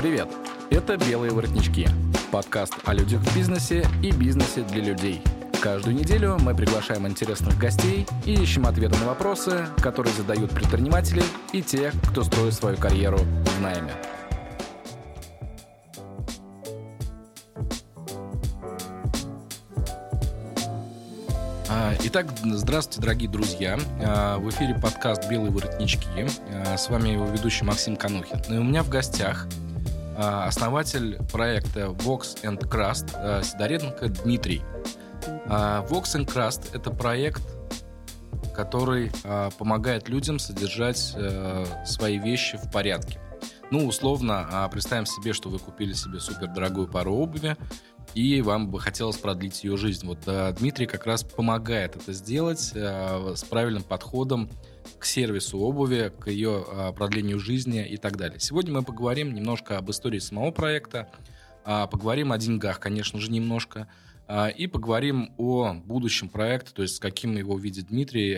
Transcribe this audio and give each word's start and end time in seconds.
Привет! 0.00 0.28
Это 0.70 0.96
«Белые 0.96 1.30
воротнички»– 1.30 1.86
подкаст 2.32 2.72
о 2.86 2.94
людях 2.94 3.20
в 3.20 3.36
бизнесе 3.36 3.86
и 4.02 4.10
бизнесе 4.12 4.62
для 4.62 4.82
людей. 4.82 5.20
Каждую 5.60 5.94
неделю 5.94 6.38
мы 6.40 6.54
приглашаем 6.54 7.06
интересных 7.06 7.58
гостей 7.58 8.06
и 8.24 8.32
ищем 8.32 8.64
ответы 8.64 8.98
на 8.98 9.04
вопросы, 9.04 9.66
которые 9.82 10.14
задают 10.14 10.52
предприниматели 10.52 11.22
и 11.52 11.60
те, 11.60 11.92
кто 12.08 12.24
строит 12.24 12.54
свою 12.54 12.78
карьеру 12.78 13.18
в 13.18 13.60
найме. 13.60 13.92
А, 21.68 21.92
итак, 22.02 22.28
здравствуйте, 22.42 23.02
дорогие 23.02 23.28
друзья. 23.28 23.78
А, 24.02 24.38
в 24.38 24.48
эфире 24.48 24.74
подкаст 24.76 25.28
«Белые 25.28 25.52
воротнички». 25.52 26.26
А, 26.64 26.78
с 26.78 26.88
вами 26.88 27.10
его 27.10 27.26
ведущий 27.26 27.66
Максим 27.66 27.96
Канухин. 27.96 28.40
И 28.48 28.56
у 28.56 28.64
меня 28.64 28.82
в 28.82 28.88
гостях 28.88 29.46
основатель 30.20 31.18
проекта 31.32 31.86
Vox 31.86 32.42
and 32.42 32.60
Crust 32.68 33.42
Сидоренко 33.42 34.08
Дмитрий. 34.08 34.62
Vox 35.46 36.14
and 36.14 36.26
Crust— 36.26 36.68
это 36.72 36.90
проект, 36.90 37.42
который 38.54 39.10
помогает 39.58 40.08
людям 40.08 40.38
содержать 40.38 41.16
свои 41.86 42.18
вещи 42.18 42.56
в 42.56 42.70
порядке. 42.70 43.20
Ну, 43.70 43.86
условно, 43.86 44.68
представим 44.72 45.06
себе, 45.06 45.32
что 45.32 45.48
вы 45.48 45.58
купили 45.58 45.92
себе 45.92 46.18
супер 46.20 46.48
дорогую 46.48 46.88
пару 46.88 47.14
обуви, 47.14 47.56
и 48.14 48.42
вам 48.42 48.68
бы 48.68 48.80
хотелось 48.80 49.16
продлить 49.16 49.62
ее 49.62 49.76
жизнь. 49.76 50.06
Вот 50.06 50.18
э, 50.26 50.52
Дмитрий 50.58 50.86
как 50.86 51.06
раз 51.06 51.22
помогает 51.22 51.94
это 51.94 52.12
сделать 52.12 52.72
э, 52.74 53.34
с 53.36 53.44
правильным 53.44 53.84
подходом 53.84 54.50
к 54.98 55.04
сервису 55.04 55.58
обуви, 55.58 56.12
к 56.20 56.30
ее 56.30 56.64
э, 56.66 56.92
продлению 56.92 57.38
жизни 57.38 57.86
и 57.86 57.96
так 57.96 58.16
далее. 58.16 58.38
Сегодня 58.38 58.72
мы 58.72 58.82
поговорим 58.82 59.34
немножко 59.34 59.78
об 59.78 59.90
истории 59.90 60.18
самого 60.18 60.50
проекта, 60.50 61.10
э, 61.64 61.86
поговорим 61.90 62.32
о 62.32 62.38
деньгах, 62.38 62.80
конечно 62.80 63.18
же, 63.18 63.30
немножко, 63.30 63.88
э, 64.28 64.52
и 64.52 64.66
поговорим 64.66 65.32
о 65.38 65.74
будущем 65.74 66.28
проекта, 66.28 66.74
то 66.74 66.82
есть 66.82 67.00
каким 67.00 67.36
его 67.36 67.58
видит 67.58 67.88
Дмитрий. 67.88 68.34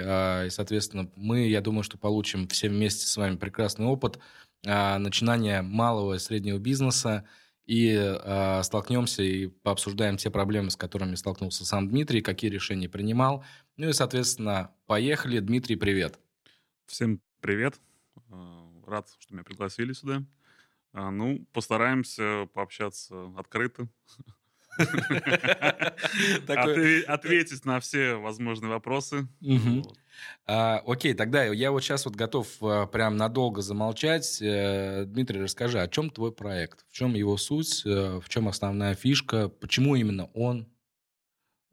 И, 0.46 0.50
соответственно, 0.50 1.10
мы, 1.16 1.48
я 1.48 1.60
думаю, 1.60 1.82
что 1.82 1.98
получим 1.98 2.46
все 2.48 2.68
вместе 2.68 3.06
с 3.06 3.16
вами 3.16 3.36
прекрасный 3.36 3.86
опыт 3.86 4.18
начинания 4.64 5.60
малого 5.60 6.14
и 6.14 6.18
среднего 6.20 6.58
бизнеса, 6.58 7.24
и 7.66 8.16
столкнемся 8.62 9.24
и 9.24 9.48
пообсуждаем 9.48 10.16
те 10.16 10.30
проблемы, 10.30 10.70
с 10.70 10.76
которыми 10.76 11.16
столкнулся 11.16 11.64
сам 11.64 11.88
Дмитрий, 11.88 12.20
какие 12.20 12.48
решения 12.48 12.88
принимал. 12.88 13.44
Ну 13.76 13.88
и, 13.88 13.92
соответственно, 13.92 14.70
поехали. 14.86 15.40
Дмитрий, 15.40 15.74
привет. 15.74 16.20
Всем 16.92 17.22
привет. 17.40 17.80
А, 18.30 18.68
рад, 18.86 19.08
что 19.18 19.32
меня 19.32 19.44
пригласили 19.44 19.94
сюда. 19.94 20.22
А, 20.92 21.10
ну, 21.10 21.46
постараемся 21.54 22.46
пообщаться 22.52 23.32
открыто. 23.38 23.88
Ответить 27.08 27.64
на 27.64 27.80
все 27.80 28.16
возможные 28.16 28.68
вопросы. 28.68 29.26
А, 30.46 30.82
окей, 30.86 31.14
тогда 31.14 31.44
я 31.44 31.72
вот 31.72 31.82
сейчас 31.82 32.04
вот 32.04 32.14
готов 32.14 32.46
а, 32.60 32.86
прям 32.86 33.16
надолго 33.16 33.62
замолчать. 33.62 34.42
Э, 34.42 35.06
Дмитрий, 35.06 35.40
расскажи, 35.40 35.80
о 35.80 35.88
чем 35.88 36.10
твой 36.10 36.30
проект? 36.30 36.84
В 36.90 36.92
чем 36.92 37.14
его 37.14 37.38
суть? 37.38 37.86
Э, 37.86 38.20
в 38.20 38.28
чем 38.28 38.48
основная 38.48 38.94
фишка? 38.94 39.48
Почему 39.48 39.96
именно 39.96 40.26
он? 40.34 40.68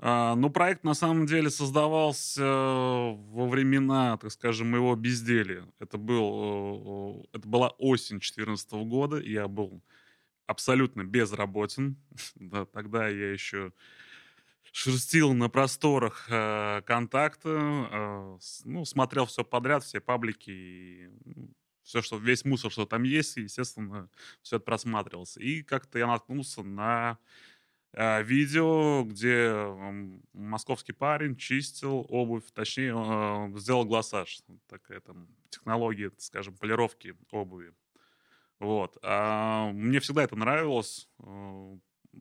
А, 0.02 0.36
ну, 0.36 0.50
проект 0.50 0.86
на 0.86 0.94
самом 0.94 1.26
деле 1.26 1.50
создавался 1.50 2.42
во 2.46 3.48
времена, 3.50 4.16
так 4.18 4.32
скажем, 4.32 4.72
моего 4.72 4.96
безделия. 4.96 5.68
Это, 5.80 5.98
был, 5.98 7.28
это 7.34 7.46
была 7.46 7.70
осень 7.78 8.20
2014 8.20 8.72
года, 8.72 9.20
я 9.20 9.50
был 9.50 9.84
абсолютно 10.48 11.04
безработен. 11.04 11.98
да, 12.36 12.66
тогда 12.66 13.10
я 13.10 13.34
еще 13.34 13.74
шерстил 14.72 15.34
на 15.34 15.50
просторах 15.50 16.28
э, 16.30 16.82
контакта, 16.86 17.50
э, 17.50 18.38
ну, 18.64 18.86
смотрел 18.86 19.26
все 19.26 19.44
подряд, 19.44 19.84
все 19.84 20.00
паблики, 20.00 20.52
и, 20.52 21.10
ну, 21.26 21.50
все, 21.84 22.02
что 22.02 22.18
весь 22.18 22.46
мусор, 22.46 22.72
что 22.72 22.86
там 22.86 23.04
есть, 23.04 23.36
естественно, 23.36 24.10
все 24.44 24.58
это 24.58 24.66
просматривался. 24.66 25.42
И 25.42 25.62
как-то 25.62 26.00
я 26.00 26.08
наткнулся 26.08 26.64
на 26.64 27.18
э, 27.18 27.49
видео, 27.94 29.04
где 29.04 29.52
московский 30.34 30.94
парень 30.94 31.36
чистил 31.36 32.06
обувь, 32.10 32.44
точнее, 32.54 32.94
э, 32.96 33.60
сделал 33.60 33.86
глассаж. 33.86 34.42
Такая 34.68 35.00
там 35.00 35.28
технология, 35.50 36.12
скажем, 36.18 36.56
полировки 36.56 37.16
обуви. 37.32 37.74
Вот. 38.60 38.98
А 39.02 39.72
мне 39.72 40.00
всегда 40.00 40.24
это 40.24 40.36
нравилось. 40.36 41.10
Э, 41.20 41.78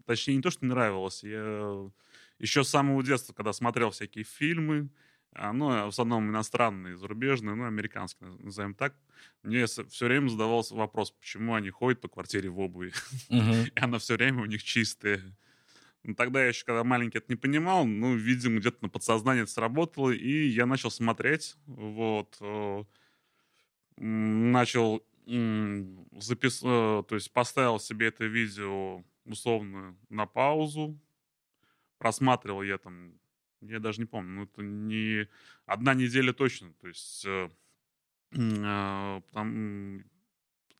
точнее, 0.06 0.36
не 0.36 0.42
то, 0.42 0.50
что 0.50 0.64
нравилось. 0.64 1.22
Я 1.22 1.90
еще 2.38 2.64
с 2.64 2.68
самого 2.68 3.02
детства, 3.02 3.32
когда 3.32 3.52
смотрел 3.52 3.90
всякие 3.90 4.24
фильмы, 4.24 4.88
а, 5.32 5.52
ну, 5.52 5.68
в 5.68 5.88
основном 5.88 6.30
иностранные, 6.30 6.96
зарубежные, 6.96 7.54
ну, 7.54 7.66
американские, 7.66 8.30
назовем 8.38 8.74
так, 8.74 8.94
мне 9.42 9.66
все 9.66 10.06
время 10.06 10.28
задавался 10.28 10.74
вопрос, 10.74 11.10
почему 11.10 11.54
они 11.54 11.70
ходят 11.70 12.00
по 12.00 12.08
квартире 12.08 12.48
в 12.48 12.58
обуви, 12.58 12.92
и 13.28 13.70
она 13.76 13.98
все 13.98 14.16
время 14.16 14.42
у 14.42 14.46
них 14.46 14.62
чистая. 14.62 15.20
Ну, 16.04 16.14
тогда 16.14 16.42
я 16.42 16.48
еще, 16.48 16.64
когда 16.64 16.84
маленький, 16.84 17.18
это 17.18 17.26
не 17.28 17.36
понимал, 17.36 17.84
ну, 17.84 18.14
видимо, 18.14 18.60
где-то 18.60 18.78
на 18.82 18.88
подсознании 18.88 19.42
это 19.42 19.50
сработало, 19.50 20.10
и 20.10 20.46
я 20.46 20.64
начал 20.64 20.90
смотреть, 20.90 21.56
вот, 21.66 22.36
э, 22.40 22.84
начал 23.96 25.04
запис... 25.26 26.62
Э, 26.64 27.02
то 27.06 27.14
есть 27.14 27.32
поставил 27.32 27.78
себе 27.78 28.08
это 28.08 28.24
видео 28.24 29.04
условно 29.24 29.96
на 30.08 30.26
паузу, 30.26 30.98
просматривал 31.98 32.62
я 32.62 32.78
там, 32.78 33.12
я 33.60 33.78
даже 33.78 34.00
не 34.00 34.06
помню, 34.06 34.30
ну 34.30 34.42
это 34.44 34.62
не 34.62 35.28
одна 35.66 35.92
неделя 35.94 36.32
точно, 36.32 36.72
то 36.74 36.88
есть 36.88 37.26
э, 37.26 37.50
там 39.32 40.04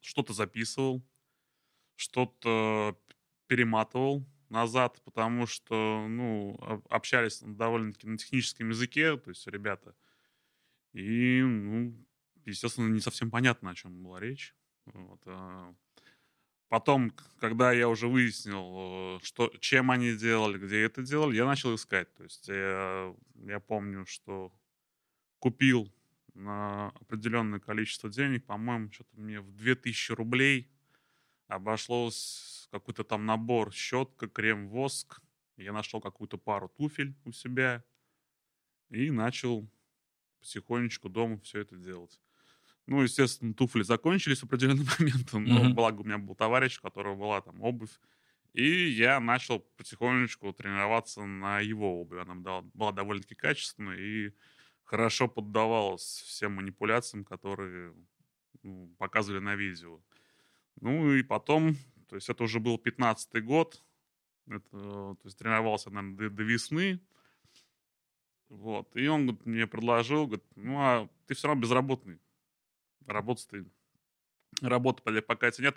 что-то 0.00 0.32
записывал, 0.32 1.02
что-то 1.96 2.98
перематывал 3.48 4.24
назад, 4.50 5.00
потому 5.04 5.46
что, 5.46 6.06
ну, 6.08 6.58
общались 6.88 7.40
довольно-таки 7.40 8.06
на 8.06 8.18
техническом 8.18 8.70
языке, 8.70 9.16
то 9.16 9.30
есть 9.30 9.46
ребята, 9.46 9.94
и, 10.92 11.42
ну, 11.42 11.94
естественно, 12.44 12.88
не 12.88 13.00
совсем 13.00 13.30
понятно, 13.30 13.70
о 13.70 13.74
чем 13.74 14.02
была 14.02 14.20
речь. 14.20 14.54
Вот, 14.86 15.20
а 15.26 15.74
Потом, 16.68 17.10
когда 17.38 17.72
я 17.72 17.88
уже 17.88 18.08
выяснил, 18.08 19.16
э, 19.16 19.24
что, 19.24 19.50
чем 19.58 19.90
они 19.90 20.14
делали, 20.14 20.58
где 20.58 20.82
это 20.82 21.02
делали, 21.02 21.36
я 21.36 21.46
начал 21.46 21.74
искать. 21.74 22.14
То 22.14 22.24
есть 22.24 22.46
я, 22.48 23.14
я 23.46 23.58
помню, 23.58 24.04
что 24.04 24.52
купил 25.38 25.90
на 26.34 26.88
определенное 26.88 27.58
количество 27.58 28.10
денег, 28.10 28.44
по-моему, 28.44 28.92
что-то 28.92 29.18
мне 29.18 29.40
в 29.40 29.50
2000 29.56 30.12
рублей 30.12 30.70
обошлось 31.46 32.57
какой-то 32.70 33.04
там 33.04 33.26
набор 33.26 33.72
щетка, 33.72 34.28
крем, 34.28 34.68
воск. 34.68 35.20
Я 35.56 35.72
нашел 35.72 36.00
какую-то 36.00 36.38
пару 36.38 36.68
туфель 36.68 37.16
у 37.24 37.32
себя 37.32 37.84
и 38.90 39.10
начал 39.10 39.68
потихонечку 40.40 41.08
дома 41.08 41.40
все 41.40 41.60
это 41.60 41.76
делать. 41.76 42.20
Ну, 42.86 43.02
естественно, 43.02 43.52
туфли 43.54 43.82
закончились 43.82 44.40
в 44.40 44.44
определенный 44.44 44.86
момент. 44.98 45.32
Но 45.32 45.68
mm-hmm. 45.68 45.74
благо 45.74 46.00
у 46.00 46.04
меня 46.04 46.18
был 46.18 46.34
товарищ, 46.34 46.78
у 46.78 46.82
которого 46.82 47.16
была 47.16 47.40
там 47.40 47.62
обувь. 47.62 48.00
И 48.54 48.88
я 48.88 49.20
начал 49.20 49.60
потихонечку 49.76 50.52
тренироваться 50.52 51.24
на 51.24 51.60
его 51.60 52.00
обуви. 52.00 52.20
Она 52.20 52.34
была, 52.34 52.62
была 52.62 52.92
довольно-таки 52.92 53.34
качественная 53.34 53.98
и 53.98 54.32
хорошо 54.84 55.28
поддавалась 55.28 56.22
всем 56.26 56.54
манипуляциям, 56.54 57.24
которые 57.24 57.94
ну, 58.62 58.88
показывали 58.98 59.40
на 59.40 59.54
видео. 59.54 60.00
Ну 60.80 61.12
и 61.12 61.22
потом, 61.22 61.76
то 62.08 62.16
есть 62.16 62.28
это 62.28 62.42
уже 62.42 62.60
был 62.60 62.76
15-й 62.76 63.40
год, 63.40 63.82
это, 64.48 64.70
то 64.70 65.18
есть 65.24 65.38
тренировался, 65.38 65.90
наверное, 65.90 66.30
до, 66.30 66.30
до 66.30 66.42
весны. 66.42 67.00
Вот. 68.48 68.96
И 68.96 69.06
он 69.06 69.26
говорит, 69.26 69.46
мне 69.46 69.66
предложил, 69.66 70.26
говорит, 70.26 70.46
ну 70.56 70.78
а 70.78 71.08
ты 71.26 71.34
все 71.34 71.48
равно 71.48 71.62
безработный 71.62 72.18
работать 73.08 73.48
ты, 73.48 73.66
работы 74.62 75.22
пока 75.22 75.50
тебя 75.50 75.68
нет, 75.68 75.76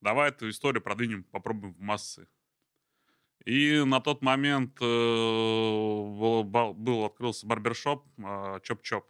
давай 0.00 0.30
эту 0.30 0.48
историю 0.48 0.82
продвинем, 0.82 1.24
попробуем 1.24 1.74
в 1.74 1.80
массы. 1.80 2.26
И 3.46 3.82
на 3.86 4.00
тот 4.00 4.20
момент 4.20 4.76
э, 4.80 4.84
был, 4.84 6.44
был 6.74 7.04
открылся 7.04 7.46
барбершоп 7.46 8.04
э, 8.18 8.60
Чоп-Чоп. 8.62 9.04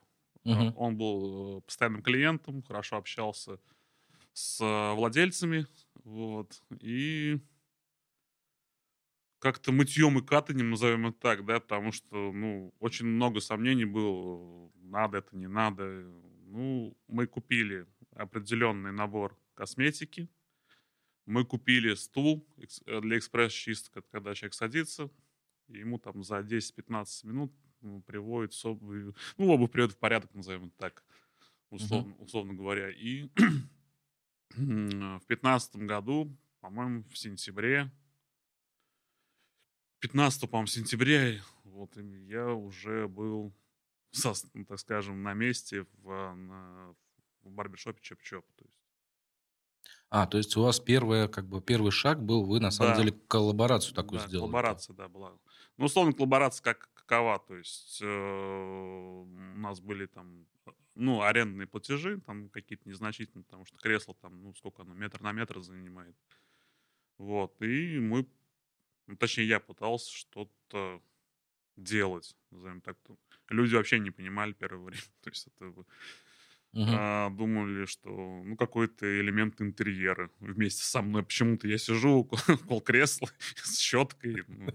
Uh-huh. 0.45 0.73
Он 0.77 0.97
был 0.97 1.59
э, 1.59 1.61
постоянным 1.63 2.03
клиентом, 2.03 2.63
хорошо 2.63 2.97
общался 2.97 3.59
с 4.33 4.95
владельцами, 4.95 5.67
вот, 6.05 6.63
и 6.81 7.39
как-то 9.39 9.73
мытьем 9.73 10.19
и 10.19 10.25
катанием, 10.25 10.71
назовем 10.71 11.07
это 11.07 11.19
так, 11.19 11.45
да, 11.45 11.61
потому 11.61 11.93
что, 11.93 12.33
ну, 12.33 12.75
очень 12.79 13.07
много 13.07 13.41
сомнений 13.41 13.87
было, 13.87 14.71
надо 14.75 15.19
это, 15.19 15.37
не 15.37 15.49
надо, 15.49 15.85
ну, 16.47 16.97
мы 17.09 17.27
купили 17.27 17.87
определенный 18.15 18.93
набор 18.93 19.39
косметики. 19.55 20.29
Мы 21.27 21.45
купили 21.45 21.95
стул 21.95 22.47
э, 22.87 23.01
для 23.01 23.19
экспресс-чистки, 23.19 24.03
когда 24.11 24.35
человек 24.35 24.55
садится, 24.55 25.11
ему 25.69 25.99
там 25.99 26.25
за 26.25 26.41
10-15 26.41 27.27
минут 27.27 27.53
ну, 27.83 28.03
приводит 28.03 28.53
обувь, 28.65 29.15
ну, 29.39 29.49
обувь 29.49 29.71
приводит 29.71 29.97
в 29.97 29.99
порядок, 29.99 30.35
назовем 30.35 30.67
это 30.67 30.77
так, 30.77 31.05
условно, 31.71 32.13
uh-huh. 32.13 32.25
условно 32.25 32.55
говоря. 32.55 32.91
И 32.91 33.31
в 34.51 34.57
2015 34.57 35.77
году, 35.77 36.37
по-моему, 36.61 37.05
в 37.05 37.17
сентябре, 37.17 37.91
15 40.01 40.49
по-моему, 40.49 40.67
сентября, 40.67 41.41
вот 41.65 41.97
я 41.97 42.49
уже 42.53 43.09
был, 43.09 43.55
со, 44.13 44.33
ну, 44.55 44.65
так 44.65 44.79
скажем, 44.79 45.23
на 45.23 45.35
месте 45.35 45.87
в, 45.95 46.35
на, 46.35 46.95
в 47.43 47.51
барбершопе 47.51 48.01
Чоп-Чоп. 48.03 48.45
То 48.57 48.65
есть 48.65 48.77
а, 50.11 50.27
то 50.27 50.39
есть 50.39 50.57
у 50.57 50.63
вас 50.63 50.81
первое, 50.81 51.29
как 51.29 51.49
бы 51.49 51.61
первый 51.61 51.93
шаг 51.93 52.23
был, 52.25 52.45
вы 52.45 52.61
на 52.61 52.71
самом 52.71 52.93
Да. 52.93 52.95
деле 52.95 53.13
коллаборацию 53.13 53.95
такую 53.95 54.19
Да, 54.19 54.29
сделали. 54.29 54.59
коллаборация, 54.59 54.95
да, 54.95 55.09
была. 55.09 55.39
Ну, 55.77 55.85
условно, 55.87 56.13
коллаборация 56.13 56.65
как 56.65 56.90
какова, 57.11 57.41
то 57.41 57.57
есть 57.57 57.99
э, 58.03 58.07
у 58.07 59.59
нас 59.59 59.81
были 59.81 60.07
там, 60.07 60.47
ну, 60.95 61.23
арендные 61.23 61.67
платежи, 61.67 62.21
там 62.21 62.49
какие-то 62.51 62.89
незначительные, 62.89 63.45
потому 63.45 63.65
что 63.65 63.77
кресло 63.79 64.15
там, 64.15 64.41
ну, 64.43 64.55
сколько 64.55 64.83
оно, 64.83 64.95
метр 64.95 65.21
на 65.21 65.33
метр 65.33 65.61
занимает. 65.61 66.15
Вот, 67.19 67.61
и 67.63 67.99
мы, 67.99 68.27
ну, 69.09 69.17
точнее, 69.17 69.49
я 69.49 69.59
пытался 69.59 70.13
что-то 70.13 71.03
делать, 71.77 72.37
назовем 72.53 72.81
так. 72.81 72.97
Люди 73.49 73.75
вообще 73.75 73.99
не 73.99 74.13
понимали 74.13 74.53
первое 74.53 74.85
время, 74.85 75.03
то 75.21 75.31
есть 75.31 75.49
это 75.49 75.75
Мгм. 76.73 76.93
а, 76.93 77.31
думали, 77.31 77.87
что 77.87 78.11
ну 78.11 78.57
какой-то 78.57 79.07
элемент 79.21 79.61
интерьера 79.61 80.31
вместе 80.41 80.85
со 80.85 81.03
мной. 81.03 81.23
Почему-то 81.25 81.69
я 81.69 81.79
сижу 81.79 82.27
около, 82.69 82.81
кресла 82.81 83.29
с 83.57 83.79
щеткой. 83.79 84.45
ну. 84.49 84.69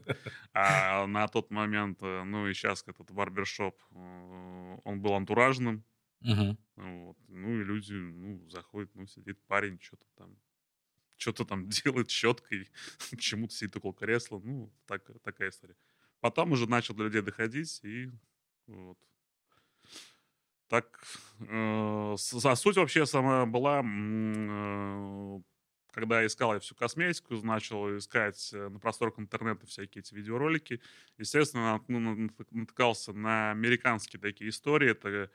А 0.54 1.06
на 1.08 1.28
тот 1.28 1.52
момент, 1.52 2.00
э, 2.02 2.24
ну 2.24 2.48
и 2.48 2.54
сейчас 2.54 2.84
этот 2.88 3.12
барбершоп, 3.12 3.82
э, 3.92 4.78
он 4.84 5.02
был 5.02 5.14
антуражным. 5.14 5.84
Мгм. 6.22 6.58
Вот. 6.76 7.18
Ну 7.28 7.62
и 7.62 7.64
люди, 7.64 7.94
ну, 7.94 8.50
заходят, 8.50 8.92
ну, 8.96 9.06
сидит 9.08 9.40
парень, 9.48 9.80
что-то 9.82 10.06
там 10.16 10.38
что-то 11.18 11.46
там 11.46 11.70
делает 11.70 12.10
щеткой, 12.10 12.70
почему-то 13.12 13.54
сидит 13.54 13.78
около 13.78 13.94
кресла. 13.94 14.40
Ну, 14.44 14.74
так, 14.86 15.10
такая 15.24 15.50
история. 15.50 15.76
Потом 16.20 16.52
уже 16.52 16.68
начал 16.70 16.96
до 16.96 17.06
людей 17.06 17.22
доходить, 17.22 17.80
и 17.84 18.12
вот. 18.68 18.98
Так, 20.68 21.00
э, 21.42 22.16
суть 22.18 22.78
вообще 22.78 23.06
сама 23.06 23.46
была, 23.46 23.84
э, 23.86 25.40
когда 25.92 26.22
я 26.22 26.28
искал 26.28 26.54
я 26.54 26.60
всю 26.60 26.74
косметику, 26.76 27.36
начал 27.36 27.96
искать 27.98 28.50
э, 28.52 28.70
на 28.70 28.80
просторах 28.80 29.20
интернета 29.20 29.68
всякие 29.68 30.02
эти 30.02 30.16
видеоролики. 30.16 30.82
Естественно, 31.20 31.80
ну, 31.88 32.00
нат- 32.00 32.52
натыкался 32.52 33.14
на 33.14 33.52
американские 33.52 34.20
такие 34.20 34.50
истории. 34.50 34.90
Это 34.90 35.30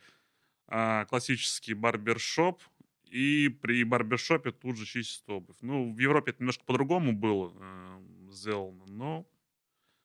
а, 0.69 1.05
классический 1.06 1.75
барбершоп, 1.75 2.62
и 3.05 3.49
при 3.49 3.85
барбершопе 3.85 4.53
тут 4.53 4.76
же 4.79 4.87
чистят 4.87 5.29
обувь. 5.31 5.56
Ну, 5.62 5.93
в 5.93 5.99
Европе 5.99 6.31
это 6.33 6.43
немножко 6.43 6.65
по-другому 6.65 7.12
было 7.12 7.53
э, 7.56 8.31
сделано, 8.33 8.87
но 8.87 9.26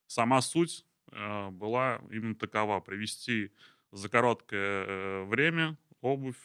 сама 0.07 0.42
суть 0.42 0.86
э, 1.12 1.50
была 1.50 2.01
именно 2.12 2.36
такова. 2.36 2.80
Привести 2.80 3.51
за 3.95 4.09
короткое 4.09 4.86
э, 4.86 5.24
время 5.25 5.77
обувь 6.01 6.38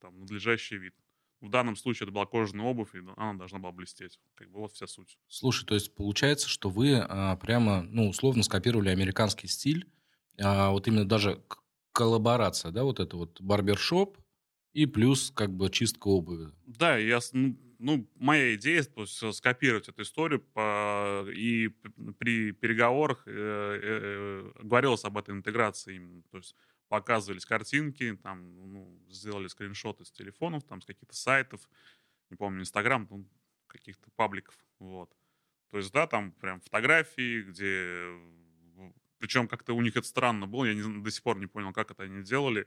там, 0.00 0.18
надлежащий 0.20 0.76
вид. 0.76 0.94
В 1.40 1.48
данном 1.48 1.74
случае 1.74 2.04
это 2.04 2.12
была 2.12 2.26
кожаная 2.26 2.66
обувь, 2.66 2.94
и 2.94 2.98
она 3.16 3.34
должна 3.34 3.58
была 3.58 3.72
блестеть. 3.72 4.20
Как 4.34 4.50
бы 4.50 4.60
вот 4.60 4.72
вся 4.72 4.86
суть. 4.86 5.18
Слушай, 5.26 5.64
то 5.64 5.74
есть 5.74 5.94
получается, 5.94 6.48
что 6.48 6.68
вы 6.68 6.96
а, 6.96 7.36
прямо, 7.36 7.82
ну, 7.82 8.08
условно 8.08 8.42
скопировали 8.42 8.90
американский 8.90 9.48
стиль, 9.48 9.88
а, 10.38 10.70
вот 10.70 10.86
именно 10.86 11.08
даже 11.08 11.42
коллаборация, 11.92 12.72
да, 12.72 12.84
вот 12.84 13.00
это 13.00 13.16
вот 13.16 13.40
барбершоп 13.40 14.18
и 14.74 14.86
плюс 14.86 15.32
как 15.34 15.50
бы 15.50 15.70
чистка 15.70 16.08
обуви. 16.08 16.52
Да, 16.66 16.98
я, 16.98 17.20
ну, 17.32 17.56
ну, 17.78 18.06
моя 18.16 18.54
идея 18.54 18.82
то 18.84 19.00
есть, 19.02 19.22
э, 19.22 19.32
скопировать 19.32 19.88
эту 19.88 20.02
историю 20.02 20.40
по, 20.40 21.24
и 21.34 21.68
при 22.18 22.52
переговорах 22.52 23.22
э, 23.26 23.30
э, 23.32 23.80
э, 23.82 24.62
говорилось 24.62 25.04
об 25.04 25.16
этой 25.16 25.34
интеграции 25.34 25.96
именно. 25.96 26.22
То 26.30 26.36
есть 26.36 26.54
показывались 26.90 27.46
картинки, 27.46 28.16
там, 28.16 28.72
ну, 28.72 29.00
сделали 29.08 29.46
скриншоты 29.46 30.04
с 30.04 30.10
телефонов, 30.10 30.64
там, 30.64 30.82
с 30.82 30.84
каких-то 30.84 31.14
сайтов, 31.14 31.60
не 32.30 32.36
помню, 32.36 32.62
Инстаграм, 32.62 33.06
ну, 33.08 33.24
каких-то 33.68 34.10
пабликов, 34.16 34.58
вот. 34.80 35.08
То 35.70 35.78
есть, 35.78 35.92
да, 35.92 36.08
там 36.08 36.32
прям 36.32 36.60
фотографии, 36.60 37.42
где... 37.42 38.10
Причем 39.18 39.46
как-то 39.46 39.74
у 39.74 39.82
них 39.82 39.96
это 39.96 40.06
странно 40.06 40.48
было, 40.48 40.64
я 40.64 40.74
не 40.74 41.02
до 41.02 41.10
сих 41.10 41.22
пор 41.22 41.38
не 41.38 41.46
понял, 41.46 41.72
как 41.72 41.92
это 41.92 42.02
они 42.02 42.24
делали. 42.24 42.66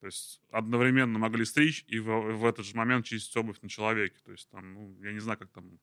То 0.00 0.06
есть 0.06 0.40
одновременно 0.50 1.18
могли 1.18 1.44
стричь 1.44 1.84
и 1.88 1.98
в, 1.98 2.36
в 2.36 2.44
этот 2.44 2.66
же 2.66 2.76
момент 2.76 3.06
чистить 3.06 3.36
обувь 3.36 3.60
на 3.62 3.68
человеке. 3.68 4.18
То 4.22 4.30
есть 4.30 4.48
там, 4.50 4.74
ну, 4.74 5.02
я 5.02 5.12
не 5.12 5.20
знаю, 5.20 5.38
как 5.38 5.50
там 5.50 5.80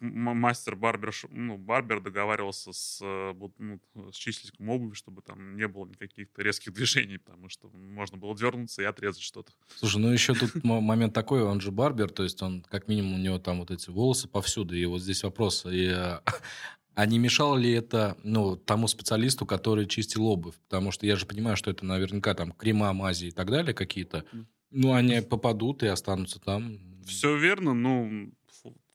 мастер 0.00 0.76
барбер, 0.76 1.14
ну, 1.30 1.56
барбер 1.56 2.00
договаривался 2.00 2.72
с, 2.72 2.98
э, 3.02 3.34
ну, 3.58 3.80
с 4.12 4.16
чистильщиком 4.16 4.68
обуви, 4.68 4.94
чтобы 4.94 5.22
там 5.22 5.56
не 5.56 5.68
было 5.68 5.86
никаких 5.86 6.28
резких 6.36 6.72
движений, 6.74 7.18
потому 7.18 7.48
что 7.48 7.68
можно 7.68 8.16
было 8.16 8.36
дернуться 8.36 8.82
и 8.82 8.84
отрезать 8.84 9.22
что-то. 9.22 9.52
Слушай, 9.76 10.00
ну 10.00 10.12
еще 10.12 10.34
тут 10.34 10.62
момент 10.64 11.12
такой, 11.12 11.42
он 11.42 11.60
же 11.60 11.70
барбер, 11.70 12.10
то 12.10 12.22
есть 12.22 12.42
он, 12.42 12.62
как 12.62 12.88
минимум, 12.88 13.14
у 13.14 13.18
него 13.18 13.38
там 13.38 13.60
вот 13.60 13.70
эти 13.70 13.90
волосы 13.90 14.28
повсюду, 14.28 14.74
и 14.74 14.84
вот 14.84 15.00
здесь 15.00 15.22
вопрос, 15.22 15.66
и, 15.66 15.86
э, 15.86 16.20
а 16.94 17.06
не 17.06 17.18
мешало 17.18 17.56
ли 17.56 17.70
это, 17.72 18.16
ну, 18.22 18.56
тому 18.56 18.88
специалисту, 18.88 19.46
который 19.46 19.86
чистил 19.86 20.26
обувь? 20.26 20.56
Потому 20.68 20.90
что 20.92 21.06
я 21.06 21.16
же 21.16 21.26
понимаю, 21.26 21.56
что 21.56 21.70
это 21.70 21.84
наверняка 21.84 22.34
там 22.34 22.52
крема, 22.52 22.92
мази 22.92 23.26
и 23.26 23.30
так 23.30 23.50
далее 23.50 23.74
какие-то, 23.74 24.24
ну, 24.70 24.94
они 24.94 25.20
попадут 25.20 25.82
и 25.82 25.86
останутся 25.86 26.40
там. 26.40 26.78
Все 27.04 27.36
верно, 27.36 27.74
ну, 27.74 28.32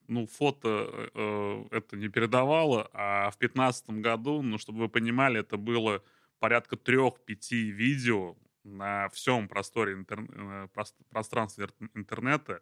ну 0.08 0.28
фото 0.28 1.10
э, 1.14 1.66
это 1.72 1.98
не 1.98 2.10
передавало, 2.10 2.90
а 2.94 3.30
в 3.32 3.38
2015 3.38 4.02
году, 4.02 4.42
ну, 4.42 4.58
чтобы 4.58 4.80
вы 4.80 4.90
понимали, 4.90 5.40
это 5.42 5.58
было 5.58 6.04
порядка 6.40 6.78
трех-пяти 6.78 7.72
видео 7.72 8.38
на 8.64 9.10
всем 9.10 9.48
просторе 9.48 9.94
интер- 9.96 10.28
э, 10.66 10.68
прос- 10.74 10.96
пространстве 11.10 11.68
интернета, 11.96 12.62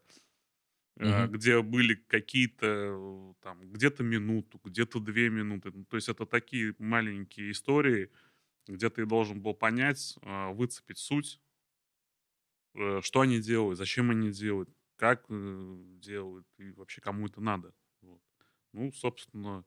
Мгм. 1.02 1.30
где 1.30 1.62
были 1.62 1.96
какие-то 1.96 3.36
там 3.42 3.70
где-то 3.72 4.04
минуту, 4.04 4.60
где-то 4.64 5.00
две 5.00 5.30
минуты. 5.30 5.72
Ну, 5.74 5.86
То 5.86 5.98
есть 5.98 6.08
это 6.10 6.26
такие 6.26 6.74
маленькие 6.80 7.52
истории, 7.52 8.12
где 8.68 8.90
ты 8.90 9.06
должен 9.06 9.42
был 9.42 9.56
понять, 9.56 10.18
э, 10.22 10.54
выцепить 10.54 11.00
суть, 11.00 11.42
что 13.02 13.22
они 13.22 13.40
делают, 13.40 13.78
зачем 13.78 14.12
они 14.12 14.32
делают, 14.32 14.70
как 14.98 15.26
э, 15.30 15.78
делают 16.00 16.48
и 16.58 16.72
вообще 16.72 17.02
кому 17.02 17.28
это 17.28 17.42
надо. 17.42 17.74
Вот. 18.02 18.22
Ну, 18.74 18.92
собственно, 18.92 19.66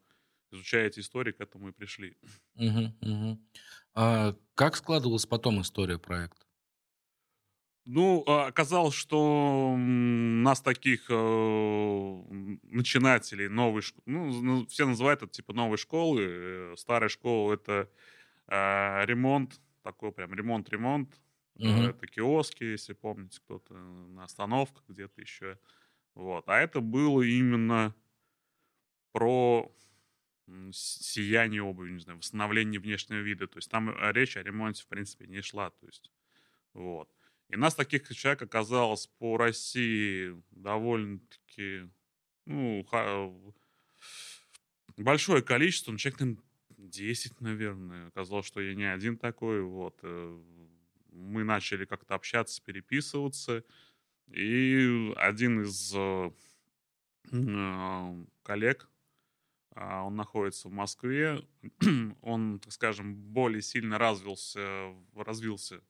изучая 0.52 0.88
эти 0.88 1.00
истории, 1.00 1.32
к 1.32 1.40
этому 1.40 1.68
и 1.70 1.72
пришли. 1.72 2.18
Мгм, 2.56 2.96
мгм. 3.00 3.48
А 3.94 4.34
как 4.54 4.76
складывалась 4.76 5.26
потом 5.26 5.60
история 5.62 5.98
проекта? 5.98 6.44
Ну, 7.86 8.22
а, 8.26 8.46
оказалось, 8.48 8.94
что 8.94 9.74
нас 9.78 10.60
таких 10.60 11.06
э, 11.08 11.14
начинателей 12.62 13.48
новой 13.48 13.80
школы, 13.80 14.02
ну, 14.06 14.42
ну, 14.42 14.66
все 14.66 14.86
называют 14.86 15.22
это 15.22 15.32
типа 15.32 15.54
новой 15.54 15.78
школы, 15.78 16.22
э, 16.72 16.74
старая 16.76 17.08
школа 17.08 17.54
это 17.54 17.90
э, 18.48 19.04
ремонт, 19.06 19.60
такой 19.82 20.12
прям 20.12 20.34
ремонт-ремонт, 20.34 21.14
Э, 21.62 21.66
Мгм. 21.66 21.90
это 21.90 22.06
киоски, 22.06 22.64
если 22.64 22.92
помните, 22.94 23.40
кто-то 23.40 23.74
на 23.74 24.24
остановках 24.24 24.84
где-то 24.88 25.20
еще, 25.20 25.58
вот, 26.14 26.48
а 26.48 26.58
это 26.58 26.80
было 26.80 27.22
именно 27.22 27.94
про 29.12 29.70
сияние 30.72 31.62
обуви, 31.62 31.92
не 31.92 32.00
знаю, 32.00 32.18
восстановление 32.18 32.80
внешнего 32.80 33.18
вида, 33.20 33.46
то 33.46 33.58
есть 33.58 33.70
там 33.70 33.90
э, 33.90 34.12
речь 34.12 34.36
о 34.36 34.42
ремонте, 34.42 34.82
в 34.82 34.88
принципе, 34.88 35.26
не 35.26 35.42
шла, 35.42 35.70
то 35.70 35.86
есть, 35.86 36.12
вот. 36.74 37.10
И 37.48 37.56
нас 37.56 37.74
таких 37.76 38.08
человек 38.16 38.42
оказалось 38.42 39.08
по 39.08 39.36
России 39.38 40.42
довольно-таки, 40.50 41.90
ну, 42.46 42.84
большое 44.96 45.42
количество, 45.42 45.92
ну, 45.92 45.98
человек, 45.98 46.20
наверное, 46.20 46.44
10, 46.76 47.40
наверное. 47.40 48.08
Оказалось, 48.08 48.46
что 48.46 48.60
я 48.60 48.74
не 48.74 48.84
один 48.84 49.16
такой, 49.18 49.62
вот. 49.62 50.00
Мы 51.18 51.44
начали 51.44 51.84
как-то 51.84 52.14
общаться, 52.14 52.62
переписываться, 52.62 53.64
и 54.28 55.12
один 55.16 55.62
из 55.62 55.92
э, 55.94 56.30
э, 57.32 58.24
коллег, 58.42 58.88
а, 59.80 60.02
он 60.02 60.16
находится 60.16 60.68
в 60.68 60.72
Москве, 60.72 61.46
он, 62.22 62.58
так 62.58 62.72
скажем, 62.72 63.14
более 63.14 63.62
сильно 63.62 63.96
развился, 63.96 64.92
развился 65.14 65.80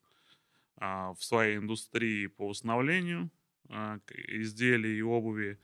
а, 0.77 1.15
в 1.15 1.25
своей 1.25 1.57
индустрии 1.57 2.27
по 2.27 2.47
установлению 2.47 3.31
а, 3.71 3.99
изделий 4.11 4.99
и 4.99 5.03
обуви. 5.03 5.59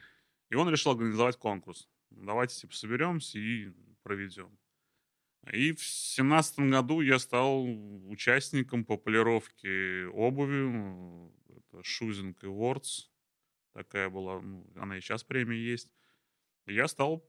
И 0.49 0.55
он 0.55 0.71
решил 0.71 0.93
организовать 0.93 1.37
конкурс. 1.37 1.89
Давайте 2.11 2.61
типа 2.61 2.75
соберемся 2.75 3.39
и 3.39 3.73
проведем. 4.03 4.57
И 5.53 5.73
в 5.73 5.83
семнадцатом 5.83 6.71
году 6.71 7.01
я 7.01 7.19
стал 7.19 7.65
участником 8.09 8.85
популировки 8.85 10.05
обуви. 10.07 11.31
Это 11.49 11.81
Shoesing 11.81 12.37
Awards. 12.41 13.09
Такая 13.73 14.09
была, 14.09 14.41
ну, 14.41 14.67
она 14.77 14.97
и 14.97 15.01
сейчас 15.01 15.25
премия 15.25 15.59
есть. 15.59 15.93
И 16.67 16.75
я 16.75 16.89
стал 16.89 17.29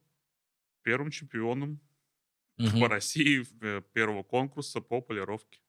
первым 0.83 1.11
чемпионом 1.11 1.81
угу. 2.57 2.79
по 2.79 2.87
России 2.87 3.43
э, 3.61 3.81
первого 3.93 4.23
конкурса 4.23 4.79
по 4.79 5.01
полировке. 5.01 5.59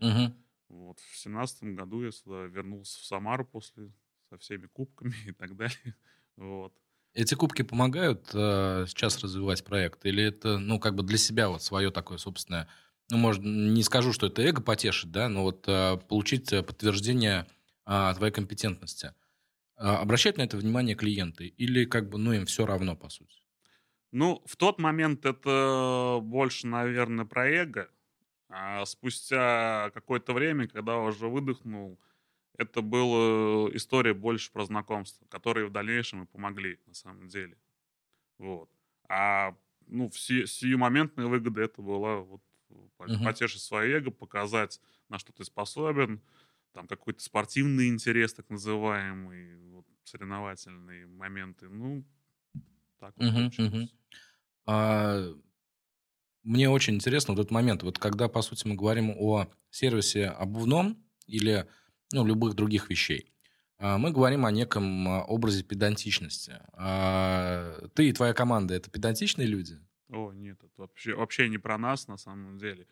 Угу. 0.00 0.34
Вот. 0.68 1.00
В 1.00 1.16
семнадцатом 1.16 1.74
году 1.74 2.02
я 2.02 2.10
сюда 2.10 2.44
вернулся 2.46 3.00
в 3.00 3.04
Самару 3.04 3.46
после 3.46 3.92
со 4.28 4.38
всеми 4.38 4.66
кубками 4.66 5.14
и 5.26 5.32
так 5.32 5.56
далее. 5.56 5.96
Вот. 6.36 6.76
Эти 7.14 7.34
кубки 7.34 7.62
помогают 7.62 8.30
э, 8.34 8.86
сейчас 8.88 9.22
развивать 9.22 9.64
проект? 9.64 10.04
Или 10.04 10.24
это, 10.24 10.58
ну, 10.58 10.80
как 10.80 10.96
бы 10.96 11.04
для 11.04 11.16
себя 11.16 11.48
вот 11.48 11.62
свое 11.62 11.92
такое 11.92 12.18
собственное, 12.18 12.68
ну, 13.10 13.18
может, 13.18 13.42
не 13.44 13.82
скажу, 13.84 14.12
что 14.12 14.26
это 14.26 14.42
эго 14.42 14.60
потешит, 14.60 15.12
да, 15.12 15.28
но 15.28 15.42
вот 15.42 15.64
э, 15.68 15.96
получить 16.08 16.52
э, 16.52 16.62
подтверждение 16.62 17.46
э, 17.86 18.12
твоей 18.16 18.32
компетентности. 18.32 19.14
Э, 19.76 19.94
обращать 19.96 20.38
на 20.38 20.42
это 20.42 20.56
внимание 20.56 20.96
клиенты? 20.96 21.46
Или 21.46 21.84
как 21.84 22.08
бы, 22.08 22.18
ну, 22.18 22.32
им 22.32 22.46
все 22.46 22.66
равно, 22.66 22.96
по 22.96 23.08
сути? 23.08 23.42
Ну, 24.10 24.42
в 24.46 24.56
тот 24.56 24.80
момент 24.80 25.24
это 25.24 26.18
больше, 26.20 26.66
наверное, 26.66 27.26
про 27.26 27.48
эго. 27.48 27.90
А 28.48 28.84
спустя 28.86 29.90
какое-то 29.94 30.32
время, 30.32 30.66
когда 30.66 30.98
уже 30.98 31.28
выдохнул, 31.28 32.00
это 32.56 32.82
была 32.82 33.68
история 33.74 34.14
больше 34.14 34.52
про 34.52 34.64
знакомства, 34.64 35.26
которые 35.26 35.66
в 35.66 35.72
дальнейшем 35.72 36.24
и 36.24 36.26
помогли, 36.26 36.78
на 36.86 36.94
самом 36.94 37.28
деле. 37.28 37.56
Вот. 38.38 38.70
А 39.08 39.56
ну, 39.86 40.08
все, 40.08 40.46
сиюмоментная 40.46 41.26
выгода 41.26 41.60
это 41.60 41.82
была 41.82 42.20
вот 42.20 42.42
uh-huh. 42.98 43.24
потешить 43.24 43.62
свое 43.62 43.98
эго, 43.98 44.10
показать, 44.10 44.80
на 45.08 45.18
что 45.18 45.32
ты 45.32 45.44
способен, 45.44 46.20
там 46.72 46.86
какой-то 46.86 47.22
спортивный 47.22 47.88
интерес, 47.88 48.34
так 48.34 48.48
называемый, 48.50 49.56
вот, 49.70 49.86
соревновательные 50.04 51.06
моменты. 51.06 51.68
Ну, 51.68 52.04
так 52.98 53.14
вот 53.16 53.26
uh-huh, 53.26 53.50
uh-huh. 53.58 53.88
А, 54.66 55.34
мне 56.42 56.70
очень 56.70 56.94
интересно 56.94 57.34
вот 57.34 57.40
этот 57.40 57.50
момент. 57.50 57.82
Вот 57.82 57.98
когда, 57.98 58.28
по 58.28 58.42
сути, 58.42 58.66
мы 58.66 58.74
говорим 58.74 59.10
о 59.10 59.48
сервисе 59.70 60.28
обувном 60.28 61.02
или 61.26 61.68
ну, 62.14 62.24
любых 62.24 62.54
других 62.54 62.90
вещей. 62.90 63.32
А, 63.78 63.98
мы 63.98 64.12
говорим 64.12 64.46
о 64.46 64.52
неком 64.52 65.08
а, 65.08 65.24
образе 65.24 65.64
педантичности. 65.64 66.60
А, 66.72 67.88
ты 67.94 68.08
и 68.08 68.12
твоя 68.12 68.32
команда— 68.32 68.74
это 68.76 68.88
педантичные 68.88 69.48
люди? 69.48 69.78
О, 70.08 70.32
нет, 70.32 70.58
это 70.62 70.72
вообще, 70.76 71.14
вообще 71.14 71.48
не 71.48 71.58
про 71.58 71.76
нас 71.76 72.08
на 72.08 72.16
самом 72.16 72.58
деле. 72.58 72.86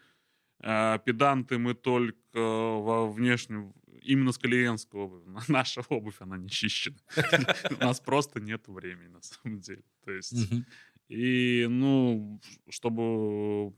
Педанты 0.61 1.59
мы 1.59 1.75
только 1.75 2.15
во 2.35 3.11
внешнем, 3.11 3.75
именно 4.01 4.31
с 4.31 4.39
клиентской 4.39 5.01
обуви. 5.01 5.25
Наша 5.49 5.83
обувь, 5.89 6.21
она 6.21 6.37
не 6.37 6.49
чищена. 6.49 6.99
У 7.81 7.85
нас 7.85 8.01
просто 8.01 8.41
нет 8.41 8.69
времени 8.69 9.09
на 9.09 9.23
самом 9.23 9.61
деле. 9.61 9.83
То 10.05 10.13
есть, 10.13 10.53
и, 11.09 11.67
ну, 11.69 12.41
чтобы 12.69 13.75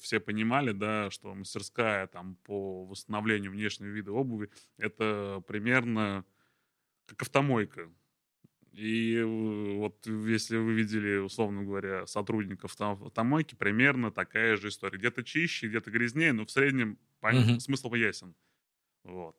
все 0.00 0.20
понимали, 0.20 0.72
да, 0.72 1.10
что 1.10 1.34
мастерская 1.34 2.06
там 2.06 2.36
по 2.44 2.84
восстановлению 2.84 3.50
внешнего 3.50 3.88
вида 3.88 4.12
обуви 4.12 4.50
это 4.78 5.42
примерно 5.46 6.24
как 7.06 7.22
автомойка. 7.22 7.90
И 8.72 9.16
э, 9.16 9.24
вот 9.24 10.06
если 10.06 10.56
вы 10.56 10.74
видели, 10.74 11.16
условно 11.16 11.64
говоря, 11.64 12.06
сотрудников 12.06 12.80
автомойки, 12.80 13.54
примерно 13.54 14.12
такая 14.12 14.56
же 14.56 14.68
история. 14.68 14.98
Где-то 14.98 15.24
чище, 15.24 15.68
где-то 15.68 15.90
грязнее, 15.90 16.32
но 16.32 16.46
в 16.46 16.50
среднем 16.50 16.98
mm-hmm. 17.20 17.60
смысл 17.60 17.94
ясен. 17.94 18.34
Вот. 19.02 19.36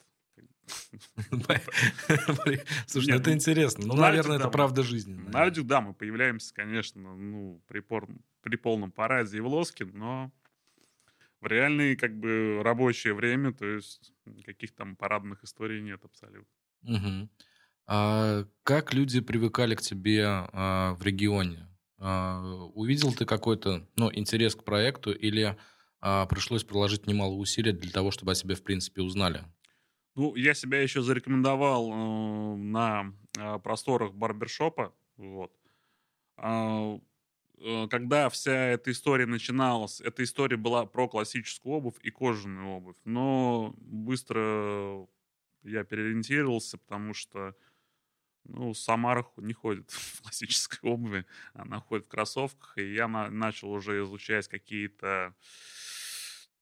Слушай, 2.88 3.10
ну 3.12 3.16
это 3.16 3.34
интересно. 3.34 3.86
Ну, 3.88 3.96
наверное, 3.96 4.38
это 4.38 4.50
правда 4.50 4.84
жизни. 4.84 5.14
На 5.14 5.40
радио, 5.40 5.64
да, 5.64 5.82
мы 5.82 5.94
появляемся, 5.94 6.54
конечно, 6.54 7.16
ну, 7.16 7.62
при 7.68 8.56
полном 8.58 8.92
параде 8.92 9.38
и 9.38 9.42
в 9.42 9.48
лоске, 9.48 9.86
но 9.86 10.32
в 11.42 11.48
реальное 11.48 11.96
как 11.96 12.18
бы 12.18 12.62
рабочее 12.64 13.14
время, 13.14 13.52
то 13.52 13.66
есть 13.66 14.14
каких 14.46 14.74
там 14.74 14.96
парадных 14.96 15.44
историй 15.44 15.82
нет 15.82 16.04
абсолютно. 16.06 16.54
Угу. 16.84 17.30
А 17.88 18.46
как 18.64 18.94
люди 18.94 19.20
привыкали 19.20 19.76
к 19.76 19.82
тебе 19.82 20.24
а, 20.26 20.94
в 20.96 21.04
регионе? 21.04 21.68
А, 21.98 22.42
увидел 22.74 23.14
ты 23.14 23.26
какой-то 23.26 23.88
ну, 23.96 24.12
интерес 24.14 24.56
к 24.56 24.64
проекту 24.64 25.12
или 25.12 25.58
а, 26.00 26.26
пришлось 26.28 26.64
приложить 26.64 27.08
немало 27.08 27.34
усилий 27.34 27.72
для 27.72 27.92
того, 27.92 28.12
чтобы 28.12 28.32
о 28.32 28.36
себе 28.36 28.56
в 28.56 28.64
принципе 28.64 29.02
узнали? 29.02 29.44
Ну, 30.16 30.36
я 30.36 30.54
себя 30.54 30.82
еще 30.82 31.02
зарекомендовал 31.02 31.92
э, 31.92 32.56
на 32.58 33.14
э, 33.38 33.60
просторах 33.60 34.14
барбершопа, 34.14 34.94
вот. 35.18 35.54
Э, 36.38 37.00
Э, 37.64 37.88
когда 37.90 38.30
вся 38.30 38.52
эта 38.54 38.92
история 38.92 39.26
начиналась, 39.26 40.02
эта 40.02 40.24
история 40.24 40.58
была 40.58 40.86
про 40.86 41.08
классическую 41.08 41.76
обувь 41.76 41.96
и 42.02 42.10
кожаную 42.10 42.68
обувь. 42.68 42.98
Но 43.06 43.74
быстро 43.78 45.08
я 45.64 45.84
переориентировался, 45.84 46.78
потому 46.78 47.14
что 47.14 47.56
ну, 48.46 48.74
Самара 48.74 49.26
не 49.38 49.54
ходит 49.54 49.92
в 49.92 50.24
классической 50.24 50.80
обуви, 50.82 51.26
она 51.54 51.80
ходит 51.80 52.06
в 52.08 52.10
кроссовках, 52.10 52.78
и 52.78 52.94
я 52.94 53.08
на, 53.08 53.30
начал 53.30 53.72
уже 53.72 54.04
изучать 54.04 54.48
какие-то 54.48 55.36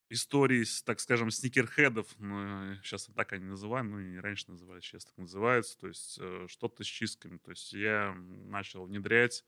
истории, 0.10 0.66
так 0.86 1.00
скажем, 1.00 1.32
сникерхедов, 1.32 2.08
ну, 2.18 2.76
сейчас 2.84 3.06
так 3.16 3.34
они 3.34 3.46
называют, 3.46 3.90
ну 3.90 4.00
и 4.00 4.18
раньше 4.18 4.50
называли, 4.50 4.82
сейчас 4.82 5.06
так 5.06 5.18
называются, 5.18 5.78
то 5.78 5.88
есть 5.88 6.18
э, 6.20 6.48
что-то 6.50 6.84
с 6.84 6.88
чистками, 6.88 7.38
то 7.38 7.52
есть 7.52 7.74
я 7.74 8.14
начал 8.16 8.86
внедрять 8.86 9.46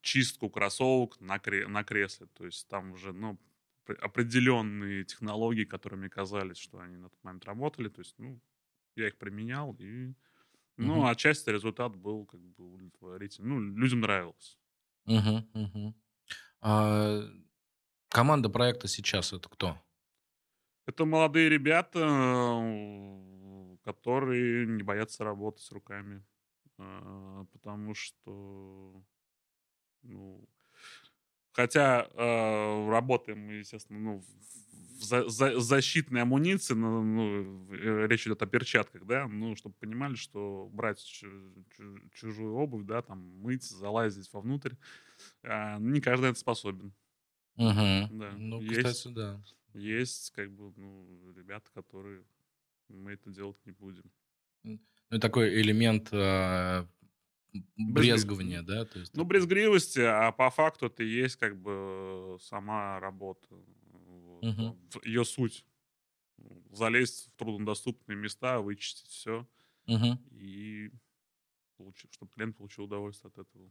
чистку 0.00 0.48
кроссовок 0.50 1.20
на, 1.20 1.36
кре- 1.36 1.66
на 1.66 1.84
кресле. 1.84 2.26
То 2.34 2.46
есть 2.46 2.68
там 2.68 2.92
уже, 2.92 3.12
ну, 3.12 3.38
определенные 4.00 5.04
технологии, 5.04 5.64
которые 5.64 5.98
мне 5.98 6.08
казались, 6.08 6.58
что 6.58 6.78
они 6.80 6.96
на 6.96 7.08
тот 7.08 7.22
момент 7.22 7.44
работали. 7.44 7.88
То 7.88 8.00
есть, 8.00 8.18
ну, 8.18 8.40
я 8.96 9.08
их 9.08 9.18
применял, 9.18 9.74
и, 9.78 10.14
ну, 10.76 10.98
угу. 10.98 11.06
отчасти 11.06 11.50
результат 11.50 11.94
был 11.96 12.26
как 12.26 12.40
бы 12.40 12.72
удовлетворительный. 12.72 13.48
Ну, 13.48 13.60
людям 13.60 14.00
нравилось. 14.00 14.58
Угу. 15.06 15.94
А, 16.62 17.22
команда 18.10 18.50
проекта 18.50 18.88
сейчас 18.88 19.32
это 19.32 19.48
кто? 19.48 19.80
Это 20.86 21.04
молодые 21.04 21.48
ребята, 21.48 22.00
которые 23.84 24.66
не 24.66 24.82
боятся 24.82 25.24
работать 25.24 25.70
руками. 25.72 26.24
А, 26.78 27.44
потому 27.52 27.94
что 27.94 29.04
ну, 30.02 30.48
хотя 31.52 32.08
э, 32.14 32.90
работаем 32.90 33.46
мы, 33.46 33.52
естественно, 33.54 33.98
ну, 33.98 34.18
в 34.18 34.40
за, 35.00 35.28
за, 35.28 35.58
защитной 35.58 36.22
амуниции, 36.22 36.74
ну, 36.74 37.02
ну, 37.02 37.72
э, 37.72 38.06
речь 38.06 38.26
идет 38.26 38.42
о 38.42 38.46
перчатках, 38.46 39.04
да, 39.06 39.26
ну, 39.26 39.56
чтобы 39.56 39.74
понимали, 39.76 40.14
что 40.14 40.68
брать 40.72 41.00
чужую 42.12 42.54
обувь, 42.54 42.84
да, 42.84 43.02
там, 43.02 43.18
мыть, 43.40 43.64
залазить 43.64 44.32
вовнутрь, 44.32 44.74
э, 45.42 45.78
не 45.78 46.00
каждый 46.00 46.30
это 46.30 46.38
способен. 46.38 46.92
Угу. 47.60 48.18
Да. 48.18 48.32
Ну, 48.38 48.62
есть, 48.62 48.82
кстати, 48.82 49.14
да. 49.14 49.40
Есть, 49.74 50.30
как 50.30 50.50
бы, 50.50 50.72
ну, 50.76 51.32
ребята, 51.36 51.70
которые 51.74 52.24
мы 52.88 53.12
это 53.12 53.30
делать 53.30 53.58
не 53.66 53.72
будем. 53.72 54.10
Ну, 54.62 55.18
такой 55.20 55.60
элемент 55.60 56.08
э, 56.12 56.86
брезгование, 57.76 58.62
да? 58.62 58.86
То 58.86 59.00
есть, 59.00 59.14
ну, 59.14 59.24
брезгливости, 59.24 60.00
а 60.00 60.32
по 60.32 60.50
факту 60.50 60.86
это 60.86 61.02
и 61.02 61.08
есть 61.08 61.36
как 61.36 61.56
бы 61.60 62.38
сама 62.40 62.98
работа. 62.98 63.46
Вот. 63.50 64.44
Угу. 64.44 64.78
Ее 65.04 65.24
суть. 65.26 65.66
Залезть 66.72 67.28
в 67.28 67.36
труднодоступные 67.36 68.16
места, 68.16 68.60
вычистить 68.60 69.08
все. 69.08 69.46
Угу. 69.86 70.18
И 70.32 70.90
получить, 71.76 72.14
чтобы 72.14 72.32
клиент 72.32 72.56
получил 72.56 72.84
удовольствие 72.84 73.28
от 73.28 73.46
этого. 73.46 73.70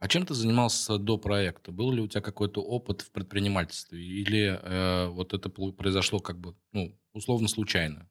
А 0.00 0.08
чем 0.08 0.24
ты 0.24 0.32
занимался 0.32 0.96
до 0.96 1.18
проекта? 1.18 1.72
Был 1.72 1.92
ли 1.92 2.00
у 2.00 2.08
тебя 2.08 2.22
какой-то 2.22 2.62
опыт 2.62 3.02
в 3.02 3.12
предпринимательстве? 3.12 4.02
Или 4.02 4.58
э, 4.60 5.08
вот 5.08 5.34
это 5.34 5.50
произошло 5.50 6.20
как 6.20 6.38
бы, 6.38 6.56
ну, 6.72 6.98
условно 7.12 7.48
случайно? 7.48 8.08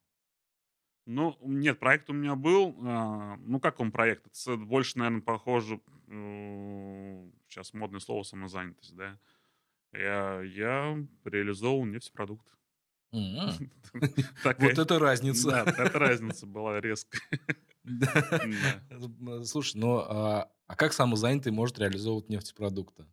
Ну, 1.08 1.36
нет, 1.42 1.80
проект 1.80 2.08
у 2.12 2.14
меня 2.14 2.36
был. 2.36 2.78
А, 2.84 3.38
ну, 3.38 3.60
как 3.60 3.80
он 3.80 3.92
проект? 3.92 4.28
Это 4.28 4.56
больше, 4.56 5.00
наверное, 5.00 5.22
похоже... 5.22 5.82
Сейчас 7.48 7.74
модное 7.74 8.00
слово 8.00 8.22
самозанятость, 8.22 8.96
да? 8.96 9.20
Я, 9.92 10.42
я 10.42 10.98
реализовал 11.24 11.86
нефтепродукт. 11.86 12.48
Вот 14.44 14.78
это 14.78 15.00
разница. 15.00 15.50
Да, 15.50 15.64
это 15.64 16.00
разница 16.00 16.46
была 16.46 16.80
резкая. 16.80 17.22
Слушай, 19.46 19.78
ну 19.78 20.00
а, 20.00 20.50
а 20.68 20.76
как 20.76 20.94
самозанятый 20.94 21.52
может 21.52 21.80
реализовывать 21.80 22.30
нефтепродукты? 22.30 23.06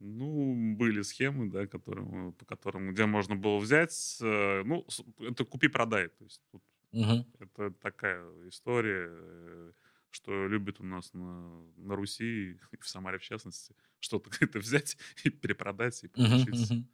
Ну, 0.00 0.74
были 0.76 1.02
схемы, 1.02 1.50
да, 1.50 1.66
которые, 1.66 2.32
по 2.32 2.44
которым, 2.44 2.92
где 2.92 3.06
можно 3.06 3.36
было 3.36 3.58
взять, 3.58 4.18
э, 4.20 4.62
ну, 4.64 4.84
это 5.18 5.44
купи-продай, 5.44 6.08
то 6.08 6.24
есть 6.24 6.42
тут 6.50 6.62
угу. 6.92 7.26
это 7.38 7.70
такая 7.80 8.22
история, 8.48 9.06
э, 9.08 9.72
что 10.10 10.46
любят 10.46 10.80
у 10.80 10.84
нас 10.84 11.14
на, 11.14 11.48
на 11.76 11.96
Руси, 11.96 12.58
и 12.72 12.76
в 12.78 12.88
Самаре 12.88 13.18
в 13.18 13.22
частности, 13.22 13.74
что-то 13.98 14.30
это 14.44 14.58
взять 14.58 14.98
и 15.22 15.30
перепродать, 15.30 16.04
и 16.04 16.08
получить. 16.08 16.70
Угу, 16.70 16.80
угу. 16.80 16.84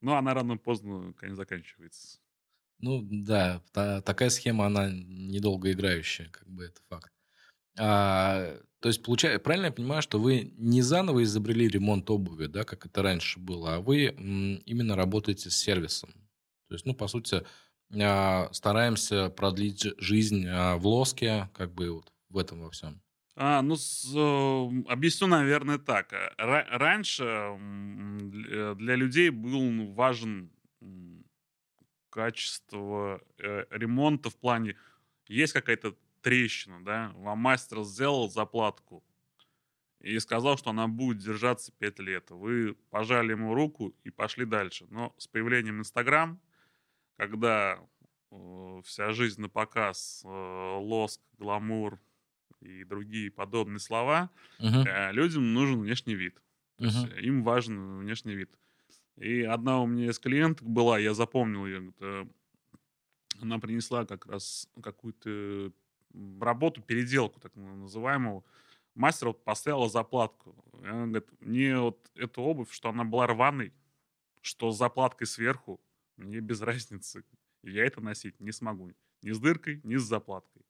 Но 0.00 0.16
она 0.16 0.34
рано 0.34 0.52
или 0.52 0.58
поздно, 0.58 1.12
конечно, 1.14 1.36
заканчивается. 1.36 2.18
Ну, 2.80 3.02
да, 3.10 3.62
та, 3.72 4.00
такая 4.02 4.30
схема, 4.30 4.66
она 4.66 4.88
недолго 4.90 5.72
играющая, 5.72 6.28
как 6.30 6.48
бы 6.48 6.64
это 6.66 6.80
факт. 6.88 7.12
А, 7.78 8.60
то 8.80 8.88
есть, 8.88 9.02
получается, 9.02 9.40
правильно 9.40 9.66
я 9.66 9.72
понимаю, 9.72 10.02
что 10.02 10.20
вы 10.20 10.52
не 10.56 10.82
заново 10.82 11.22
изобрели 11.24 11.68
ремонт 11.68 12.10
обуви, 12.10 12.46
да, 12.46 12.64
как 12.64 12.86
это 12.86 13.02
раньше 13.02 13.40
было, 13.40 13.76
а 13.76 13.80
вы 13.80 14.06
именно 14.66 14.96
работаете 14.96 15.50
с 15.50 15.56
сервисом. 15.56 16.10
То 16.68 16.74
есть, 16.74 16.86
ну, 16.86 16.94
по 16.94 17.08
сути, 17.08 17.44
а, 18.00 18.48
стараемся 18.52 19.30
продлить 19.30 19.86
жизнь 19.98 20.46
а, 20.48 20.76
в 20.76 20.86
лоске, 20.86 21.50
как 21.54 21.74
бы 21.74 21.90
вот 21.90 22.12
в 22.28 22.38
этом 22.38 22.60
во 22.60 22.70
всем. 22.70 23.02
А, 23.40 23.62
ну, 23.62 23.76
с, 23.76 24.12
э, 24.16 24.82
объясню, 24.88 25.28
наверное, 25.28 25.78
так. 25.78 26.12
Р- 26.12 26.66
раньше 26.70 27.24
э, 27.24 28.74
для 28.76 28.96
людей 28.96 29.30
был 29.30 29.92
важен 29.92 30.50
качество 32.10 33.20
э, 33.38 33.64
ремонта 33.70 34.28
в 34.30 34.36
плане 34.36 34.76
есть 35.28 35.52
какая-то 35.52 35.94
трещину, 36.20 36.82
да, 36.82 37.12
вам 37.14 37.38
мастер 37.38 37.84
сделал 37.84 38.28
заплатку 38.28 39.04
и 40.00 40.18
сказал, 40.18 40.58
что 40.58 40.70
она 40.70 40.88
будет 40.88 41.18
держаться 41.18 41.70
5 41.78 41.98
лет. 42.00 42.30
Вы 42.30 42.74
пожали 42.90 43.30
ему 43.32 43.54
руку 43.54 43.94
и 44.02 44.10
пошли 44.10 44.46
дальше. 44.46 44.86
Но 44.90 45.14
с 45.16 45.28
появлением 45.28 45.78
Инстаграм, 45.78 46.40
когда 47.16 47.78
э, 48.32 48.82
вся 48.84 49.12
жизнь 49.12 49.40
на 49.40 49.48
показ, 49.48 50.22
э, 50.24 50.28
лоск, 50.28 51.20
гламур 51.38 52.00
и 52.60 52.84
другие 52.84 53.30
подобные 53.30 53.78
слова, 53.78 54.30
uh-huh. 54.58 54.86
э, 54.86 55.12
людям 55.12 55.52
нужен 55.54 55.80
внешний 55.80 56.14
вид. 56.14 56.34
То 56.78 56.84
uh-huh. 56.84 57.14
есть 57.14 57.26
им 57.26 57.42
важен 57.42 57.98
внешний 57.98 58.34
вид. 58.34 58.50
И 59.16 59.42
одна 59.42 59.80
у 59.80 59.86
меня 59.86 60.10
из 60.10 60.18
клиенток 60.18 60.68
была, 60.68 60.98
я 60.98 61.12
запомнил 61.12 61.66
ее, 61.66 61.92
она 63.40 63.58
принесла 63.58 64.04
как 64.04 64.26
раз 64.26 64.68
какую-то 64.82 65.72
работу, 66.40 66.82
переделку 66.82 67.40
так 67.40 67.54
называемую, 67.54 68.44
мастер 68.94 69.28
вот 69.28 69.44
поставила 69.44 69.88
заплатку. 69.88 70.56
И 70.82 70.86
она 70.86 71.06
говорит, 71.06 71.28
мне 71.40 71.78
вот 71.78 72.10
эту 72.14 72.42
обувь, 72.42 72.70
что 72.72 72.90
она 72.90 73.04
была 73.04 73.26
рваной, 73.26 73.72
что 74.40 74.70
с 74.70 74.78
заплаткой 74.78 75.26
сверху, 75.26 75.80
мне 76.16 76.40
без 76.40 76.60
разницы. 76.62 77.24
Я 77.62 77.84
это 77.84 78.00
носить 78.00 78.40
не 78.40 78.52
смогу. 78.52 78.92
Ни 79.22 79.32
с 79.32 79.38
дыркой, 79.38 79.80
ни 79.82 79.96
с 79.96 80.02
заплаткой. 80.02 80.62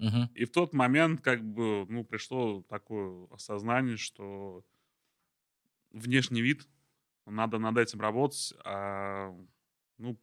Uh-huh. 0.00 0.28
И 0.34 0.44
в 0.44 0.50
тот 0.50 0.72
момент 0.72 1.20
как 1.20 1.44
бы, 1.44 1.86
ну, 1.88 2.04
пришло 2.04 2.62
такое 2.62 3.26
осознание, 3.30 3.96
что 3.96 4.64
внешний 5.90 6.42
вид, 6.42 6.66
надо 7.26 7.58
над 7.58 7.78
этим 7.78 8.00
работать, 8.00 8.52
а, 8.64 9.32
ну, 9.98 10.18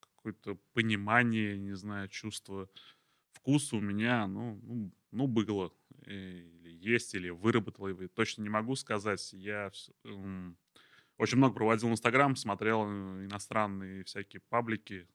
какое-то 0.00 0.56
понимание, 0.72 1.58
не 1.58 1.74
знаю, 1.74 2.08
чувство 2.08 2.68
вкус 3.32 3.72
у 3.72 3.80
меня, 3.80 4.26
ну, 4.26 4.58
ну, 4.62 4.92
ну 5.12 5.26
было. 5.26 5.72
Или 6.06 6.70
есть, 6.70 7.14
или 7.14 7.28
выработал 7.30 7.88
его. 7.88 8.08
Точно 8.08 8.42
не 8.42 8.48
могу 8.48 8.76
сказать. 8.76 9.32
Я 9.32 9.70
очень 11.18 11.38
много 11.38 11.54
проводил 11.54 11.90
Инстаграм, 11.90 12.36
смотрел 12.36 12.84
э, 12.86 13.24
иностранные 13.24 14.04
всякие 14.04 14.40
паблики 14.48 15.08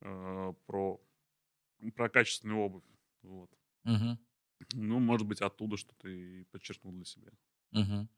э, 0.00 0.54
про, 0.66 1.00
про 1.90 2.08
качественную 2.08 2.60
обувь. 2.60 2.84
Вот. 3.22 3.50
Угу. 3.84 4.18
Ну, 4.74 4.98
может 5.00 5.26
быть, 5.26 5.40
оттуда 5.40 5.76
что-то 5.76 6.08
и 6.08 6.44
подчеркнул 6.44 6.92
для 6.92 7.04
себя. 7.04 7.32
Угу. 7.72 8.08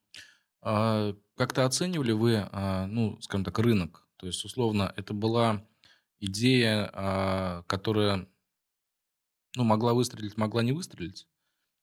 А, 0.63 1.17
как-то 1.37 1.65
оценивали 1.65 2.13
вы, 2.13 2.49
а, 2.53 2.87
ну, 2.87 3.21
скажем 3.21 3.45
так, 3.45 3.59
рынок? 3.59 4.07
То 4.17 4.27
есть, 4.27 4.45
условно, 4.45 4.93
это 4.97 5.15
была 5.15 5.67
идея, 6.21 6.91
а, 6.93 7.63
которая 7.67 8.29
ну, 9.57 9.65
могла 9.65 9.95
выстрелить, 9.95 10.37
могла 10.37 10.63
не 10.63 10.73
выстрелить. 10.73 11.27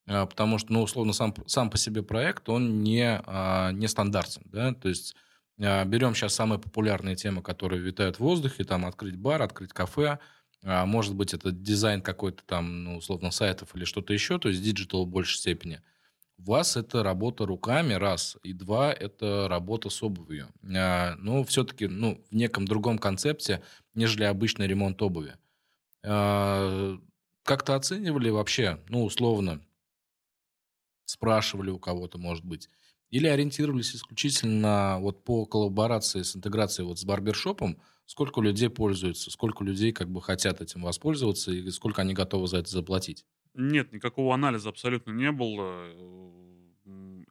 А, 0.07 0.25
потому 0.25 0.57
что, 0.57 0.73
ну, 0.73 0.81
условно, 0.81 1.13
сам, 1.13 1.33
сам 1.47 1.69
по 1.69 1.77
себе 1.77 2.03
проект, 2.03 2.49
он 2.49 2.83
не, 2.83 3.21
а, 3.25 3.71
не 3.71 3.87
стандартен, 3.87 4.43
да, 4.45 4.73
то 4.73 4.89
есть 4.89 5.15
а, 5.59 5.85
берем 5.85 6.15
сейчас 6.15 6.33
самые 6.33 6.59
популярные 6.59 7.15
темы, 7.15 7.41
которые 7.41 7.81
витают 7.81 8.17
в 8.17 8.21
воздухе, 8.21 8.63
там, 8.63 8.85
открыть 8.85 9.15
бар, 9.15 9.41
открыть 9.41 9.73
кафе, 9.73 10.19
может 10.63 11.15
быть, 11.15 11.33
это 11.33 11.51
дизайн 11.51 12.01
какой-то 12.01 12.43
там, 12.45 12.83
ну, 12.83 12.97
условно, 12.97 13.31
сайтов 13.31 13.75
или 13.75 13.85
что-то 13.85 14.13
еще, 14.13 14.39
то 14.39 14.49
есть 14.49 14.61
digital 14.61 15.05
в 15.05 15.09
большей 15.09 15.37
степени. 15.37 15.81
У 16.37 16.43
вас 16.51 16.75
это 16.75 17.03
работа 17.03 17.45
руками, 17.45 17.93
раз, 17.93 18.37
и 18.41 18.53
два, 18.53 18.91
это 18.91 19.47
работа 19.47 19.89
с 19.89 20.01
обувью. 20.01 20.47
Но 20.61 21.43
все-таки, 21.43 21.87
ну, 21.87 22.23
в 22.31 22.35
неком 22.35 22.65
другом 22.65 22.97
концепте, 22.97 23.61
нежели 23.93 24.23
обычный 24.23 24.67
ремонт 24.67 25.01
обуви 25.01 25.35
как-то 26.01 27.75
оценивали 27.75 28.29
вообще, 28.29 28.79
ну, 28.89 29.03
условно, 29.03 29.61
спрашивали 31.05 31.69
у 31.69 31.77
кого-то, 31.77 32.17
может 32.17 32.45
быть, 32.45 32.69
или 33.11 33.27
ориентировались 33.27 33.95
исключительно 33.95 34.97
вот 34.99 35.23
по 35.23 35.45
коллаборации 35.45 36.23
с 36.23 36.35
интеграцией 36.35 36.87
вот 36.87 36.99
с 36.99 37.05
барбершопом, 37.05 37.81
сколько 38.05 38.41
людей 38.41 38.69
пользуются, 38.69 39.29
сколько 39.31 39.63
людей 39.63 39.91
как 39.91 40.09
бы 40.09 40.21
хотят 40.21 40.61
этим 40.61 40.81
воспользоваться 40.81 41.51
и 41.51 41.69
сколько 41.71 42.01
они 42.01 42.13
готовы 42.13 42.47
за 42.47 42.57
это 42.57 42.69
заплатить? 42.71 43.25
Нет, 43.53 43.91
никакого 43.91 44.33
анализа 44.33 44.69
абсолютно 44.69 45.11
не 45.11 45.31
было. 45.31 45.91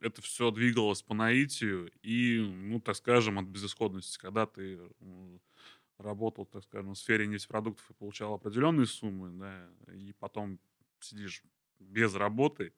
Это 0.01 0.21
все 0.21 0.51
двигалось 0.51 1.01
по 1.03 1.13
наитию 1.13 1.91
и, 2.01 2.39
ну, 2.39 2.79
так 2.79 2.95
скажем, 2.95 3.37
от 3.39 3.45
безысходности. 3.45 4.17
Когда 4.17 4.45
ты 4.45 4.79
работал, 5.97 6.45
так 6.45 6.63
скажем, 6.63 6.93
в 6.93 6.97
сфере 6.97 7.27
нефтепродуктов 7.27 7.89
и 7.89 7.93
получал 7.93 8.33
определенные 8.33 8.87
суммы, 8.87 9.29
да, 9.31 9.69
и 9.93 10.13
потом 10.13 10.59
сидишь 10.99 11.43
без 11.79 12.15
работы, 12.15 12.73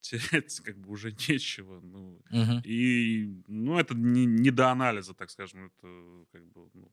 терять 0.00 0.60
как 0.60 0.78
бы 0.78 0.90
уже 0.90 1.12
нечего. 1.28 1.80
Ну, 1.80 2.20
uh-huh. 2.32 2.62
И, 2.64 3.42
ну, 3.46 3.78
это 3.78 3.94
не, 3.94 4.26
не 4.26 4.50
до 4.50 4.70
анализа, 4.70 5.14
так 5.14 5.30
скажем, 5.30 5.66
это 5.66 6.26
как 6.32 6.46
бы, 6.46 6.70
ну, 6.74 6.92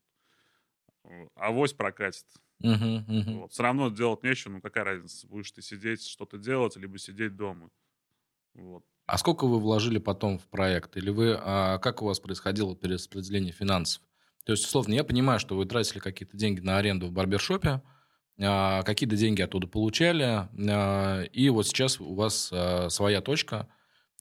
авось 1.35 1.73
прокатит. 1.73 2.25
Uh-huh, 2.63 3.05
uh-huh. 3.07 3.33
Вот. 3.39 3.51
Все 3.51 3.63
равно 3.63 3.89
делать 3.89 4.23
нечего, 4.23 4.53
ну 4.53 4.61
какая 4.61 4.83
разница, 4.83 5.27
будешь 5.27 5.51
ты 5.51 5.61
сидеть, 5.61 6.05
что-то 6.05 6.37
делать, 6.37 6.75
либо 6.75 6.97
сидеть 6.97 7.35
дома. 7.35 7.69
Вот. 8.55 8.83
А 9.05 9.17
сколько 9.17 9.47
вы 9.47 9.59
вложили 9.59 9.99
потом 9.99 10.37
в 10.37 10.47
проект? 10.47 10.97
Или 10.97 11.09
вы, 11.09 11.37
а, 11.39 11.77
как 11.77 12.01
у 12.01 12.05
вас 12.05 12.19
происходило 12.19 12.75
перераспределение 12.75 13.53
финансов? 13.53 14.01
То 14.43 14.51
есть, 14.51 14.65
условно, 14.65 14.93
я 14.93 15.03
понимаю, 15.03 15.39
что 15.39 15.55
вы 15.55 15.65
тратили 15.65 15.99
какие-то 15.99 16.35
деньги 16.35 16.59
на 16.59 16.77
аренду 16.77 17.07
в 17.07 17.11
барбершопе, 17.11 17.69
а, 17.69 17.83
какие-то 18.39 19.15
деньги 19.15 19.41
оттуда 19.41 19.67
получали, 19.67 20.47
а, 20.69 21.23
и 21.23 21.49
вот 21.49 21.67
сейчас 21.67 21.99
у 21.99 22.13
вас 22.13 22.49
а, 22.53 22.89
своя 22.89 23.21
точка, 23.21 23.67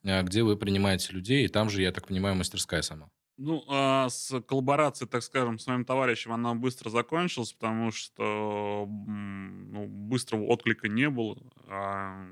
где 0.03 0.43
вы 0.43 0.57
принимаете 0.57 1.13
людей, 1.13 1.45
и 1.45 1.49
там 1.49 1.69
же, 1.69 1.83
я 1.83 1.91
так 1.91 2.07
понимаю, 2.07 2.37
мастерская 2.37 2.83
сама. 2.83 3.11
Ну, 3.39 3.65
а 3.69 4.09
с 4.09 4.41
коллаборацией, 4.43 5.09
так 5.09 5.23
скажем, 5.23 5.59
с 5.59 5.67
моим 5.67 5.85
товарищем 5.85 6.33
она 6.33 6.55
быстро 6.55 6.89
закончилась, 6.89 7.53
потому 7.53 7.91
что 7.91 8.87
ну, 8.89 9.87
быстрого 9.87 10.45
отклика 10.45 10.89
не 10.89 11.11
было, 11.11 11.37
а 11.69 12.25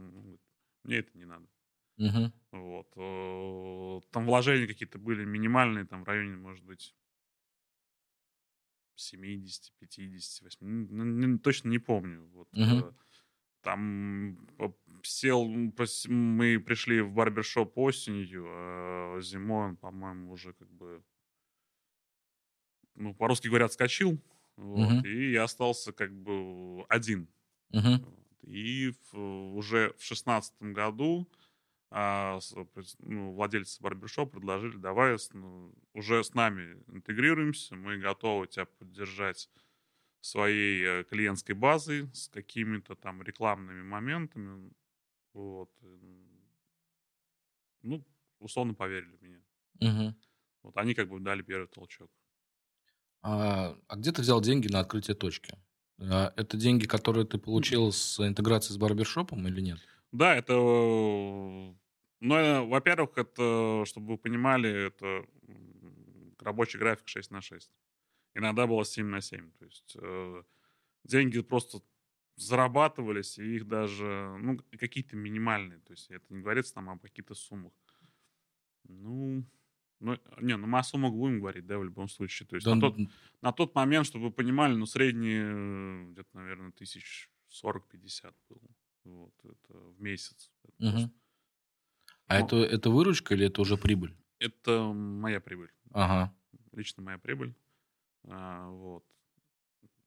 мне 0.84 0.96
это 0.98 1.10
не 1.18 1.26
надо. 1.26 1.46
Угу. 1.98 2.32
Вот. 2.52 2.86
Э, 2.96 4.00
там 4.10 4.26
вложения 4.26 4.66
какие-то 4.66 4.98
были 4.98 5.24
минимальные, 5.24 5.84
там 5.84 6.04
в 6.04 6.08
районе, 6.08 6.36
может 6.36 6.64
быть, 6.64 6.94
70, 8.96 9.72
50, 9.78 10.42
80, 10.42 10.58
ну, 10.60 11.38
точно 11.38 11.68
не 11.68 11.78
помню. 11.78 12.24
Вот, 12.32 12.48
угу. 12.52 12.94
Там 13.62 14.38
сел, 15.02 15.46
мы 15.46 16.60
пришли 16.60 17.00
в 17.00 17.12
барбершоп 17.12 17.76
осенью, 17.78 18.44
а 18.46 19.20
зимой 19.20 19.76
по-моему, 19.76 20.32
уже 20.32 20.52
как 20.52 20.70
бы, 20.70 21.02
ну, 22.94 23.14
по-русски 23.14 23.48
говорят, 23.48 23.72
скочил, 23.72 24.20
вот, 24.56 24.92
угу. 24.92 25.06
и 25.06 25.32
я 25.32 25.44
остался 25.44 25.92
как 25.92 26.12
бы 26.12 26.84
один. 26.88 27.28
Угу. 27.70 28.04
И 28.42 28.92
в, 29.10 29.54
уже 29.56 29.94
в 29.98 30.02
шестнадцатом 30.02 30.74
году 30.74 31.28
а, 31.96 32.40
ну, 32.98 33.32
владельцы 33.34 33.80
барбершоп 33.80 34.32
предложили, 34.32 34.76
давай 34.78 35.16
ну, 35.32 35.72
уже 35.92 36.24
с 36.24 36.34
нами 36.34 36.82
интегрируемся, 36.88 37.76
мы 37.76 37.98
готовы 37.98 38.48
тебя 38.48 38.64
поддержать 38.64 39.48
своей 40.20 40.82
э, 40.82 41.04
клиентской 41.04 41.54
базой, 41.54 42.12
с 42.12 42.28
какими-то 42.28 42.96
там 42.96 43.22
рекламными 43.22 43.82
моментами. 43.84 44.72
Вот. 45.34 45.70
Ну, 47.82 48.04
условно 48.40 48.74
поверили 48.74 49.16
меня. 49.20 49.40
Мгм. 49.80 50.16
Вот 50.64 50.76
они 50.76 50.94
как 50.94 51.08
бы 51.08 51.20
дали 51.20 51.42
первый 51.42 51.68
толчок. 51.68 52.10
А, 53.22 53.76
а 53.86 53.96
где 53.96 54.10
ты 54.10 54.22
взял 54.22 54.40
деньги 54.40 54.66
на 54.66 54.80
открытие 54.80 55.14
точки? 55.14 55.56
А, 56.00 56.32
Это 56.36 56.56
деньги, 56.56 56.86
которые 56.86 57.24
ты 57.24 57.38
получил 57.38 57.92
с 57.92 58.18
интеграцией 58.18 58.74
с 58.74 58.78
барбершопом 58.78 59.46
или 59.46 59.60
нет? 59.60 59.78
Да, 60.10 60.34
это... 60.34 60.54
Ну, 62.24 62.66
во-первых, 62.68 63.18
это, 63.18 63.84
чтобы 63.86 64.12
вы 64.12 64.18
понимали, 64.18 64.86
это 64.86 65.26
рабочий 66.38 66.78
график 66.78 67.08
6 67.08 67.30
на 67.30 67.40
6. 67.40 67.70
Иногда 68.34 68.66
было 68.66 68.84
7 68.84 69.06
на 69.06 69.20
7. 69.20 69.50
То 69.52 69.64
есть 69.64 69.96
э, 70.00 70.42
деньги 71.04 71.40
просто 71.42 71.80
зарабатывались, 72.36 73.38
и 73.38 73.56
их 73.56 73.68
даже, 73.68 74.36
ну, 74.40 74.58
какие-то 74.78 75.16
минимальные. 75.16 75.80
То 75.80 75.92
есть 75.92 76.10
это 76.10 76.24
не 76.34 76.42
говорится 76.42 76.74
там 76.74 76.90
о 76.90 76.98
каких-то 76.98 77.34
суммах. 77.34 77.72
Ну, 78.84 79.44
ну, 80.00 80.18
не, 80.40 80.56
ну 80.56 80.66
мы 80.66 80.78
о 80.78 80.82
суммах 80.82 81.12
будем 81.12 81.38
говорить, 81.40 81.66
да, 81.66 81.78
в 81.78 81.84
любом 81.84 82.08
случае. 82.08 82.46
То 82.46 82.56
есть 82.56 82.66
Да, 82.66 82.74
на, 82.74 82.76
тот, 82.76 82.98
н- 82.98 83.12
на 83.40 83.52
тот 83.52 83.74
момент, 83.74 84.06
чтобы 84.06 84.26
вы 84.26 84.30
понимали, 84.32 84.74
ну, 84.74 84.86
средний 84.86 85.36
э, 85.36 86.12
где-то, 86.12 86.28
наверное, 86.36 86.72
тысяч 86.72 87.30
40-50 87.48 88.36
был. 88.48 88.60
Вот, 89.04 89.34
это 89.44 89.74
в 89.78 90.00
месяц. 90.00 90.52
Это, 90.64 90.72
Мгм. 90.78 90.90
просто- 90.90 91.10
А 92.34 92.40
Ну. 92.40 92.46
это, 92.46 92.56
это 92.56 92.90
выручка 92.90 93.34
или 93.34 93.46
это 93.46 93.60
уже 93.62 93.76
прибыль? 93.76 94.14
это 94.38 94.92
моя 94.92 95.40
прибыль. 95.40 95.70
Ага. 95.92 96.34
Лично 96.72 97.02
моя 97.02 97.18
прибыль. 97.18 97.54
А, 98.24 98.68
вот. 98.70 99.04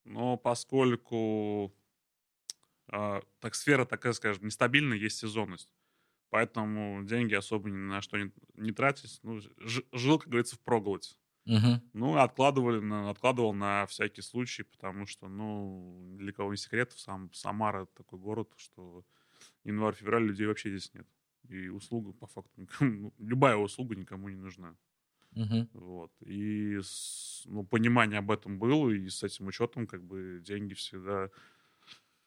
Но 0.05 0.37
поскольку 0.37 1.73
а, 2.89 3.21
так 3.39 3.55
сфера 3.55 3.85
такая, 3.85 4.13
скажем, 4.13 4.45
нестабильная, 4.45 4.97
есть 4.97 5.17
сезонность. 5.17 5.73
Поэтому 6.29 7.03
деньги 7.05 7.35
особо 7.35 7.69
ни 7.69 7.75
на 7.75 8.01
что 8.01 8.17
не, 8.17 8.31
не 8.55 8.71
тратить. 8.71 9.19
Ну, 9.23 9.39
жил, 9.59 10.19
как 10.19 10.29
говорится, 10.29 10.57
в 10.57 10.61
проголодь. 10.61 11.19
Мгм. 11.45 11.81
Ну, 11.93 12.17
откладывали, 12.17 12.79
на, 12.81 13.09
откладывал 13.09 13.53
на 13.53 13.85
всякий 13.87 14.21
случай, 14.21 14.63
потому 14.63 15.07
что, 15.07 15.29
ну, 15.29 16.15
для 16.17 16.33
кого 16.33 16.51
не 16.51 16.57
секрет, 16.57 16.93
сам 16.93 17.33
Самара 17.33 17.85
такой 17.85 18.19
город, 18.19 18.53
что 18.57 19.05
январь-февраль 19.65 20.25
людей 20.25 20.47
вообще 20.47 20.69
здесь 20.71 20.93
нет. 20.93 21.07
И 21.49 21.69
услуга, 21.69 22.13
по 22.13 22.27
факту, 22.27 22.61
никому, 22.61 22.91
ну, 22.91 23.13
любая 23.19 23.57
услуга 23.57 23.95
никому 23.95 24.29
не 24.29 24.35
нужна. 24.37 24.77
Мгм. 25.35 25.67
Вот. 25.73 26.11
И 26.25 26.79
ну, 27.45 27.65
понимание 27.65 28.19
об 28.19 28.31
этом 28.31 28.59
было, 28.59 28.89
и 28.91 29.09
с 29.09 29.23
этим 29.23 29.47
учетом, 29.47 29.87
как 29.87 30.03
бы, 30.03 30.41
деньги 30.43 30.73
всегда 30.73 31.29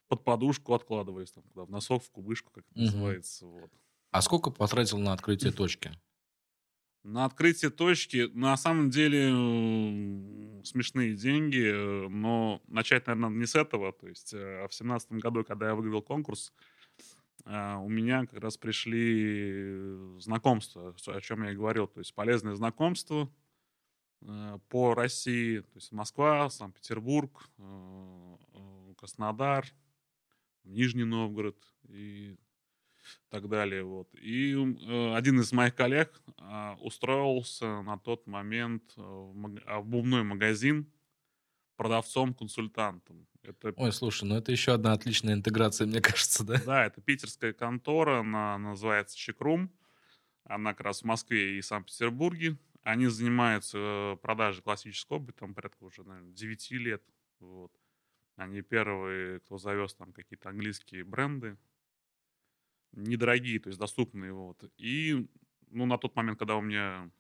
под 0.09 0.25
подушку 0.25 0.75
откладываясь, 0.75 1.33
там, 1.33 1.45
куда, 1.45 1.65
в 1.65 1.71
носок, 1.71 2.03
в 2.03 2.11
кубышку, 2.11 2.51
как 2.53 2.65
это 2.69 2.75
Мгм. 2.75 2.81
называется. 2.81 3.47
Вот. 3.47 3.71
А 4.13 4.23
сколько 4.23 4.51
потратил 4.51 4.99
на 4.99 5.13
открытие 5.13 5.53
точки? 5.53 5.93
На 7.03 7.25
открытие 7.25 7.71
точки, 7.71 8.29
на 8.35 8.55
самом 8.59 8.91
деле, 8.91 9.31
смешные 10.65 11.15
деньги, 11.15 11.63
э, 11.65 12.09
но 12.09 12.61
начать, 12.69 13.07
наверное, 13.07 13.31
не 13.31 13.47
с 13.47 13.55
этого. 13.55 13.93
То 13.93 14.07
есть 14.07 14.35
э, 14.35 14.67
в 14.69 14.75
семнадцатом 14.75 15.19
году, 15.19 15.43
когда 15.43 15.69
я 15.69 15.75
выиграл 15.75 16.03
конкурс, 16.03 16.53
а, 16.53 16.61
у 17.51 17.89
меня 17.89 18.27
как 18.27 18.41
раз 18.41 18.57
пришли 18.57 20.19
знакомства, 20.21 20.95
о 21.07 21.21
чем 21.21 21.43
я 21.45 21.51
и 21.51 21.57
говорил. 21.57 21.89
То 21.89 22.01
есть 22.01 22.15
полезное 22.15 22.55
знакомство 22.55 23.29
э, 24.21 24.59
по 24.69 24.95
России. 24.95 25.59
То 25.59 25.75
есть 25.75 25.91
Москва, 25.91 26.49
Санкт-Петербург, 26.49 27.51
э, 27.59 28.37
э, 28.55 28.95
Краснодар, 28.97 29.67
Нижний 30.65 31.05
Новгород 31.05 31.57
и 31.89 32.39
так 33.29 33.49
далее. 33.49 33.83
Вот. 33.85 34.15
И 34.15 34.55
один 35.15 35.41
из 35.41 35.53
моих 35.53 35.75
коллег 35.75 36.21
а, 36.37 36.77
устроился 36.81 37.83
на 37.83 37.99
тот 37.99 38.27
момент 38.27 38.93
а, 38.97 39.03
в 39.03 39.59
обувной 39.67 40.23
магазин 40.23 40.93
продавцом-консультантом. 41.77 43.27
Это, 43.43 43.73
Ой, 43.77 43.93
слушай, 43.93 44.25
ну 44.25 44.37
это 44.37 44.53
еще 44.53 44.75
одна 44.75 44.93
отличная 44.93 45.35
интеграция, 45.35 45.87
мне 45.87 46.01
кажется, 46.01 46.45
да? 46.45 46.61
да, 46.65 46.87
это 46.87 47.01
питерская 47.01 47.53
контора, 47.53 48.21
она 48.21 48.59
называется 48.59 49.17
Чекрум. 49.17 49.71
Она 50.45 50.73
как 50.75 50.87
раз 50.87 51.03
в 51.03 51.05
Москве 51.05 51.59
и 51.59 51.63
Санкт-Петербурге. 51.63 52.59
Они 52.83 53.07
занимаются 53.07 53.79
э, 53.79 54.17
продажей 54.17 54.63
классической 54.63 55.19
обуви, 55.19 55.33
там 55.33 55.55
порядка 55.55 55.85
уже, 55.85 56.03
наверное, 56.03 56.33
9 56.33 56.71
лет. 56.73 57.03
Вот. 57.39 57.73
Они 58.37 58.63
первые, 58.63 59.41
кто 59.41 59.59
завез 59.59 59.95
там 59.95 60.13
какие-то 60.13 60.49
английские 60.49 61.05
бренды. 61.05 61.57
Недорогие, 62.93 63.61
то 63.61 63.69
есть 63.69 63.79
доступные. 63.79 64.33
Вот. 64.33 64.65
И 64.79 65.29
ну, 65.69 65.87
на 65.87 65.99
тот 65.99 66.17
момент, 66.17 66.39
когда 66.39 66.57
у 66.57 66.63
меня 66.63 67.11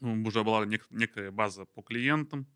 ну, 0.00 0.22
уже 0.22 0.44
была 0.44 0.64
нек- 0.66 0.86
некая 0.90 1.30
база 1.30 1.64
по 1.64 1.82
клиентам, 1.82 2.46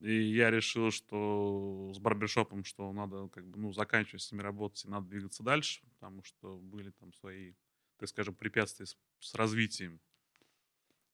и 0.00 0.12
я 0.30 0.50
решил, 0.50 0.90
что 0.90 1.90
с 1.94 1.98
барбершопом, 1.98 2.64
что 2.64 2.92
надо 2.92 3.28
как 3.28 3.46
бы, 3.46 3.58
ну, 3.58 3.72
заканчивать 3.72 4.22
с 4.22 4.32
ними 4.32 4.42
работать, 4.42 4.84
и 4.84 4.88
надо 4.88 5.08
двигаться 5.08 5.42
дальше, 5.42 5.80
потому 5.94 6.22
что 6.22 6.56
были 6.58 6.90
там 6.90 7.12
свои, 7.12 7.54
так 7.98 8.08
скажем, 8.08 8.34
препятствия 8.34 8.86
с, 8.86 8.96
с 9.20 9.34
развитием. 9.34 10.00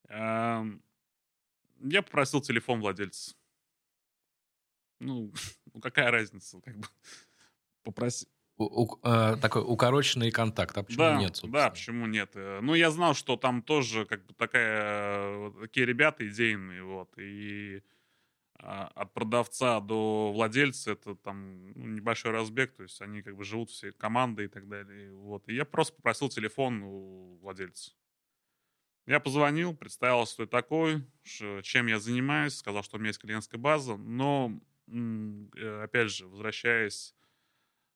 Я 0.08 2.02
попросил 2.02 2.40
телефон 2.40 2.80
владельца. 2.80 3.34
Ну, 5.00 5.32
ну 5.74 5.80
какая 5.80 6.10
разница, 6.10 6.60
как 6.60 6.76
бы 6.78 6.86
попроси. 7.82 8.26
У- 8.56 8.84
у- 8.84 9.00
э, 9.02 9.36
такой 9.40 9.62
укороченный 9.66 10.30
контакт, 10.30 10.78
а 10.78 10.84
почему 10.84 10.98
да, 10.98 11.18
нет, 11.18 11.40
да, 11.44 11.70
собственно? 11.70 11.70
почему 11.70 12.06
нет? 12.06 12.30
Э, 12.34 12.60
Ну, 12.60 12.74
я 12.74 12.90
знал, 12.90 13.14
что 13.14 13.36
там 13.36 13.62
тоже 13.62 14.04
как 14.06 14.24
бы 14.26 14.34
такая, 14.34 15.36
вот 15.36 15.60
такие 15.60 15.86
ребята 15.86 16.26
идейные, 16.28 16.84
вот, 16.84 17.12
и 17.18 17.82
от 18.66 19.12
продавца 19.12 19.78
до 19.80 20.32
владельца 20.32 20.92
это 20.92 21.14
там 21.16 21.72
ну, 21.72 21.86
небольшой 21.86 22.32
разбег, 22.32 22.74
то 22.74 22.82
есть 22.82 23.00
они 23.02 23.20
как 23.22 23.36
бы 23.36 23.44
живут 23.44 23.70
все 23.70 23.92
командой 23.92 24.46
и 24.46 24.48
так 24.48 24.68
далее, 24.68 25.12
вот. 25.12 25.48
И 25.48 25.54
я 25.54 25.64
просто 25.64 25.94
попросил 25.96 26.28
телефон 26.30 26.82
у 26.82 27.36
владельца. 27.42 27.92
Я 29.06 29.20
позвонил, 29.20 29.76
представился, 29.76 30.34
кто 30.34 30.42
я 30.44 30.48
такой, 30.48 31.04
чем 31.22 31.88
я 31.88 31.98
занимаюсь, 31.98 32.56
сказал, 32.56 32.82
что 32.82 32.96
у 32.96 33.00
меня 33.00 33.08
есть 33.08 33.20
клиентская 33.20 33.60
база, 33.60 33.96
но, 33.96 34.58
э, 34.88 35.82
опять 35.82 36.10
же, 36.10 36.26
возвращаясь 36.26 37.14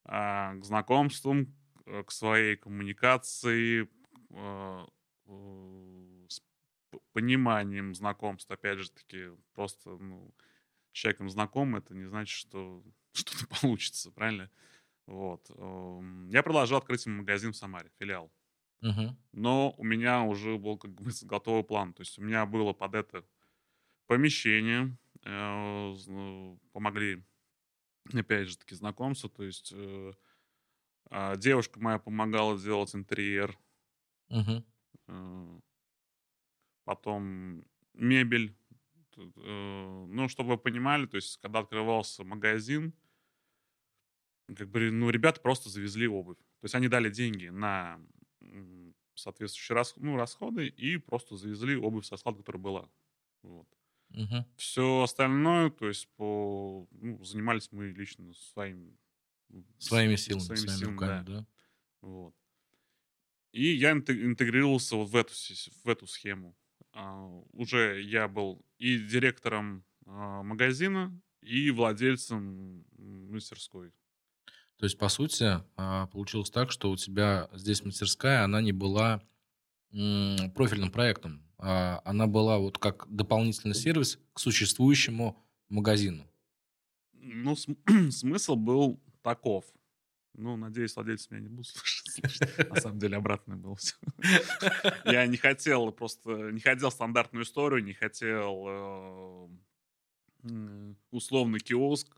а, 0.04 0.54
к 0.54 0.64
знакомствам, 0.64 1.54
э, 1.86 2.02
к 2.02 2.10
своей 2.10 2.56
коммуникации, 2.56 3.88
э, 4.30 4.86
э, 5.26 6.26
с 6.28 6.42
пониманием 7.12 7.94
знакомств, 7.94 8.50
опять 8.50 8.78
же 8.78 8.90
таки, 8.90 9.28
просто 9.54 9.90
ну, 9.90 10.30
человеком 10.98 11.30
знаком, 11.30 11.76
это 11.76 11.94
не 11.94 12.04
значит, 12.04 12.36
что 12.36 12.84
что-то 13.12 13.46
получится, 13.60 14.10
правильно? 14.10 14.50
Вот. 15.06 15.50
эм, 15.50 16.28
Я 16.28 16.42
предложил 16.42 16.76
открыть 16.76 17.06
магазин 17.06 17.52
в 17.52 17.56
Самаре, 17.56 17.90
филиал. 17.98 18.32
Мгм. 18.80 19.16
Но 19.32 19.74
у 19.76 19.84
меня 19.84 20.22
уже 20.22 20.58
был, 20.58 20.78
как 20.78 20.94
говорится, 20.94 21.26
готовый 21.26 21.64
план. 21.64 21.94
То 21.94 22.02
есть 22.02 22.18
у 22.18 22.22
меня 22.22 22.46
было 22.46 22.72
под 22.72 22.94
это 22.94 23.24
помещение, 24.06 24.96
э, 25.24 25.94
помогли, 26.72 27.24
опять 28.12 28.48
же 28.48 28.58
таки, 28.58 28.74
знакомства. 28.74 29.30
То 29.30 29.44
есть 29.44 29.72
э, 29.74 30.12
а, 31.10 31.36
девушка 31.36 31.80
моя 31.80 31.98
помогала 31.98 32.58
делать 32.58 32.94
интерьер, 32.94 33.58
э, 35.08 35.60
потом 36.84 37.64
мебель. 37.94 38.56
Э, 39.18 40.06
Ну, 40.08 40.28
чтобы 40.28 40.50
вы 40.50 40.58
понимали, 40.58 41.06
то 41.06 41.16
есть 41.16 41.38
когда 41.38 41.60
открывался 41.60 42.24
магазин, 42.24 42.94
как 44.56 44.70
бы, 44.70 44.90
ну, 44.90 45.10
ребята 45.10 45.40
просто 45.40 45.68
завезли 45.68 46.06
обувь. 46.08 46.38
То 46.38 46.64
есть 46.64 46.74
они 46.74 46.88
дали 46.88 47.10
деньги 47.10 47.48
на 47.48 48.00
соответствующие 49.14 49.74
рас- 49.76 49.96
ну, 49.96 50.16
расходы 50.16 50.68
и 50.68 50.96
просто 50.96 51.36
завезли 51.36 51.76
обувь 51.76 52.06
со 52.06 52.16
склада, 52.16 52.38
которая 52.38 52.62
была. 52.62 52.88
Вот. 53.42 53.66
Мгм. 54.10 54.46
Все 54.56 55.02
остальное, 55.02 55.70
то 55.70 55.88
есть 55.88 56.08
по, 56.16 56.88
ну, 56.92 57.22
занимались 57.24 57.70
мы 57.72 57.88
лично 57.90 58.32
своим, 58.32 58.96
Своими 59.78 60.16
силами, 60.16 60.40
своими 60.40 60.60
своими 60.60 60.78
силами, 60.78 60.94
руками, 60.94 61.24
да. 61.24 61.32
да? 61.40 61.46
Вот. 62.02 62.34
И 63.52 63.66
я 63.74 63.92
инте- 63.92 64.24
интегрировался 64.24 64.96
вот 64.96 65.08
в 65.10 65.16
эту, 65.16 65.32
в 65.84 65.88
эту 65.88 66.06
схему. 66.06 66.56
А, 66.98 67.30
уже 67.52 68.02
я 68.02 68.26
был 68.26 68.60
и 68.78 68.98
директором 68.98 69.84
а, 70.04 70.42
магазина, 70.42 71.16
и 71.42 71.70
владельцем 71.70 72.84
мастерской. 73.30 73.92
То 74.78 74.84
есть, 74.84 74.98
по 74.98 75.08
сути, 75.08 75.62
а, 75.76 76.08
получилось 76.08 76.50
так, 76.50 76.72
что 76.72 76.90
у 76.90 76.96
тебя 76.96 77.48
здесь 77.52 77.84
мастерская, 77.84 78.42
она 78.42 78.60
не 78.60 78.72
была 78.72 79.22
профильным 79.90 80.90
проектом. 80.90 81.42
Она 81.56 82.26
была 82.26 82.58
вот 82.58 82.76
как 82.76 83.06
дополнительный 83.08 83.74
сервис 83.74 84.18
к 84.34 84.38
существующему 84.38 85.42
магазину. 85.70 86.26
Ну, 87.12 87.56
смысл 88.10 88.54
был 88.54 89.00
таков. 89.22 89.64
Ну, 90.38 90.56
надеюсь, 90.56 90.94
владельцы 90.94 91.26
меня 91.30 91.42
не 91.42 91.48
будут 91.48 91.66
слушать. 91.66 92.08
На 92.70 92.76
самом 92.80 93.00
деле, 93.00 93.16
обратное 93.16 93.56
было 93.56 93.74
все. 93.74 93.96
Я 95.04 95.26
не 95.26 95.36
хотел 95.36 95.90
просто, 95.90 96.52
не 96.52 96.60
хотел 96.60 96.92
стандартную 96.92 97.44
историю, 97.44 97.82
не 97.82 97.92
хотел 97.92 99.50
э, 100.44 100.94
условный 101.10 101.58
киоск, 101.58 102.16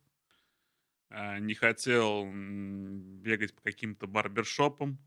э, 1.09 1.39
не 1.39 1.55
хотел 1.55 2.31
бегать 2.31 3.55
по 3.55 3.63
каким-то 3.63 4.07
барбершопам. 4.07 4.99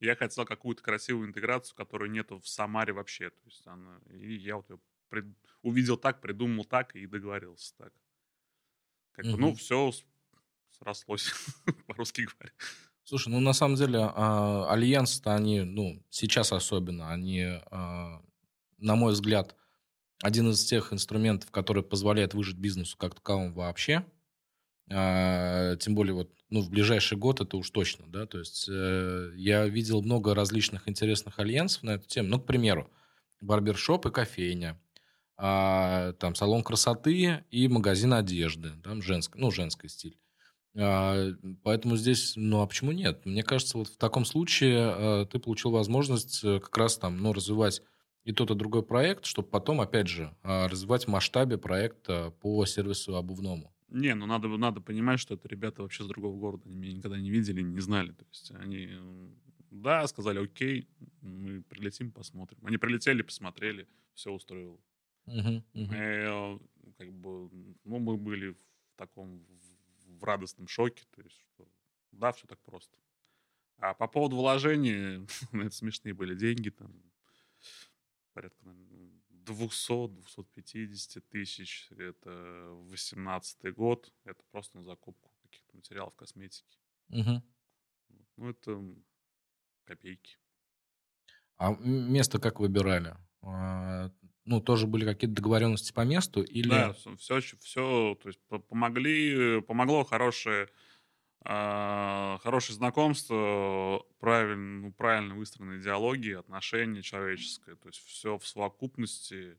Я 0.00 0.16
хотел 0.16 0.46
какую-то 0.46 0.82
красивую 0.82 1.28
интеграцию, 1.28 1.76
которой 1.76 2.08
нету 2.08 2.40
в 2.40 2.48
Самаре 2.48 2.94
вообще. 2.94 3.28
То 3.28 3.42
есть 3.44 3.66
она, 3.66 4.00
и 4.08 4.34
я 4.34 4.56
вот 4.56 4.70
ее 4.70 4.80
пред, 5.10 5.26
увидел 5.60 5.98
так, 5.98 6.22
придумал 6.22 6.64
так 6.64 6.96
и 6.96 7.06
договорился 7.06 7.76
так. 7.76 7.92
Как 9.12 9.26
бы, 9.26 9.36
ну, 9.36 9.54
все 9.54 9.92
срослось, 10.70 11.32
по-русски 11.86 12.22
говоря. 12.22 12.52
Слушай, 13.04 13.28
ну 13.28 13.40
на 13.40 13.52
самом 13.52 13.76
деле 13.76 14.00
э, 14.00 14.64
альянсы-то 14.68 15.34
они, 15.34 15.62
ну 15.62 16.02
сейчас 16.10 16.52
особенно, 16.52 17.12
они, 17.12 17.40
э, 17.40 17.60
на 17.70 18.96
мой 18.96 19.12
взгляд, 19.12 19.54
один 20.22 20.50
из 20.50 20.64
тех 20.64 20.92
инструментов, 20.92 21.50
который 21.50 21.82
позволяет 21.82 22.34
выжить 22.34 22.56
бизнесу 22.56 22.96
как 22.96 23.14
таковому 23.14 23.54
вообще. 23.54 24.04
Э, 24.88 25.76
тем 25.78 25.94
более 25.94 26.14
вот, 26.14 26.32
ну 26.50 26.60
в 26.60 26.70
ближайший 26.70 27.18
год 27.18 27.40
это 27.40 27.56
уж 27.56 27.70
точно, 27.70 28.06
да. 28.08 28.26
То 28.26 28.38
есть 28.38 28.68
э, 28.68 29.32
я 29.36 29.66
видел 29.66 30.02
много 30.02 30.34
различных 30.34 30.88
интересных 30.88 31.38
альянсов 31.38 31.82
на 31.82 31.90
эту 31.90 32.06
тему. 32.08 32.28
Ну, 32.28 32.40
к 32.40 32.46
примеру, 32.46 32.90
барбершоп 33.40 34.06
и 34.06 34.10
кофейня. 34.10 34.80
А, 35.38 36.14
там 36.14 36.34
салон 36.34 36.62
красоты 36.62 37.44
и 37.50 37.68
магазин 37.68 38.14
одежды, 38.14 38.70
там 38.82 39.02
женский, 39.02 39.38
ну, 39.38 39.50
женский 39.50 39.88
стиль. 39.88 40.16
А, 40.78 41.32
поэтому 41.62 41.96
здесь, 41.96 42.34
ну 42.36 42.60
а 42.60 42.66
почему 42.66 42.92
нет? 42.92 43.24
Мне 43.24 43.42
кажется, 43.42 43.78
вот 43.78 43.88
в 43.88 43.96
таком 43.96 44.24
случае 44.24 44.76
а, 44.78 45.26
ты 45.26 45.38
получил 45.38 45.70
возможность 45.70 46.44
э, 46.44 46.60
как 46.60 46.76
раз 46.76 46.98
там, 46.98 47.18
ну, 47.18 47.32
развивать 47.32 47.82
и 48.24 48.32
тот, 48.32 48.50
и 48.50 48.54
другой 48.54 48.82
проект, 48.82 49.24
чтобы 49.24 49.48
потом, 49.48 49.80
опять 49.80 50.08
же, 50.08 50.36
а, 50.42 50.68
развивать 50.68 51.04
в 51.04 51.08
масштабе 51.08 51.58
проекта 51.58 52.30
по 52.40 52.66
сервису 52.66 53.16
обувному. 53.16 53.72
Не, 53.88 54.14
ну 54.14 54.26
надо, 54.26 54.48
надо 54.48 54.80
понимать, 54.80 55.20
что 55.20 55.34
это 55.34 55.48
ребята 55.48 55.82
вообще 55.82 56.04
с 56.04 56.08
другого 56.08 56.36
города. 56.36 56.64
Они 56.66 56.76
меня 56.76 56.92
никогда 56.92 57.18
не 57.18 57.30
видели, 57.30 57.62
не 57.62 57.80
знали. 57.80 58.12
То 58.12 58.24
есть 58.28 58.50
они, 58.50 58.90
да, 59.70 60.06
сказали, 60.08 60.42
окей, 60.44 60.88
мы 61.22 61.62
прилетим, 61.62 62.10
посмотрим. 62.10 62.58
Они 62.64 62.78
прилетели, 62.78 63.22
посмотрели, 63.22 63.86
все 64.14 64.32
устроило. 64.32 64.78
Uh-huh, 65.28 65.62
uh-huh. 65.74 66.60
И, 66.84 66.92
как 66.98 67.12
бы, 67.12 67.48
ну, 67.84 67.98
мы 67.98 68.16
были 68.16 68.50
в 68.50 68.96
таком 68.96 69.46
в 70.16 70.24
радостном 70.24 70.68
шоке. 70.68 71.04
То 71.10 71.22
есть, 71.22 71.38
что 71.38 71.68
да, 72.12 72.32
все 72.32 72.46
так 72.46 72.60
просто. 72.60 72.98
А 73.78 73.94
по 73.94 74.08
поводу 74.08 74.36
вложений, 74.36 75.26
ну, 75.52 75.62
это 75.62 75.74
смешные 75.74 76.14
были 76.14 76.34
деньги, 76.34 76.70
там 76.70 77.02
порядка 78.32 78.64
200-250 79.44 81.20
тысяч. 81.28 81.88
Это 81.92 82.68
18 82.70 83.74
год. 83.74 84.12
Это 84.24 84.42
просто 84.50 84.78
на 84.78 84.82
закупку 84.82 85.32
каких-то 85.42 85.76
материалов 85.76 86.14
косметики. 86.16 86.78
Угу. 87.10 87.42
Ну, 88.36 88.50
это 88.50 88.82
копейки. 89.84 90.38
А 91.58 91.74
место 91.76 92.38
как 92.38 92.60
выбирали? 92.60 93.16
Ну, 94.46 94.60
тоже 94.60 94.86
были 94.86 95.04
какие-то 95.04 95.34
договоренности 95.34 95.92
по 95.92 96.02
месту? 96.02 96.40
Или... 96.40 96.68
Да, 96.68 96.92
все, 97.18 97.40
все, 97.40 98.16
то 98.22 98.28
есть 98.28 98.40
помогли, 98.68 99.60
помогло 99.62 100.04
хорошее, 100.04 100.68
э, 101.44 102.38
хорошее 102.40 102.76
знакомство, 102.76 104.06
правильно, 104.20 104.82
ну, 104.82 104.92
правильно 104.92 105.34
выстроенные 105.34 105.80
диалоги, 105.80 106.30
отношения 106.30 107.02
человеческое, 107.02 107.74
то 107.74 107.88
есть 107.88 107.98
все 108.06 108.38
в 108.38 108.46
совокупности. 108.46 109.58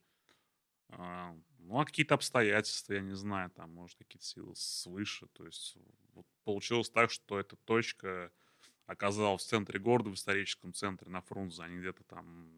Э, 0.90 1.34
ну, 1.60 1.82
а 1.82 1.86
какие-то 1.86 2.16
обстоятельства, 2.16 2.94
я 2.94 3.02
не 3.02 3.16
знаю, 3.16 3.50
там, 3.50 3.74
может, 3.74 3.98
какие-то 3.98 4.26
силы 4.26 4.56
свыше. 4.56 5.28
То 5.34 5.46
есть 5.46 5.76
вот 6.14 6.26
получилось 6.46 6.90
так, 6.90 7.12
что 7.12 7.38
эта 7.38 7.58
точка 7.58 8.32
оказалась 8.86 9.44
в 9.44 9.48
центре 9.48 9.82
города, 9.82 10.12
в 10.12 10.14
историческом 10.14 10.74
центре 10.74 11.12
на 11.12 11.20
Фрунзе, 11.20 11.64
а 11.64 11.68
не 11.68 11.78
где-то 11.78 12.06
там 12.06 12.50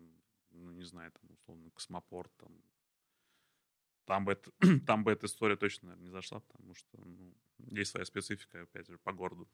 ну, 0.51 0.71
не 0.71 0.83
знаю, 0.83 1.11
там, 1.11 1.28
условно, 1.49 1.71
космопорт, 1.71 2.31
там, 2.37 2.51
там 4.05 4.25
бы, 4.25 4.33
это, 4.33 4.51
там 4.85 5.03
бы 5.03 5.11
эта 5.11 5.25
история 5.25 5.55
точно, 5.55 5.89
наверное, 5.89 6.05
не 6.05 6.11
зашла, 6.11 6.39
потому 6.41 6.73
что 6.75 6.97
ну, 6.97 7.33
есть 7.57 7.91
своя 7.91 8.05
специфика, 8.05 8.61
опять 8.63 8.87
же, 8.87 8.97
по 8.99 9.11
городу. 9.11 9.47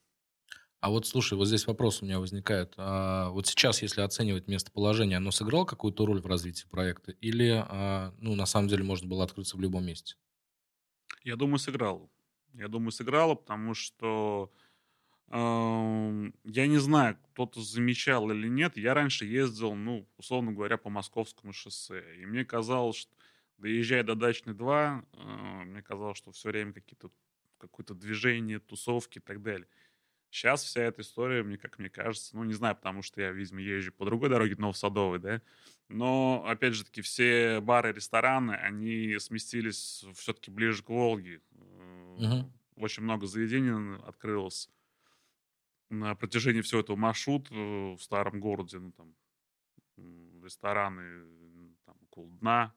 А 0.81 0.89
вот 0.89 1.07
слушай, 1.07 1.35
вот 1.35 1.47
здесь 1.47 1.65
вопрос 1.65 2.01
у 2.01 2.05
меня 2.05 2.19
возникает. 2.19 2.73
А 2.77 3.29
вот 3.29 3.47
сейчас, 3.47 3.81
если 3.81 4.01
оценивать 4.01 4.47
местоположение, 4.47 5.17
оно 5.17 5.31
сыграло 5.31 5.65
какую-то 5.65 6.05
роль 6.05 6.21
в 6.21 6.27
развитии 6.27 6.67
проекта? 6.67 7.11
Или, 7.13 7.65
а, 7.67 8.13
ну, 8.19 8.35
на 8.35 8.45
самом 8.45 8.67
деле, 8.67 8.83
можно 8.83 9.07
было 9.07 9.23
открыться 9.23 9.57
в 9.57 9.61
любом 9.61 9.85
месте? 9.85 10.15
Я 11.23 11.37
думаю, 11.37 11.57
сыграло. 11.57 12.09
Я 12.53 12.67
думаю, 12.67 12.91
сыграло, 12.91 13.35
потому 13.35 13.73
что 13.73 14.51
я 15.29 16.67
не 16.67 16.77
знаю, 16.77 17.17
кто-то 17.31 17.61
замечал 17.61 18.29
или 18.31 18.47
нет. 18.47 18.77
Я 18.77 18.93
раньше 18.93 19.25
ездил, 19.25 19.73
ну, 19.73 20.07
условно 20.17 20.51
говоря, 20.51 20.77
по 20.77 20.89
московскому 20.89 21.51
шоссе. 21.51 22.03
И 22.17 22.25
мне 22.25 22.45
казалось, 22.45 22.97
что 22.97 23.11
доезжая 23.57 24.03
до 24.03 24.15
Дачной 24.15 24.53
2, 24.53 25.05
а, 25.13 25.63
мне 25.63 25.81
казалось, 25.81 26.17
что 26.17 26.31
все 26.31 26.49
время 26.49 26.73
какие-то 26.73 27.09
какое-то 27.57 27.95
движение, 27.95 28.59
тусовки 28.59 29.17
и 29.17 29.21
так 29.21 29.41
далее. 29.41 29.67
Сейчас 30.29 30.63
вся 30.63 30.81
эта 30.81 31.01
история, 31.01 31.43
мне 31.43 31.57
как 31.57 31.79
мне 31.79 31.89
кажется, 31.89 32.35
ну, 32.35 32.43
не 32.43 32.53
знаю, 32.53 32.75
потому 32.75 33.01
что 33.01 33.21
я, 33.21 33.31
видимо, 33.31 33.61
езжу 33.61 33.93
по 33.93 34.05
другой 34.05 34.29
дороге, 34.29 34.55
Новосадовой, 34.57 35.19
да, 35.19 35.41
но, 35.87 36.43
опять 36.45 36.73
же 36.73 36.83
таки, 36.83 37.01
все 37.01 37.61
бары, 37.61 37.93
рестораны, 37.93 38.51
они 38.51 39.17
сместились 39.19 40.03
все-таки 40.15 40.51
ближе 40.51 40.83
к 40.83 40.89
Волге. 40.89 41.41
Угу. 42.17 42.51
Очень 42.77 43.03
много 43.03 43.27
заведений 43.27 43.97
открылось 44.05 44.69
на 45.89 46.15
протяжении 46.15 46.61
всего 46.61 46.81
этого 46.81 46.95
маршрута 46.95 47.53
э, 47.53 47.93
в 47.95 47.99
старом 47.99 48.39
городе, 48.39 48.79
ну, 48.79 48.91
там, 48.91 49.15
рестораны 50.43 51.75
там, 51.85 51.97
около 52.09 52.29
дна, 52.29 52.73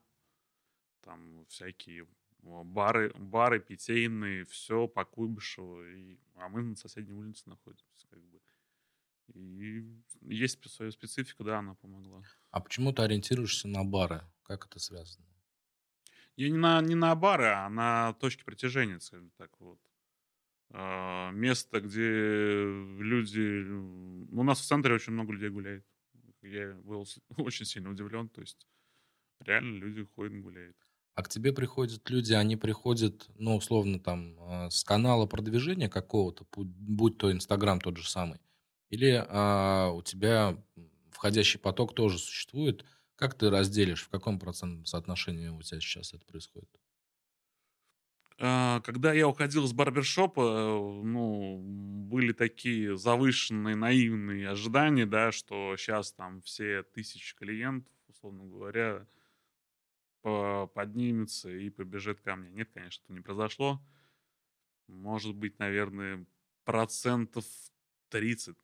там 1.01 1.45
всякие 1.47 2.07
бары, 2.41 3.13
бары 3.15 3.59
питейные, 3.59 4.45
все 4.45 4.87
по 4.87 5.05
Куйбышеву, 5.05 5.83
и, 5.83 6.17
а 6.35 6.49
мы 6.49 6.61
на 6.63 6.75
соседней 6.75 7.13
улице 7.13 7.43
находимся, 7.45 8.07
как 8.09 8.21
бы. 8.23 8.39
И 9.33 9.85
есть 10.21 10.67
своя 10.69 10.91
специфика, 10.91 11.43
да, 11.43 11.59
она 11.59 11.75
помогла. 11.75 12.23
А 12.51 12.59
почему 12.59 12.91
ты 12.93 13.03
ориентируешься 13.03 13.67
на 13.67 13.83
бары? 13.83 14.23
Как 14.43 14.65
это 14.65 14.79
связано? 14.79 15.25
Я 16.35 16.49
не 16.49 16.57
на, 16.57 16.81
не 16.81 16.95
на 16.95 17.13
бары, 17.15 17.47
а 17.47 17.69
на 17.69 18.13
точки 18.13 18.43
притяжения, 18.43 18.99
скажем 18.99 19.29
так, 19.37 19.51
вот. 19.59 19.79
А, 20.71 21.31
место, 21.31 21.81
где 21.81 22.01
люди... 22.01 23.63
У 24.31 24.43
нас 24.43 24.59
в 24.59 24.65
центре 24.65 24.93
очень 24.93 25.13
много 25.13 25.33
людей 25.33 25.49
гуляет. 25.49 25.85
Я 26.41 26.73
был 26.83 27.05
очень 27.37 27.65
сильно 27.65 27.89
удивлен. 27.89 28.29
То 28.29 28.41
есть 28.41 28.67
реально 29.41 29.77
люди 29.77 30.03
ходят, 30.03 30.41
гуляют. 30.41 30.77
А 31.15 31.23
к 31.23 31.29
тебе 31.29 31.51
приходят 31.51 32.09
люди, 32.09 32.31
они 32.31 32.55
приходят, 32.55 33.27
ну, 33.35 33.57
условно, 33.57 33.99
там, 33.99 34.37
а, 34.39 34.69
с 34.69 34.85
канала 34.85 35.25
продвижения 35.25 35.89
какого-то, 35.89 36.45
будь 36.55 37.17
то 37.17 37.29
Инстаграм 37.29 37.81
тот 37.81 37.97
же 37.97 38.07
самый, 38.07 38.39
или 38.89 39.25
а, 39.27 39.89
у 39.89 40.01
тебя 40.01 40.57
входящий 41.11 41.59
поток 41.59 41.93
тоже 41.93 42.17
существует. 42.19 42.85
Как 43.17 43.37
ты 43.37 43.49
разделишь, 43.49 44.03
в 44.03 44.09
каком 44.09 44.39
процентном 44.39 44.85
соотношении 44.85 45.49
у 45.49 45.61
тебя 45.61 45.81
сейчас 45.81 46.13
это 46.13 46.25
происходит? 46.25 46.69
А, 48.41 48.79
когда 48.81 49.11
я 49.11 49.27
уходил 49.27 49.67
с 49.67 49.73
барбершопа, 49.73 50.41
ну, 51.03 51.59
были 51.61 52.31
такие 52.31 52.97
завышенные, 52.97 53.75
наивные 53.75 54.49
ожидания, 54.49 55.05
да, 55.05 55.31
что 55.31 55.75
сейчас 55.77 56.13
там 56.13 56.41
все 56.41 56.83
тысячи 56.83 57.35
клиентов, 57.35 57.93
условно 58.07 58.45
говоря, 58.45 59.05
поднимется 60.21 61.49
и 61.49 61.69
побежит 61.69 62.21
ко 62.21 62.35
мне. 62.35 62.49
Нет, 62.51 62.69
конечно, 62.73 63.03
это 63.03 63.13
не 63.13 63.21
произошло. 63.21 63.81
Может 64.87 65.35
быть, 65.35 65.59
наверное, 65.59 66.25
процентов 66.63 67.45
30, 68.09 68.57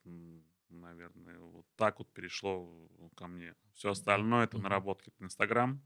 наверное, 0.69 1.39
вот 1.39 1.65
так 1.75 1.99
вот 1.99 2.11
перешло 2.13 2.89
ко 3.15 3.27
мне. 3.27 3.55
Все 3.73 3.91
остальное 3.91 4.45
это 4.45 4.57
наработки 4.57 5.11
в 5.19 5.23
Инстаграм. 5.23 5.81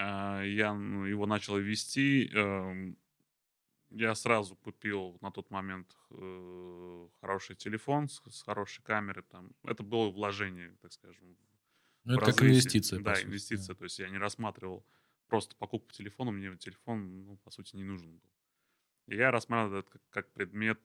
А, 0.00 0.42
я 0.42 0.74
ну, 0.74 1.06
его 1.06 1.26
начал 1.26 1.58
вести. 1.58 2.30
Эм, 2.32 2.96
я 3.90 4.14
сразу 4.14 4.54
купил 4.54 5.18
на 5.20 5.32
тот 5.32 5.50
момент 5.50 5.96
э, 6.10 7.08
хороший 7.20 7.56
телефон 7.56 8.08
с, 8.08 8.22
с 8.30 8.42
хорошей 8.42 8.82
камерой. 8.82 9.24
Там. 9.24 9.50
Это 9.64 9.82
было 9.82 10.08
вложение, 10.10 10.76
так 10.82 10.92
скажем. 10.92 11.36
Ну, 12.04 12.14
это 12.14 12.26
как 12.26 12.42
инвестиция. 12.42 13.00
Да, 13.00 13.20
инвестиция. 13.20 13.74
То 13.74 13.84
есть 13.84 13.98
я 13.98 14.08
не 14.08 14.18
рассматривал 14.18 14.86
просто 15.26 15.56
покупку 15.56 15.90
телефона. 15.90 16.30
Мне 16.30 16.56
телефон, 16.56 17.24
ну, 17.24 17.36
по 17.38 17.50
сути, 17.50 17.74
не 17.74 17.84
нужен 17.84 18.18
был. 18.18 18.30
Я 19.08 19.32
рассматриваю 19.32 19.80
это 19.80 19.90
как, 19.90 20.02
как 20.10 20.32
предмет 20.32 20.80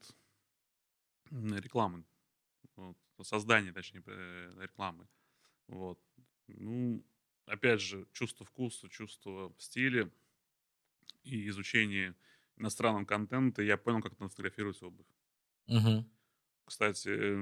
рекламы. 1.29 2.03
Вот, 2.75 2.97
создания, 3.21 3.71
точнее, 3.73 4.01
э, 4.07 4.53
рекламы. 4.59 5.07
Вот. 5.67 5.99
Ну, 6.47 7.03
опять 7.45 7.81
же, 7.81 8.07
чувство 8.13 8.45
вкуса, 8.45 8.89
чувство 8.89 9.53
стиля 9.57 10.09
и 11.23 11.47
изучение 11.49 12.15
иностранного 12.57 13.05
контента, 13.05 13.61
я 13.61 13.77
понял, 13.77 14.01
как 14.01 14.19
надо 14.19 14.29
фотографировать 14.29 14.81
обувь. 14.83 15.07
Угу. 15.67 16.05
Кстати, 16.65 17.35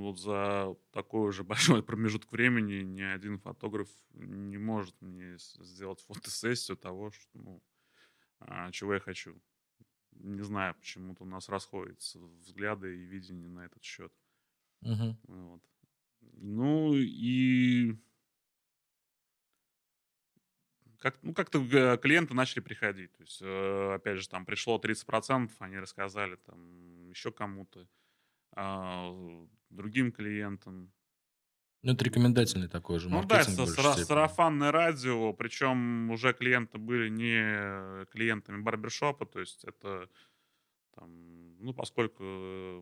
вот 0.00 0.18
за 0.18 0.76
такой 0.90 1.32
же 1.32 1.44
большой 1.44 1.82
промежуток 1.82 2.32
времени 2.32 2.82
ни 2.82 3.02
один 3.02 3.38
фотограф 3.38 3.88
не 4.12 4.58
может 4.58 5.00
мне 5.00 5.36
сделать 5.38 6.00
фотосессию 6.00 6.76
того, 6.76 7.10
что, 7.10 7.28
ну, 7.34 7.62
а, 8.40 8.70
чего 8.70 8.94
я 8.94 9.00
хочу. 9.00 9.40
Не 10.12 10.42
знаю, 10.42 10.74
почему-то 10.76 11.24
у 11.24 11.26
нас 11.26 11.48
расходятся 11.48 12.20
взгляды 12.20 12.96
и 12.96 13.04
видения 13.04 13.48
на 13.48 13.66
этот 13.66 13.82
счет. 13.82 14.12
Угу. 14.82 15.16
Вот. 15.24 15.62
Ну 16.36 16.94
и 16.94 17.96
как, 21.04 21.18
ну, 21.20 21.34
как-то 21.34 21.98
клиенты 21.98 22.32
начали 22.32 22.60
приходить. 22.60 23.12
То 23.12 23.22
есть, 23.22 23.42
э, 23.42 23.94
опять 23.94 24.20
же, 24.20 24.26
там 24.26 24.46
пришло 24.46 24.78
30%, 24.78 25.50
они 25.58 25.78
рассказали 25.78 26.36
там 26.36 27.10
еще 27.10 27.30
кому-то, 27.30 27.86
а, 28.56 29.14
другим 29.68 30.12
клиентам. 30.12 30.90
Ну, 31.82 31.92
это 31.92 32.02
рекомендательный 32.06 32.68
такой 32.68 33.00
же 33.00 33.10
Ну 33.10 33.22
да, 33.22 33.44
сарафанное 33.44 34.72
радио, 34.72 35.34
причем 35.34 36.10
уже 36.10 36.32
клиенты 36.32 36.78
были 36.78 37.10
не 37.10 38.06
клиентами 38.06 38.62
барбершопа, 38.62 39.26
то 39.26 39.40
есть 39.40 39.62
это 39.64 40.08
там, 40.94 41.58
ну, 41.58 41.74
поскольку 41.74 42.22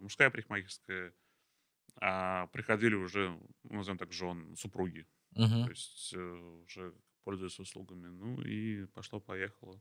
мужская 0.01 0.31
парикмахерская, 0.31 1.13
а 2.01 2.47
приходили 2.53 2.95
уже, 2.95 3.37
назовем 3.65 3.99
так, 3.99 4.13
жен, 4.13 4.55
супруги. 4.57 5.09
Угу. 5.35 5.65
То 5.65 5.71
есть 5.71 6.15
э, 6.15 6.63
уже 6.65 6.95
пользуюсь 7.25 7.59
услугами. 7.59 8.09
Ну 8.09 8.41
и 8.43 8.87
пошло-поехало. 8.87 9.81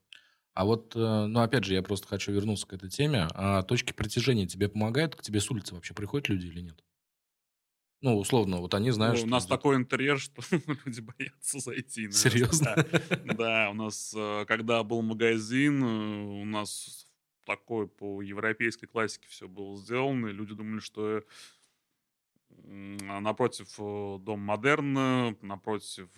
А 0.53 0.65
вот, 0.65 0.95
э, 0.95 1.25
ну, 1.27 1.39
опять 1.39 1.63
же, 1.63 1.73
я 1.73 1.81
просто 1.81 2.07
хочу 2.07 2.31
вернуться 2.31 2.67
к 2.67 2.73
этой 2.73 2.89
теме. 2.89 3.27
А 3.33 3.63
точки 3.63 3.93
притяжения 3.93 4.47
тебе 4.47 4.67
помогают? 4.67 5.15
К 5.15 5.21
тебе 5.21 5.39
с 5.39 5.49
улицы 5.49 5.75
вообще 5.75 5.93
приходят 5.93 6.29
люди 6.29 6.47
или 6.47 6.61
нет? 6.61 6.83
Ну, 8.01 8.17
условно, 8.17 8.57
вот 8.57 8.73
они 8.73 8.89
знают, 8.89 9.13
ну, 9.13 9.19
что... 9.19 9.27
У 9.27 9.29
нас 9.29 9.45
такой 9.45 9.75
интерьер, 9.75 10.19
что 10.19 10.41
люди 10.85 11.01
боятся 11.01 11.59
зайти. 11.59 12.07
Наверное. 12.07 12.19
Серьезно? 12.19 12.75
Да. 12.75 13.33
да, 13.35 13.69
у 13.69 13.73
нас, 13.73 14.13
э, 14.15 14.45
когда 14.47 14.83
был 14.83 15.03
магазин, 15.03 15.83
э, 15.83 16.41
у 16.41 16.45
нас 16.45 17.07
такой 17.45 17.87
по 17.87 18.21
европейской 18.21 18.87
классике 18.87 19.27
все 19.29 19.47
было 19.47 19.77
сделано, 19.77 20.27
и 20.27 20.33
люди 20.33 20.55
думали, 20.55 20.79
что 20.79 21.23
напротив 22.63 23.67
э, 23.77 24.17
дом 24.21 24.39
Модерн, 24.39 25.37
напротив 25.41 26.09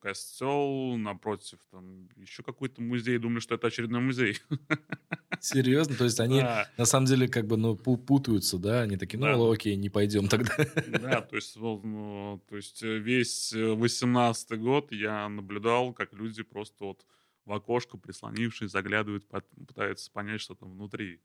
костел, 0.00 0.96
напротив 0.96 1.58
там 1.70 2.08
еще 2.16 2.42
какой-то 2.42 2.80
музей. 2.80 3.18
Думали, 3.18 3.40
что 3.40 3.54
это 3.54 3.66
очередной 3.66 4.00
музей. 4.00 4.38
Серьезно? 5.40 5.96
То 5.96 6.04
есть 6.04 6.20
они 6.20 6.40
да. 6.40 6.68
на 6.76 6.84
самом 6.84 7.06
деле 7.06 7.28
как 7.28 7.46
бы 7.46 7.56
ну, 7.56 7.76
путаются, 7.76 8.58
да? 8.58 8.82
Они 8.82 8.96
такие, 8.96 9.18
ну 9.18 9.26
да. 9.26 9.52
окей, 9.52 9.76
не 9.76 9.90
пойдем 9.90 10.28
тогда. 10.28 10.54
Да, 10.86 11.20
то 11.20 11.36
есть, 11.36 11.56
ну, 11.56 12.42
то 12.48 12.56
есть 12.56 12.82
э, 12.82 12.98
весь 12.98 13.52
18 13.52 14.58
год 14.58 14.92
я 14.92 15.28
наблюдал, 15.28 15.92
как 15.92 16.12
люди 16.12 16.42
просто 16.42 16.84
вот 16.84 17.04
в 17.44 17.52
окошко 17.52 17.96
прислонившись, 17.96 18.70
заглядывают, 18.70 19.26
пытаются 19.66 20.10
понять, 20.10 20.40
что 20.40 20.54
там 20.54 20.72
внутри. 20.72 21.20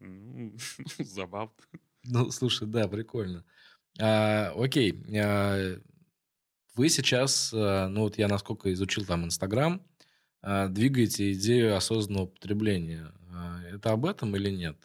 Ну, 0.00 0.54
забавно. 0.98 1.52
Ну, 2.04 2.30
слушай, 2.30 2.66
да, 2.66 2.88
прикольно. 2.88 3.44
А, 4.00 4.52
окей. 4.56 5.02
А, 5.18 5.78
вы 6.74 6.88
сейчас, 6.88 7.52
а, 7.54 7.88
ну 7.88 8.02
вот 8.02 8.18
я 8.18 8.28
насколько 8.28 8.72
изучил 8.72 9.04
там 9.04 9.24
Инстаграм, 9.24 9.82
а, 10.42 10.68
двигаете 10.68 11.32
идею 11.32 11.76
осознанного 11.76 12.26
потребления. 12.26 13.12
А, 13.30 13.62
это 13.64 13.92
об 13.92 14.06
этом 14.06 14.36
или 14.36 14.50
нет? 14.50 14.76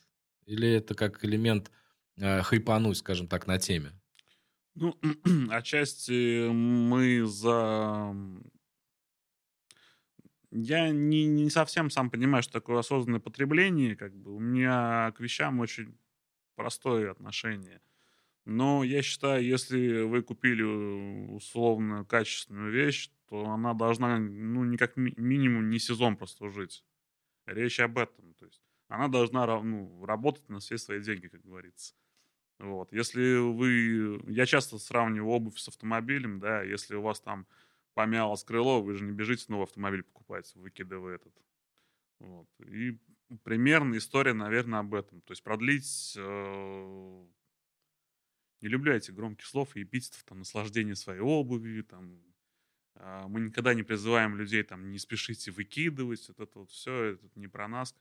Или 0.46 0.70
это 0.70 0.96
как 0.96 1.24
элемент 1.24 1.72
хайпануть, 2.18 2.98
скажем 2.98 3.28
так, 3.28 3.48
на 3.48 3.58
теме? 3.58 3.94
Ну, 4.76 4.98
отчасти 5.50 6.50
мы 6.50 7.26
за... 7.26 8.16
Я 10.52 10.90
не, 10.90 11.26
не 11.26 11.50
совсем 11.50 11.90
сам 11.90 12.10
понимаю, 12.10 12.44
что 12.44 12.54
такое 12.54 12.80
осознанное 12.80 13.22
потребление. 13.22 13.96
Как 13.96 14.14
бы. 14.14 14.36
У 14.36 14.40
меня 14.40 15.14
к 15.16 15.22
вещам 15.22 15.60
очень 15.62 15.98
простое 16.56 17.10
отношение. 17.10 17.80
Но 18.46 18.84
я 18.84 19.02
считаю, 19.02 19.46
если 19.46 20.02
вы 20.02 20.24
купили 20.24 20.64
условно 20.64 22.06
качественную 22.06 22.72
вещь, 22.72 23.12
то 23.28 23.46
она 23.46 23.74
должна, 23.74 24.18
ну, 24.18 24.64
не 24.64 24.78
как 24.78 24.98
ми- 24.98 25.14
минимум 25.16 25.70
не 25.70 25.80
сезон 25.80 26.18
прослужить. 26.18 26.84
Речь 27.46 27.80
об 27.80 27.98
этом. 27.98 28.34
То 28.36 28.46
есть 28.46 28.62
она 28.88 29.08
должна 29.08 29.46
ну, 29.62 30.06
работать 30.06 30.50
на 30.50 30.60
все 30.60 30.78
свои 30.78 31.02
деньги, 31.02 31.28
как 31.28 31.42
говорится. 31.42 31.94
Вот. 32.60 32.92
Если 32.92 33.38
вы... 33.38 34.22
Я 34.28 34.46
часто 34.46 34.78
сравниваю 34.80 35.32
обувь 35.32 35.58
с 35.58 35.68
автомобилем, 35.68 36.40
да, 36.40 36.64
если 36.64 36.96
у 36.96 37.02
вас 37.02 37.20
там 37.20 37.48
помялось 37.94 38.44
крыло, 38.44 38.82
вы 38.82 38.96
же 38.96 39.04
не 39.04 39.12
бежите 39.12 39.46
новый 39.50 39.64
автомобиль 39.64 40.04
покупать, 40.04 40.52
выкидывая 40.56 41.16
этот. 41.16 41.34
Вот. 42.20 42.48
И 42.68 43.00
примерно 43.44 43.98
история, 43.98 44.34
наверное, 44.34 44.80
об 44.80 44.94
этом. 44.94 45.22
То 45.22 45.32
есть 45.32 45.44
продлить 45.44 46.14
э, 46.18 47.26
не 48.62 48.70
люблю 48.70 48.94
эти 48.94 49.12
громких 49.12 49.46
слов 49.46 49.76
и 49.76 49.84
эпитетов, 49.84 50.24
там, 50.24 50.40
наслаждение 50.40 50.96
своей 50.96 51.22
обуви, 51.22 51.82
там, 51.82 52.22
а, 52.96 53.28
мы 53.28 53.42
никогда 53.42 53.74
не 53.74 53.84
призываем 53.84 54.36
людей, 54.36 54.64
там, 54.64 54.92
не 54.92 55.00
спешите 55.00 55.52
выкидывать, 55.52 56.28
вот 56.28 56.40
это 56.40 56.60
вот 56.60 56.70
все, 56.70 57.14
это 57.14 57.28
не 57.36 57.48
про 57.48 57.68
нас. 57.68 57.96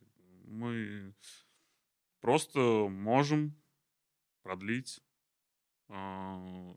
Мы 0.45 1.15
просто 2.21 2.61
можем 2.89 3.57
продлить, 4.43 5.01
э, 5.89 6.75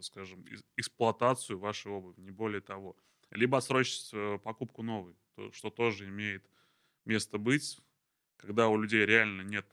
скажем, 0.00 0.44
эксплуатацию 0.76 1.58
вашей 1.58 1.92
обуви, 1.92 2.20
не 2.20 2.30
более 2.30 2.60
того. 2.60 2.96
Либо 3.30 3.58
отсрочить 3.58 4.10
э, 4.12 4.38
покупку 4.42 4.82
новой, 4.82 5.14
что 5.52 5.70
тоже 5.70 6.08
имеет 6.08 6.48
место 7.04 7.36
быть, 7.38 7.78
когда 8.36 8.68
у 8.68 8.80
людей 8.80 9.04
реально 9.04 9.42
нет 9.42 9.70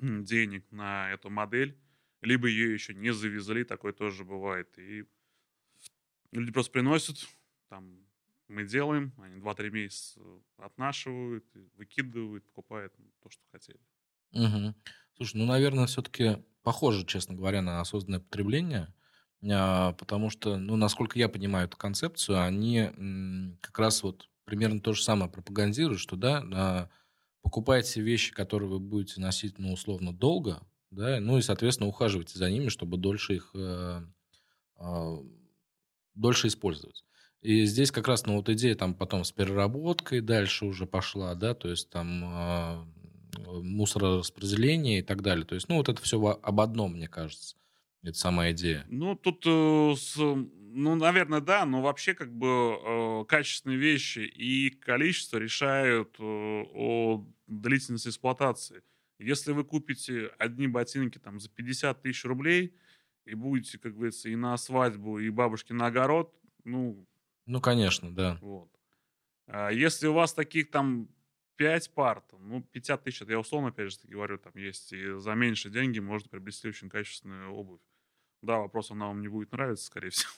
денег 0.00 0.70
на 0.70 1.10
эту 1.10 1.30
модель, 1.30 1.76
либо 2.26 2.48
ее 2.48 2.74
еще 2.74 2.94
не 2.94 3.12
завезли, 3.12 3.64
такое 3.64 3.92
тоже 3.92 4.24
бывает. 4.24 4.76
И 4.78 5.04
люди 6.32 6.52
просто 6.52 6.72
приносят, 6.72 7.26
там, 7.68 8.04
мы 8.48 8.64
делаем, 8.64 9.12
они 9.18 9.40
2-3 9.40 9.70
месяца 9.70 10.20
отношивают, 10.56 11.44
выкидывают, 11.74 12.44
покупают 12.46 12.94
то, 13.22 13.30
что 13.30 13.42
хотели. 13.52 13.80
Угу. 14.32 14.74
Слушай, 15.16 15.36
ну, 15.36 15.46
наверное, 15.46 15.86
все-таки 15.86 16.44
похоже, 16.62 17.06
честно 17.06 17.36
говоря, 17.36 17.62
на 17.62 17.80
осознанное 17.80 18.20
потребление, 18.20 18.92
а, 19.48 19.92
потому 19.92 20.30
что, 20.30 20.56
ну, 20.56 20.76
насколько 20.76 21.16
я 21.18 21.28
понимаю 21.28 21.68
эту 21.68 21.76
концепцию, 21.76 22.42
они 22.42 23.56
как 23.60 23.78
раз 23.78 24.02
вот 24.02 24.28
примерно 24.44 24.80
то 24.80 24.92
же 24.92 25.02
самое 25.02 25.30
пропагандируют, 25.30 26.00
что, 26.00 26.16
да, 26.16 26.42
а, 26.52 26.90
покупайте 27.42 28.00
вещи, 28.00 28.32
которые 28.32 28.68
вы 28.68 28.80
будете 28.80 29.20
носить, 29.20 29.58
ну, 29.58 29.72
условно, 29.72 30.12
долго, 30.12 30.60
да, 30.96 31.20
ну 31.20 31.38
и, 31.38 31.42
соответственно, 31.42 31.88
ухаживайте 31.88 32.38
за 32.38 32.50
ними, 32.50 32.68
чтобы 32.68 32.96
дольше 32.96 33.34
их 33.34 33.50
э, 33.54 34.00
э, 34.80 35.16
дольше 36.14 36.48
использовать. 36.48 37.04
И 37.42 37.64
здесь 37.66 37.92
как 37.92 38.08
раз, 38.08 38.24
ну, 38.26 38.36
вот 38.36 38.48
идея 38.48 38.74
там 38.74 38.94
потом 38.94 39.22
с 39.22 39.30
переработкой 39.30 40.20
дальше 40.20 40.64
уже 40.64 40.86
пошла, 40.86 41.34
да, 41.34 41.54
то 41.54 41.68
есть 41.68 41.90
там 41.90 42.24
э, 42.24 42.84
мусорораспределение 43.46 45.00
и 45.00 45.02
так 45.02 45.22
далее. 45.22 45.44
То 45.44 45.54
есть, 45.54 45.68
ну, 45.68 45.76
вот 45.76 45.88
это 45.88 46.00
все 46.00 46.18
об 46.18 46.60
одном, 46.60 46.94
мне 46.94 47.08
кажется. 47.08 47.56
Это 48.02 48.16
сама 48.16 48.50
идея. 48.52 48.86
Ну, 48.88 49.16
тут, 49.16 49.44
э, 49.46 49.94
с, 49.96 50.16
ну, 50.16 50.94
наверное, 50.94 51.40
да, 51.40 51.66
но 51.66 51.82
вообще 51.82 52.14
как 52.14 52.32
бы 52.32 52.46
э, 52.48 53.24
качественные 53.28 53.78
вещи 53.78 54.20
и 54.20 54.70
количество 54.70 55.36
решают 55.36 56.16
э, 56.18 56.22
о 56.22 57.26
длительности 57.46 58.08
эксплуатации. 58.08 58.82
Если 59.18 59.52
вы 59.52 59.64
купите 59.64 60.26
одни 60.38 60.66
ботинки 60.66 61.18
там 61.18 61.40
за 61.40 61.48
50 61.48 62.02
тысяч 62.02 62.24
рублей 62.24 62.76
и 63.24 63.34
будете, 63.34 63.78
как 63.78 63.94
говорится, 63.94 64.28
и 64.28 64.36
на 64.36 64.56
свадьбу, 64.56 65.18
и 65.18 65.30
бабушки 65.30 65.72
на 65.72 65.86
огород, 65.86 66.34
ну... 66.64 67.06
Ну, 67.46 67.60
конечно, 67.60 68.14
да. 68.14 68.38
Вот. 68.40 68.70
А 69.46 69.70
если 69.70 70.06
у 70.06 70.12
вас 70.12 70.34
таких 70.34 70.70
там 70.70 71.08
5 71.56 71.94
пар, 71.94 72.20
там, 72.20 72.48
ну, 72.48 72.62
50 72.62 73.04
тысяч, 73.04 73.22
это 73.22 73.32
я 73.32 73.40
условно, 73.40 73.68
опять 73.68 73.92
же, 73.92 73.98
говорю, 74.04 74.38
там 74.38 74.52
есть 74.56 74.92
и 74.92 75.18
за 75.18 75.34
меньше 75.34 75.70
деньги 75.70 75.98
можно 75.98 76.28
приобрести 76.28 76.68
очень 76.68 76.88
качественную 76.88 77.52
обувь. 77.52 77.80
Да, 78.42 78.58
вопрос, 78.58 78.90
она 78.90 79.06
вам 79.06 79.22
не 79.22 79.28
будет 79.28 79.52
нравиться, 79.52 79.86
скорее 79.86 80.10
всего. 80.10 80.32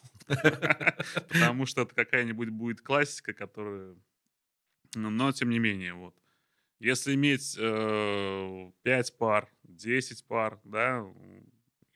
Потому 1.29 1.66
что 1.66 1.83
это 1.83 1.95
какая-нибудь 1.95 2.51
будет 2.51 2.81
классика, 2.81 3.33
которая... 3.33 3.97
Но, 4.95 5.33
тем 5.33 5.51
не 5.51 5.59
менее, 5.59 5.95
вот. 5.95 6.14
Если 6.81 7.14
иметь 7.14 7.57
э, 7.59 8.72
5 8.83 9.18
пар, 9.18 9.51
10 9.64 10.24
пар, 10.26 10.61
да, 10.64 11.05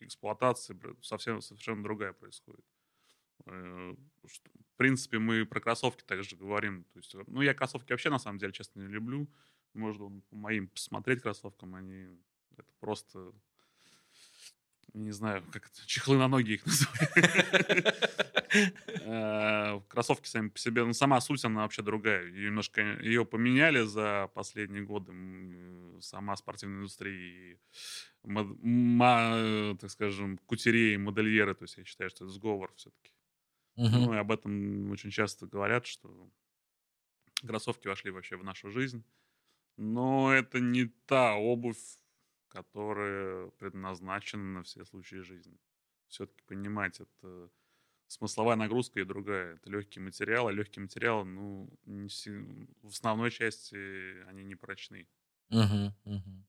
эксплуатация 0.01 0.76
совсем 1.01 1.41
совершенно 1.41 1.83
другая 1.83 2.12
происходит. 2.12 2.64
Э, 3.47 3.95
в 4.22 4.76
принципе, 4.76 5.18
мы 5.18 5.47
про 5.47 5.61
кроссовки 5.61 6.03
также 6.03 6.37
говорим. 6.37 6.85
То 6.93 6.99
есть, 6.99 7.14
ну, 7.28 7.43
я 7.43 7.55
кроссовки 7.55 7.93
вообще, 7.93 8.11
на 8.11 8.18
самом 8.18 8.39
деле, 8.39 8.53
честно, 8.53 8.80
не 8.80 8.89
люблю. 8.89 9.28
Можно 9.74 10.20
по 10.28 10.37
моим 10.37 10.68
посмотреть 10.68 11.22
кроссовкам, 11.22 11.74
они 11.74 12.09
это 12.57 12.70
просто 12.80 13.33
не 14.95 15.11
знаю, 15.11 15.43
как 15.53 15.66
это, 15.66 15.86
чехлы 15.86 16.18
на 16.18 16.28
ноги 16.28 16.55
их 16.55 16.66
называют. 16.66 18.12
Э, 19.05 19.80
кроссовки 19.88 20.28
сами 20.28 20.49
по 20.49 20.59
себе, 20.59 20.84
ну, 20.84 20.93
сама 20.93 21.20
суть, 21.20 21.45
она 21.45 21.62
вообще 21.62 21.82
другая. 21.82 22.30
Немножко, 22.30 22.82
ее 23.01 23.24
поменяли 23.24 23.82
за 23.82 24.30
последние 24.34 24.82
годы. 24.82 25.12
Сама 26.01 26.36
спортивная 26.36 26.80
индустрия 26.80 27.14
и, 27.14 27.59
так 28.24 29.90
скажем, 29.90 30.38
кутерей, 30.47 30.97
модельеры. 30.99 31.55
То 31.55 31.64
есть 31.64 31.78
я 31.78 31.84
считаю, 31.84 32.11
что 32.11 32.24
это 32.24 32.34
сговор 32.34 32.72
все-таки. 32.76 33.12
Ну, 33.76 34.12
и 34.14 34.18
об 34.18 34.30
этом 34.30 34.90
очень 34.90 35.11
часто 35.11 35.47
говорят, 35.47 35.86
что 35.86 36.30
кроссовки 37.47 37.88
вошли 37.88 38.11
вообще 38.11 38.36
в 38.36 38.45
нашу 38.45 38.70
жизнь. 38.70 39.03
Но 39.76 40.32
это 40.32 40.61
не 40.61 40.86
та 41.07 41.34
обувь, 41.34 41.99
которая 42.53 43.49
предназначена 43.59 44.43
на 44.43 44.63
все 44.63 44.85
случаи 44.85 45.17
жизни. 45.17 45.59
Все-таки 46.09 46.43
понимать, 46.47 47.01
это 47.01 47.51
смысловая 48.09 48.57
нагрузка 48.57 49.01
и 49.01 49.05
другая. 49.05 49.55
Это 49.55 49.71
легкий 49.71 50.01
материал, 50.01 50.49
а 50.49 50.53
легкий 50.53 50.81
материал, 50.81 51.25
ну, 51.25 51.71
не, 51.87 52.09
в 52.83 52.89
основной 52.89 53.31
части 53.31 54.23
они 54.29 54.45
не 54.45 54.55
прочны. 54.55 55.09
Угу, 55.49 55.95
угу. 56.05 56.45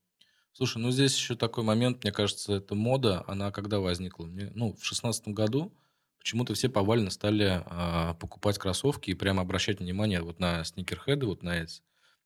Слушай, 0.52 0.82
ну 0.82 0.90
здесь 0.90 1.16
еще 1.16 1.36
такой 1.36 1.64
момент, 1.64 2.04
мне 2.04 2.12
кажется, 2.12 2.52
это 2.52 2.74
мода, 2.74 3.24
она 3.26 3.50
когда 3.50 3.80
возникла? 3.80 4.26
Мне, 4.26 4.52
ну, 4.54 4.74
в 4.74 4.84
шестнадцатом 4.84 5.32
году 5.32 5.74
почему-то 6.18 6.52
все 6.52 6.68
повально 6.68 7.10
стали 7.10 7.62
а, 7.64 8.14
покупать 8.14 8.58
кроссовки 8.58 9.10
и 9.10 9.14
прямо 9.14 9.42
обращать 9.42 9.80
внимание 9.80 10.20
вот 10.20 10.38
на 10.38 10.64
сникерхеды, 10.64 11.26
вот 11.26 11.42
на 11.42 11.62
эти. 11.62 11.82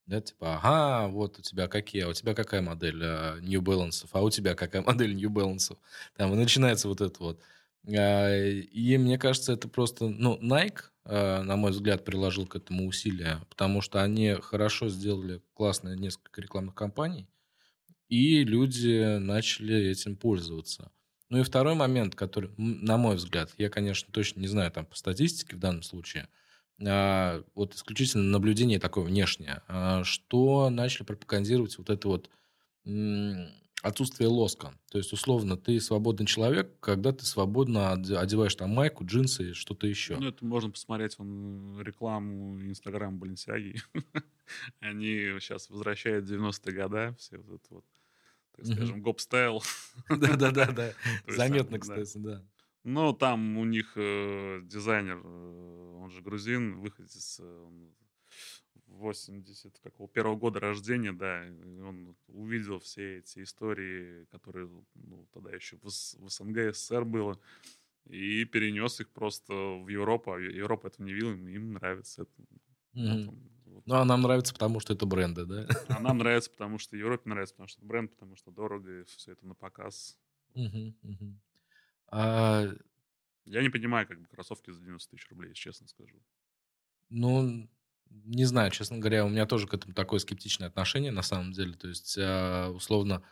Да, 0.09 0.23
типа, 0.23 0.57
ага, 0.57 1.09
вот 1.09 1.39
у 1.39 1.43
тебя 1.43 1.69
какие, 1.69 2.05
а 2.05 2.09
у 2.09 2.15
тебя 2.15 2.33
какая 2.35 2.63
модель 2.63 3.03
uh, 3.03 3.41
New 3.43 3.61
Balance, 3.61 4.09
а 4.11 4.23
у 4.23 4.31
тебя 4.31 4.55
какая 4.55 4.81
модель 4.87 5.15
New 5.15 5.29
Balance. 5.29 5.77
Там 6.17 6.33
и 6.33 6.37
начинается 6.37 6.89
вот 6.89 7.03
это 7.03 7.23
вот. 7.23 7.41
Uh, 7.87 8.59
и 8.59 8.97
мне 8.97 9.19
кажется, 9.19 9.53
это 9.53 9.69
просто, 9.69 10.09
ну, 10.09 10.39
Nike, 10.41 10.81
uh, 11.05 11.43
на 11.43 11.57
мой 11.57 11.73
взгляд, 11.73 12.07
приложил 12.07 12.47
к 12.47 12.57
этому 12.57 12.87
усилия, 12.87 13.43
потому 13.51 13.83
что 13.83 14.03
они 14.03 14.33
хорошо 14.41 14.89
сделали 14.89 15.43
классные 15.53 15.99
несколько 15.99 16.41
рекламных 16.41 16.75
кампаний, 16.75 17.29
и 18.09 18.45
люди 18.45 19.19
начали 19.19 19.91
этим 19.91 20.17
пользоваться. 20.17 20.91
Ну 21.29 21.41
и 21.41 21.43
второй 21.43 21.75
момент, 21.75 22.15
который, 22.15 22.51
на 22.57 22.97
мой 22.97 23.17
взгляд, 23.17 23.53
я, 23.59 23.69
конечно, 23.69 24.11
точно 24.11 24.41
не 24.41 24.49
знаю 24.49 24.73
там 24.73 24.87
по 24.87 24.97
статистике 24.97 25.57
в 25.57 25.59
данном 25.59 25.83
случае, 25.83 26.23
а, 26.23 26.29
вот 26.79 27.75
исключительно 27.75 28.25
наблюдение 28.25 28.79
такое 28.79 29.05
внешнее, 29.05 29.63
а, 29.69 30.05
что 30.05 30.71
начали 30.71 31.05
пропагандировать 31.05 31.77
вот 31.79 31.91
это 31.91 32.09
вот 32.09 32.31
отсутствие 33.83 34.29
лоска. 34.29 34.73
То 34.91 34.99
есть, 34.99 35.13
условно, 35.13 35.57
ты 35.57 35.81
свободный 35.81 36.27
человек, 36.27 36.79
когда 36.81 37.13
ты 37.13 37.25
свободно 37.25 37.93
одеваешь 37.93 38.55
там 38.55 38.71
майку, 38.71 39.05
джинсы 39.05 39.51
и 39.51 39.53
что-то 39.53 39.87
еще. 39.87 40.17
Ну, 40.17 40.29
это 40.29 40.45
можно 40.45 40.71
посмотреть 40.71 41.19
вон, 41.19 41.81
рекламу 41.81 42.61
Инстаграм 42.61 43.19
Баленсиаги. 43.19 43.81
Они 44.81 45.39
сейчас 45.41 45.71
возвращают 45.71 46.29
90-е 46.29 46.73
годы, 46.73 47.15
все 47.19 47.39
вот 47.39 47.61
это 47.61 47.75
вот, 47.75 47.85
так 48.57 48.67
скажем, 48.67 49.03
гоп-стайл. 49.03 49.63
Да-да-да, 50.09 50.93
заметно, 51.29 51.79
кстати, 51.79 52.19
да. 52.19 52.43
Ну, 52.89 53.13
там 53.13 53.59
у 53.59 53.67
них 53.67 53.93
э, 53.97 54.63
дизайнер, 54.65 55.21
э, 55.23 55.99
он 56.01 56.11
же 56.11 56.23
грузин, 56.23 56.81
выходец, 56.81 57.39
э, 57.39 57.67
он 57.67 57.93
80 58.87 59.79
какого 59.81 60.09
первого 60.09 60.37
года 60.37 60.59
рождения, 60.59 61.13
да, 61.13 61.45
он 61.87 62.17
увидел 62.29 62.79
все 62.79 63.19
эти 63.19 63.43
истории, 63.43 64.25
которые 64.31 64.71
ну, 64.95 65.29
тогда 65.35 65.51
еще 65.51 65.77
в, 65.77 65.85
в 65.85 66.31
СНГ, 66.31 66.75
СССР 66.75 67.05
было, 67.05 67.39
и 68.07 68.47
перенес 68.47 69.01
их 69.01 69.11
просто 69.11 69.53
в 69.53 69.89
Европу, 69.89 70.33
а 70.33 70.41
Европа 70.41 70.87
это 70.87 71.03
не 71.03 71.13
видела, 71.13 71.33
им 71.33 71.75
нравится 71.75 72.23
это. 72.23 72.33
Mm-hmm. 72.95 73.39
Вот. 73.67 73.87
Ну, 73.87 73.95
а 73.97 74.05
нам 74.07 74.23
нравится, 74.23 74.55
потому 74.55 74.81
что 74.81 74.95
это 74.95 75.05
бренды, 75.05 75.45
да? 75.45 75.69
А 75.89 76.01
нам 76.01 76.17
нравится, 76.17 76.51
потому 76.51 76.79
что 76.79 76.97
Европе 76.97 77.29
нравится, 77.29 77.55
потому 77.55 77.69
что 77.69 77.81
это 77.81 77.87
бренд, 77.87 78.15
потому 78.15 78.35
что 78.37 78.51
дорого, 78.51 79.01
и 79.01 79.05
все 79.05 79.33
это 79.33 79.47
на 79.47 79.55
показ. 79.55 80.19
Mm-hmm. 80.55 80.95
Mm-hmm. 81.03 81.35
А... 82.11 82.67
Я 83.45 83.63
не 83.63 83.71
понимаю, 83.71 84.07
как 84.07 84.21
бы 84.21 84.27
кроссовки 84.27 84.71
за 84.71 84.81
90 84.81 85.11
тысяч 85.11 85.29
рублей, 85.31 85.55
честно 85.55 85.89
скажу. 85.89 86.23
Ну, 87.09 87.69
не 88.11 88.45
знаю, 88.45 88.71
честно 88.71 88.99
говоря, 88.99 89.25
у 89.25 89.29
меня 89.29 89.47
тоже 89.47 89.67
к 89.67 89.75
этому 89.75 89.95
такое 89.95 90.19
скептичное 90.21 90.69
отношение 90.69 91.13
на 91.13 91.23
самом 91.23 91.53
деле. 91.53 91.75
То 91.75 91.89
есть, 91.89 92.17
а, 92.19 92.71
условно, 92.71 93.23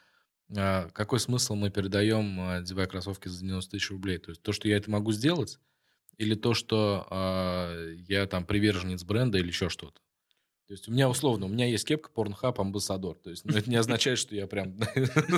а, 0.56 0.88
какой 0.90 1.20
смысл 1.20 1.54
мы 1.54 1.70
передаем, 1.70 2.40
одевая 2.48 2.86
кроссовки 2.86 3.28
за 3.28 3.40
90 3.40 3.70
тысяч 3.70 3.90
рублей? 3.90 4.18
То 4.18 4.30
есть 4.30 4.42
то, 4.42 4.52
что 4.52 4.68
я 4.68 4.76
это 4.76 4.90
могу 4.90 5.12
сделать, 5.12 5.58
или 6.16 6.34
то, 6.34 6.54
что 6.54 7.06
я 8.08 8.26
там 8.26 8.46
приверженец 8.46 9.04
бренда 9.04 9.36
или 9.36 9.48
еще 9.48 9.68
что-то? 9.68 10.00
То 10.66 10.72
есть 10.72 10.88
у 10.88 10.92
меня 10.92 11.08
условно, 11.08 11.46
у 11.46 11.48
меня 11.48 11.66
есть 11.66 11.86
кепка 11.86 12.10
Pornhub 12.12 12.60
Амбассадор. 12.60 13.16
То 13.18 13.30
есть 13.30 13.44
ну, 13.44 13.56
это 13.56 13.70
не 13.70 13.76
означает, 13.76 14.18
что 14.18 14.34
я 14.34 14.48
прям 14.48 14.76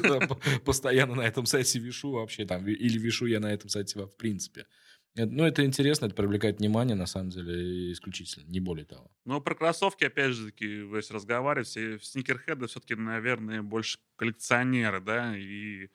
постоянно 0.64 1.16
на 1.16 1.22
этом 1.22 1.44
сайте 1.44 1.78
вишу 1.78 2.12
вообще 2.12 2.46
там, 2.46 2.66
или 2.66 2.98
вишу 2.98 3.26
я 3.26 3.38
на 3.38 3.52
этом 3.52 3.68
сайте 3.68 3.98
в 3.98 4.16
принципе. 4.16 4.66
Ну, 5.14 5.44
это 5.44 5.64
интересно, 5.64 6.06
это 6.06 6.14
привлекает 6.14 6.60
внимание, 6.60 6.94
на 6.94 7.06
самом 7.06 7.30
деле, 7.30 7.92
исключительно, 7.92 8.44
не 8.44 8.60
более 8.60 8.84
того. 8.84 9.10
Ну, 9.24 9.40
про 9.40 9.54
кроссовки, 9.54 10.04
опять 10.04 10.32
же 10.32 10.46
таки, 10.46 10.66
если 10.66 11.12
разговаривать, 11.12 11.66
все 11.68 11.98
сникерхеды 11.98 12.66
все-таки, 12.66 12.94
наверное, 12.94 13.62
больше 13.62 13.98
коллекционеры, 14.16 15.00
да, 15.00 15.36
и, 15.36 15.88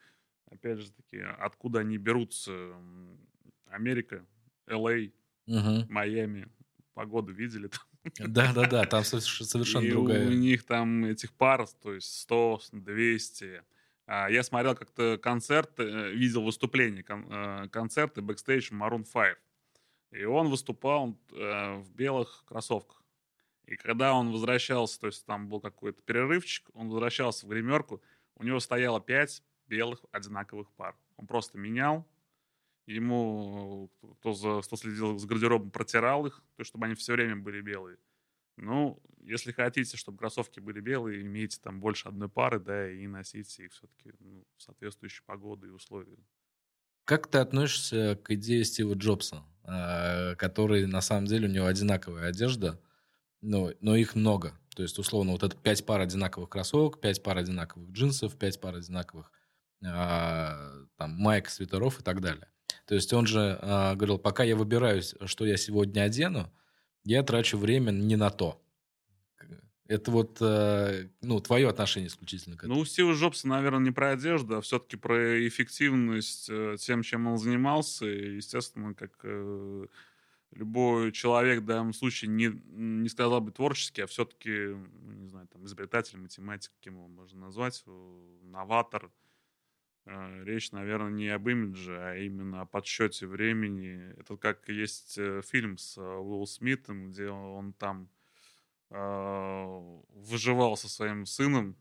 опять 0.50 0.80
же 0.80 0.92
таки, 0.92 1.22
откуда 1.38 1.80
они 1.80 1.96
берутся? 1.96 2.74
Америка, 3.66 4.26
L.A., 4.68 5.10
угу. 5.46 5.86
Майами, 5.90 6.48
погоду 6.92 7.32
видели 7.32 7.68
там? 7.68 7.80
Да-да-да, 8.18 8.84
там 8.84 9.04
совершенно 9.04 9.88
другая. 9.88 10.26
у 10.26 10.32
них 10.32 10.64
там 10.64 11.04
этих 11.04 11.32
пар, 11.32 11.66
то 11.82 11.94
есть 11.94 12.20
100, 12.20 12.60
200. 12.72 13.62
А, 14.06 14.28
я 14.28 14.42
смотрел 14.42 14.74
как-то 14.74 15.18
концерт, 15.18 15.70
э, 15.78 16.10
видел 16.10 16.42
выступление, 16.42 17.04
э, 17.08 17.68
концерты 17.68 18.20
backstage 18.20 18.70
Maroon 18.72 19.04
5. 19.10 19.38
И 20.10 20.24
он 20.24 20.48
выступал 20.48 21.18
э, 21.32 21.74
в 21.76 21.90
белых 21.92 22.44
кроссовках. 22.46 23.02
И 23.66 23.76
когда 23.76 24.12
он 24.12 24.30
возвращался, 24.30 25.00
то 25.00 25.06
есть 25.06 25.24
там 25.24 25.48
был 25.48 25.60
какой-то 25.60 26.02
перерывчик, 26.02 26.68
он 26.74 26.88
возвращался 26.90 27.46
в 27.46 27.48
гримерку, 27.48 28.02
у 28.36 28.44
него 28.44 28.60
стояло 28.60 29.00
5 29.00 29.42
белых 29.66 30.00
одинаковых 30.12 30.70
пар. 30.72 30.94
Он 31.16 31.26
просто 31.26 31.56
менял, 31.56 32.06
ему, 32.86 33.90
кто, 34.18 34.32
за, 34.32 34.60
кто 34.62 34.76
следил 34.76 35.18
за 35.18 35.26
гардеробом, 35.26 35.70
протирал 35.70 36.26
их, 36.26 36.42
то, 36.56 36.64
чтобы 36.64 36.86
они 36.86 36.94
все 36.94 37.14
время 37.14 37.36
были 37.36 37.60
белые. 37.60 37.98
Ну, 38.56 39.02
если 39.20 39.52
хотите, 39.52 39.96
чтобы 39.96 40.18
кроссовки 40.18 40.60
были 40.60 40.80
белые, 40.80 41.22
имейте 41.22 41.58
там 41.60 41.80
больше 41.80 42.08
одной 42.08 42.28
пары, 42.28 42.60
да, 42.60 42.90
и 42.90 43.06
носите 43.06 43.64
их 43.64 43.72
все-таки 43.72 44.12
ну, 44.20 44.46
в 44.56 44.62
соответствующей 44.62 45.22
погоды 45.24 45.68
и 45.68 45.70
условия. 45.70 46.18
Как 47.04 47.28
ты 47.28 47.38
относишься 47.38 48.18
к 48.22 48.30
идее 48.30 48.64
Стива 48.64 48.94
Джобса, 48.94 49.42
а, 49.64 50.34
который 50.36 50.86
на 50.86 51.00
самом 51.00 51.26
деле 51.26 51.48
у 51.48 51.50
него 51.50 51.66
одинаковая 51.66 52.28
одежда, 52.28 52.80
но, 53.40 53.72
но 53.80 53.96
их 53.96 54.14
много. 54.14 54.58
То 54.74 54.82
есть, 54.82 54.98
условно, 54.98 55.32
вот 55.32 55.42
это 55.42 55.56
пять 55.56 55.84
пар 55.84 56.00
одинаковых 56.00 56.48
кроссовок, 56.48 57.00
пять 57.00 57.22
пар 57.22 57.38
одинаковых 57.38 57.90
джинсов, 57.90 58.36
пять 58.38 58.60
пар 58.60 58.76
одинаковых 58.76 59.30
э, 59.82 59.86
там, 59.86 61.10
майк, 61.10 61.48
свитеров 61.48 62.00
и 62.00 62.02
так 62.02 62.20
далее. 62.20 62.48
То 62.86 62.94
есть 62.94 63.12
он 63.12 63.26
же 63.26 63.58
э, 63.60 63.94
говорил, 63.94 64.18
пока 64.18 64.44
я 64.44 64.56
выбираюсь, 64.56 65.14
что 65.26 65.46
я 65.46 65.56
сегодня 65.56 66.02
одену, 66.02 66.52
я 67.04 67.22
трачу 67.22 67.58
время 67.58 67.90
не 67.90 68.16
на 68.16 68.30
то. 68.30 68.60
Это 69.86 70.10
вот, 70.10 70.38
э, 70.40 71.08
ну, 71.20 71.40
твое 71.40 71.68
отношение 71.68 72.08
исключительно 72.08 72.56
к 72.56 72.60
этому. 72.60 72.74
Ну, 72.74 72.80
у 72.80 72.84
Стива 72.86 73.12
Джобса, 73.12 73.48
наверное, 73.48 73.80
не 73.80 73.90
про 73.90 74.12
одежду, 74.12 74.56
а 74.56 74.60
все-таки 74.62 74.96
про 74.96 75.46
эффективность 75.46 76.48
э, 76.48 76.76
тем, 76.78 77.02
чем 77.02 77.26
он 77.26 77.36
занимался. 77.36 78.06
И, 78.06 78.36
естественно, 78.36 78.94
как 78.94 79.12
э, 79.24 79.86
любой 80.52 81.12
человек 81.12 81.60
в 81.60 81.66
данном 81.66 81.92
случае 81.92 82.30
не, 82.30 82.46
не 82.72 83.08
сказал 83.10 83.42
бы 83.42 83.52
творческий, 83.52 84.02
а 84.02 84.06
все-таки, 84.06 84.68
ну, 84.68 85.12
не 85.12 85.28
знаю, 85.28 85.48
там, 85.48 85.66
изобретатель, 85.66 86.16
математик, 86.16 86.72
кем 86.80 86.94
его 86.94 87.08
можно 87.08 87.40
назвать, 87.40 87.84
новатор– 88.42 89.10
Э, 89.23 89.23
речь, 90.06 90.72
наверное, 90.72 91.10
не 91.10 91.28
об 91.28 91.48
имидже, 91.48 91.98
а 91.98 92.16
именно 92.16 92.62
о 92.62 92.66
подсчете 92.66 93.26
времени. 93.26 94.12
Это 94.18 94.36
как 94.36 94.68
есть 94.68 95.16
э, 95.18 95.42
фильм 95.42 95.78
с 95.78 95.96
э, 95.96 96.02
Уилл 96.02 96.46
Смитом, 96.46 97.10
где 97.10 97.28
он 97.28 97.72
там 97.72 98.10
э, 98.90 100.00
выживал 100.10 100.76
со 100.76 100.88
своим 100.88 101.26
сыном. 101.26 101.76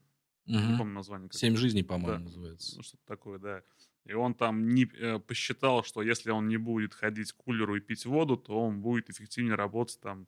Не 0.45 0.57
Мгм. 0.57 0.77
помню 0.77 0.93
название. 0.95 1.29
как. 1.29 1.37
Семь 1.39 1.55
жизней, 1.55 1.83
по-моему, 1.83 2.17
Да. 2.19 2.23
называется. 2.25 2.75
Ну, 2.77 2.83
что-то 2.83 3.03
такое, 3.05 3.39
да. 3.39 3.63
И 4.05 4.13
он 4.13 4.33
там 4.35 4.67
не, 4.69 4.85
э, 4.85 5.19
посчитал, 5.19 5.83
что 5.83 6.01
если 6.01 6.31
он 6.31 6.47
не 6.47 6.57
будет 6.57 6.93
ходить 6.93 7.31
к 7.31 7.37
кулеру 7.37 7.75
и 7.77 7.79
пить 7.81 8.05
воду, 8.05 8.35
то 8.37 8.59
он 8.59 8.81
будет 8.81 9.09
эффективнее 9.09 9.55
работать 9.55 9.99
там 10.01 10.27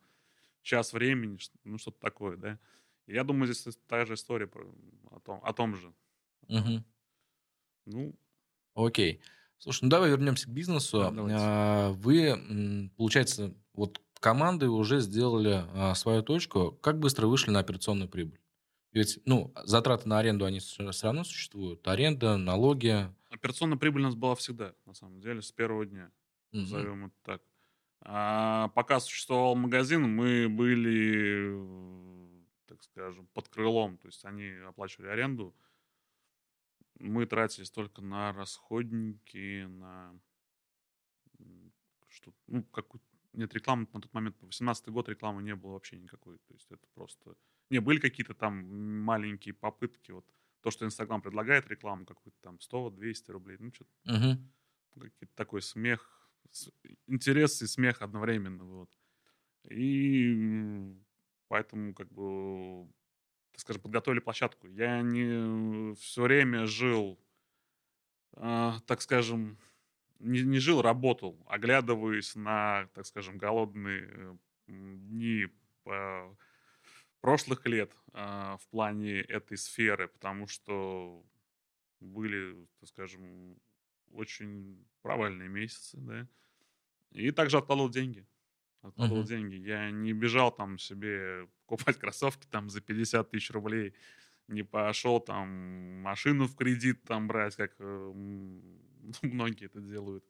час 0.63 0.93
времени, 0.93 1.37
ну, 1.63 1.77
что-то 1.77 1.99
такое, 1.99 2.37
да. 2.37 2.59
И 3.07 3.13
я 3.13 3.23
думаю, 3.23 3.51
здесь 3.53 3.77
та 3.87 4.05
же 4.05 4.15
история 4.15 4.47
про- 4.47 4.73
о 5.11 5.19
том, 5.19 5.41
о 5.43 5.53
том 5.53 5.75
же. 5.75 5.93
Мгм. 6.47 6.85
Ну, 7.85 8.15
Окей. 8.75 9.21
Слушай, 9.57 9.85
ну 9.85 9.89
давай 9.89 10.09
вернемся 10.09 10.47
к 10.47 10.51
бизнесу. 10.53 10.99
Да, 10.99 11.11
давайте. 11.11 11.37
А, 11.39 11.91
Вы, 11.93 12.91
получается, 12.97 13.53
вот 13.73 14.01
команды 14.19 14.69
уже 14.69 14.99
сделали 14.99 15.63
а, 15.73 15.95
свою 15.95 16.21
точку. 16.23 16.71
Как 16.81 16.99
быстро 16.99 17.27
вышли 17.27 17.51
на 17.51 17.59
операционную 17.59 18.09
прибыль? 18.09 18.39
Ведь, 18.91 19.19
ну, 19.25 19.53
затраты 19.63 20.07
на 20.07 20.19
аренду, 20.19 20.45
они 20.45 20.59
все 20.59 20.89
равно 21.03 21.23
существуют. 21.23 21.85
Аренда, 21.87 22.37
налоги. 22.37 23.07
операционная 23.29 23.77
прибыль 23.77 24.01
у 24.01 24.05
нас 24.05 24.15
была 24.15 24.35
всегда, 24.35 24.73
на 24.85 24.93
самом 24.93 25.19
деле, 25.19 25.41
с 25.41 25.51
первого 25.51 25.85
дня. 25.85 26.11
Назовем 26.51 27.07
это 27.07 27.15
так. 27.23 27.41
А 28.01 28.69
пока 28.69 28.99
существовал 28.99 29.55
магазин, 29.55 30.03
мы 30.03 30.47
были, 30.47 31.59
так 32.67 32.81
скажем, 32.83 33.27
под 33.33 33.49
крылом. 33.49 33.97
То 33.97 34.07
есть 34.07 34.23
они 34.23 34.49
оплачивали 34.67 35.09
аренду. 35.09 35.53
Мы 36.99 37.25
тратились 37.25 37.71
только 37.71 38.01
на 38.01 38.33
расходники, 38.33 39.65
на 39.65 40.19
что 42.09 42.33
ну, 42.47 42.63
какую 42.63 43.01
нет, 43.33 43.53
рекламы 43.53 43.85
на 43.91 43.99
тот 43.99 44.13
момент, 44.13 44.37
18 44.41 44.87
год 44.87 45.09
рекламы 45.09 45.43
не 45.43 45.55
было 45.55 45.73
вообще 45.73 45.97
никакой. 45.97 46.37
То 46.47 46.53
есть 46.53 46.71
это 46.71 46.87
просто... 46.93 47.35
Не, 47.69 47.79
были 47.79 47.99
какие-то 47.99 48.33
там 48.33 49.01
маленькие 49.03 49.53
попытки. 49.53 50.11
Вот 50.11 50.25
то, 50.61 50.71
что 50.71 50.85
Инстаграм 50.85 51.21
предлагает 51.21 51.67
рекламу 51.67 52.05
какую-то 52.05 52.37
там 52.41 52.59
100-200 52.61 53.31
рублей. 53.33 53.57
Ну, 53.59 53.73
что-то 53.73 53.91
Мгм. 54.05 54.49
какой-то 54.93 55.27
такой 55.35 55.61
смех, 55.61 56.31
интерес 57.07 57.61
и 57.61 57.67
смех 57.67 58.01
одновременно, 58.01 58.63
вот. 58.65 58.89
И 59.69 60.95
поэтому, 61.47 61.93
как 61.93 62.11
бы, 62.11 62.89
так 63.55 63.61
скажем, 63.61 63.81
подготовили 63.81 64.19
площадку. 64.19 64.67
Я 64.67 65.01
не 65.01 65.95
все 65.95 66.23
время 66.23 66.65
жил, 66.65 67.17
а, 68.33 68.81
так 68.85 69.01
скажем, 69.01 69.57
не, 70.19 70.41
не 70.41 70.59
жил, 70.59 70.81
работал, 70.81 71.41
оглядываясь 71.47 72.35
на, 72.35 72.89
так 72.93 73.05
скажем, 73.05 73.37
голодные 73.37 74.09
э, 74.11 74.35
дни 74.67 75.47
по- 75.83 76.37
прошлых 77.21 77.65
лет 77.65 77.95
а, 78.11 78.57
в 78.57 78.67
плане 78.67 79.21
этой 79.21 79.57
сферы, 79.57 80.09
потому 80.09 80.47
что 80.47 81.23
были, 82.01 82.67
так 82.81 82.89
скажем, 82.89 83.57
очень 84.11 84.85
провальные 85.01 85.47
месяцы, 85.47 85.97
да. 86.01 86.27
И 87.11 87.31
также 87.31 87.57
откладывал 87.57 87.89
деньги. 87.89 88.25
Откладывал 88.87 89.23
Мгм. 89.23 89.27
деньги. 89.27 89.55
Я 89.55 89.89
не 89.89 90.13
бежал 90.13 90.51
там 90.53 90.77
себе 90.77 91.47
покупать 91.65 91.97
кроссовки 91.97 92.45
там 92.47 92.69
за 92.69 92.81
50 92.81 93.31
тысяч 93.31 93.49
рублей. 93.51 93.95
Не 94.47 94.63
пошел 94.63 95.19
там 95.19 96.01
машину 96.01 96.45
в 96.47 96.55
кредит 96.55 97.03
там 97.03 97.27
брать, 97.27 97.55
как 97.55 97.75
э, 97.79 98.11
многие 99.23 99.65
это 99.65 99.81
делают. 99.81 100.25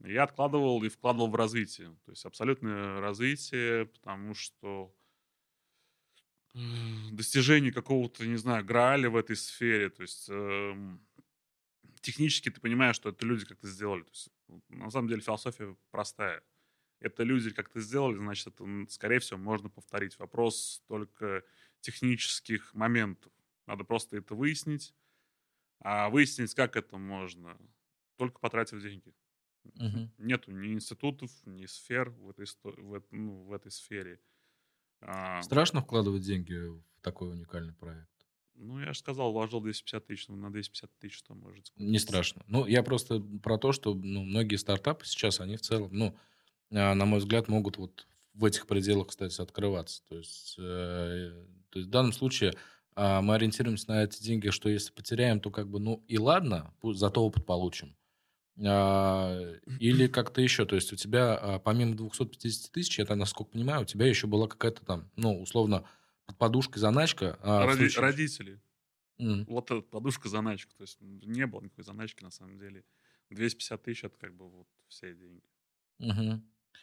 Я 0.00 0.24
откладывал 0.24 0.82
и 0.84 0.88
вкладывал 0.90 1.30
в 1.30 1.36
развитие. 1.36 1.96
То 2.04 2.12
есть 2.12 2.24
абсолютное 2.26 3.00
развитие, 3.00 3.86
потому 3.86 4.34
что 4.34 4.94
э, 6.54 6.58
достижение 7.12 7.72
какого-то, 7.72 8.26
не 8.26 8.36
знаю, 8.36 8.64
грааля 8.64 9.10
в 9.10 9.16
этой 9.16 9.36
сфере. 9.36 9.90
То 9.90 10.02
есть 10.02 10.28
эм, 10.28 11.06
технически 12.02 12.50
ты 12.50 12.60
понимаешь, 12.60 12.96
что 12.96 13.10
это 13.10 13.26
люди 13.26 13.46
как-то 13.46 13.68
сделали. 13.68 14.02
То 14.02 14.10
есть, 14.12 14.28
на 14.68 14.90
самом 14.90 15.08
деле 15.08 15.20
философия 15.20 15.76
простая. 15.90 16.42
Это 17.00 17.22
люди 17.22 17.50
как-то 17.50 17.80
сделали, 17.80 18.16
значит, 18.18 18.48
это, 18.48 18.64
скорее 18.88 19.20
всего, 19.20 19.38
можно 19.38 19.70
повторить. 19.70 20.18
Вопрос 20.18 20.82
только 20.86 21.44
технических 21.80 22.74
моментов. 22.74 23.32
Надо 23.66 23.84
просто 23.84 24.18
это 24.18 24.34
выяснить. 24.34 24.94
А 25.80 26.10
выяснить, 26.10 26.54
как 26.54 26.76
это 26.76 26.98
можно, 26.98 27.58
только 28.16 28.40
потратив 28.40 28.82
деньги. 28.82 29.14
Мгм. 29.64 30.10
Нету 30.18 30.52
ни 30.52 30.72
институтов, 30.74 31.30
ни 31.46 31.66
сфер 31.66 32.10
в 32.10 32.30
этой, 32.30 32.46
в 32.62 32.94
эт- 32.94 33.06
ну, 33.10 33.44
в 33.44 33.52
этой 33.52 33.70
сфере. 33.70 34.20
А, 35.00 35.42
Страшно 35.42 35.80
вкладывать 35.80 36.22
деньги 36.22 36.54
в 36.54 36.82
такой 37.02 37.30
уникальный 37.30 37.72
проект? 37.74 38.08
ну, 38.54 38.78
я 38.80 38.92
же 38.92 38.98
сказал, 38.98 39.32
вложил 39.32 39.60
250 39.60 40.06
тысяч, 40.06 40.28
ну, 40.28 40.36
на 40.36 40.50
250 40.52 40.90
тысяч 40.98 41.16
что 41.16 41.34
можете 41.34 41.72
Не 41.76 41.98
страшно. 41.98 42.44
Ну, 42.46 42.66
я 42.66 42.82
просто 42.82 43.20
про 43.42 43.58
то, 43.58 43.72
что 43.72 43.94
ну, 43.94 44.22
многие 44.24 44.56
стартапы 44.56 45.06
сейчас, 45.06 45.40
они 45.40 45.56
в 45.56 45.62
целом, 45.62 45.90
ну, 45.92 46.16
на 46.70 47.04
мой 47.04 47.18
взгляд, 47.18 47.48
могут 47.48 47.76
вот 47.78 48.06
в 48.34 48.44
этих 48.44 48.66
пределах, 48.66 49.08
кстати, 49.08 49.40
открываться. 49.40 50.02
То 50.08 50.16
есть, 50.16 50.54
э, 50.58 51.44
то 51.70 51.78
есть 51.78 51.88
в 51.88 51.90
данном 51.90 52.12
случае 52.12 52.54
а, 52.94 53.20
мы 53.22 53.34
ориентируемся 53.34 53.88
на 53.90 54.02
эти 54.04 54.22
деньги, 54.22 54.50
что 54.50 54.68
если 54.68 54.92
потеряем, 54.92 55.40
то 55.40 55.50
как 55.50 55.68
бы, 55.68 55.78
ну, 55.80 56.04
и 56.08 56.18
ладно, 56.18 56.72
зато 56.82 57.24
опыт 57.24 57.44
получим. 57.46 57.96
А, 58.62 59.38
Или 59.78 60.06
как-то 60.06 60.40
еще. 60.42 60.64
То 60.66 60.74
есть 60.76 60.92
у 60.92 60.96
тебя 60.96 61.34
а, 61.36 61.58
помимо 61.58 61.96
250 61.96 62.72
тысяч, 62.72 62.98
я, 62.98 63.06
насколько 63.16 63.52
понимаю, 63.52 63.82
у 63.82 63.84
тебя 63.84 64.06
еще 64.06 64.26
была 64.26 64.48
какая-то 64.48 64.84
там, 64.84 65.10
ну, 65.16 65.40
условно, 65.40 65.84
под 66.26 66.36
подушкой 66.38 66.80
заначка. 66.80 67.38
а, 67.42 67.66
Роди- 67.66 67.88
случае- 67.88 68.00
Родители. 68.02 68.60
М. 69.18 69.44
Вот 69.46 69.70
эта 69.70 69.82
подушка 69.82 70.28
заначка. 70.28 70.74
То 70.76 70.82
есть 70.82 70.98
не 71.00 71.46
было 71.46 71.60
никакой 71.62 71.84
заначки 71.84 72.22
на 72.22 72.30
самом 72.30 72.58
деле. 72.58 72.84
250 73.30 73.82
тысяч 73.82 74.04
это 74.04 74.16
как 74.18 74.34
бы 74.34 74.48
вот 74.48 74.66
все 74.88 75.14
деньги. 75.14 75.42
Мгм. 75.98 76.42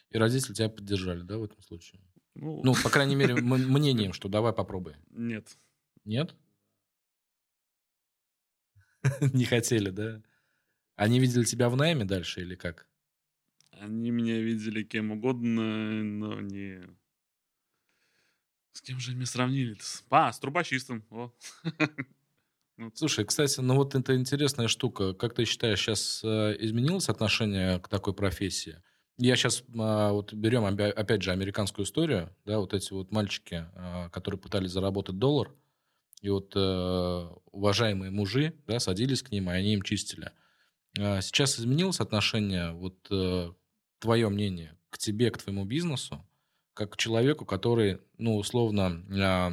И 0.09 0.17
родители 0.17 0.53
тебя 0.53 0.69
поддержали, 0.69 1.21
да, 1.21 1.37
в 1.37 1.43
этом 1.43 1.61
случае? 1.61 2.01
Ну, 2.35 2.61
Ну, 2.63 2.73
по 2.75 2.89
крайней 2.89 3.15
мере, 3.15 3.35
мнением, 3.41 4.13
что 4.13 4.29
давай 4.29 4.53
попробуй. 4.53 4.95
нет. 5.09 5.57
Нет? 6.05 6.35
Не 9.33 9.45
хотели, 9.45 9.89
да? 9.89 10.21
Они 10.95 11.19
видели 11.19 11.43
тебя 11.43 11.69
в 11.69 11.75
найме 11.75 12.05
дальше 12.05 12.41
или 12.41 12.55
как? 12.55 12.87
Они 13.71 14.09
меня 14.11 14.39
видели 14.41 14.83
кем 14.83 15.11
угодно, 15.11 16.03
но 16.03 16.41
не... 16.41 16.81
С 18.73 18.81
кем 18.81 18.99
же 18.99 19.09
они 19.11 19.17
меня 19.17 19.25
сравнили-то? 19.27 19.83
С- 19.83 20.03
А, 20.09 20.31
с 20.31 20.39
трубочистом. 20.39 21.05
О. 21.09 21.31
Ну, 22.79 22.91
Слушай, 22.93 23.25
кстати, 23.25 23.59
ну 23.59 23.73
вот 23.75 23.95
это 23.95 24.15
интересная 24.15 24.67
штука. 24.67 25.13
Как 25.15 25.33
ты 25.33 25.45
считаешь, 25.45 25.79
сейчас 25.81 26.23
изменилось 26.23 27.09
отношение 27.09 27.79
к 27.79 27.87
такой 27.87 28.13
профессии? 28.13 28.83
Я 29.17 29.35
сейчас 29.35 29.63
вот 29.67 30.33
берем 30.33 30.65
опять 30.65 31.23
же 31.23 31.31
американскую 31.31 31.85
историю, 31.85 32.35
да, 32.45 32.59
вот 32.59 32.73
эти 32.73 32.93
вот 32.93 33.11
мальчики, 33.11 33.65
а, 33.73 34.09
которые 34.09 34.39
пытались 34.39 34.71
заработать 34.71 35.17
доллар, 35.17 35.51
и 36.21 36.29
вот 36.29 36.53
э, 36.55 37.29
уважаемые 37.51 38.11
мужи, 38.11 38.53
да, 38.65 38.79
садились 38.79 39.21
к 39.21 39.31
ним, 39.31 39.49
и 39.49 39.53
они 39.53 39.73
им 39.73 39.83
чистили. 39.83 40.31
А 40.99 41.21
Сейчас 41.21 41.59
изменилось 41.59 41.99
отношение, 41.99 42.71
вот 42.71 42.95
э, 43.11 43.51
твое 43.99 44.29
мнение, 44.29 44.77
к 44.89 44.97
тебе, 44.97 45.29
к 45.29 45.37
твоему 45.37 45.65
бизнесу, 45.65 46.25
как 46.73 46.93
к 46.93 46.97
человеку, 46.97 47.45
который, 47.45 47.99
ну, 48.17 48.37
условно, 48.37 49.03
а, 49.11 49.51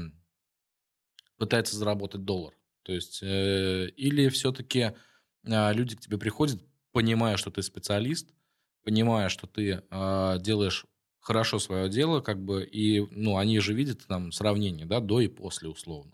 пытается 1.36 1.76
заработать 1.76 2.24
доллар. 2.24 2.54
То 2.82 2.92
есть, 2.92 3.22
э, 3.22 3.88
или 3.96 4.28
все-таки 4.28 4.92
а, 5.46 5.72
люди 5.72 5.96
к 5.96 6.00
тебе 6.00 6.18
приходят, 6.18 6.62
понимая, 6.92 7.36
что 7.36 7.50
ты 7.50 7.62
специалист, 7.62 8.30
понимая, 8.84 9.28
что 9.28 9.46
ты 9.46 9.82
а, 9.90 10.38
делаешь 10.38 10.86
хорошо 11.20 11.58
свое 11.58 11.88
дело, 11.88 12.20
как 12.20 12.42
бы, 12.44 12.64
и, 12.64 13.00
ну, 13.10 13.38
они 13.38 13.58
же 13.60 13.74
видят 13.74 14.06
там 14.06 14.32
сравнение, 14.32 14.86
да, 14.86 15.00
до 15.00 15.20
и 15.20 15.28
после, 15.28 15.68
условно. 15.68 16.12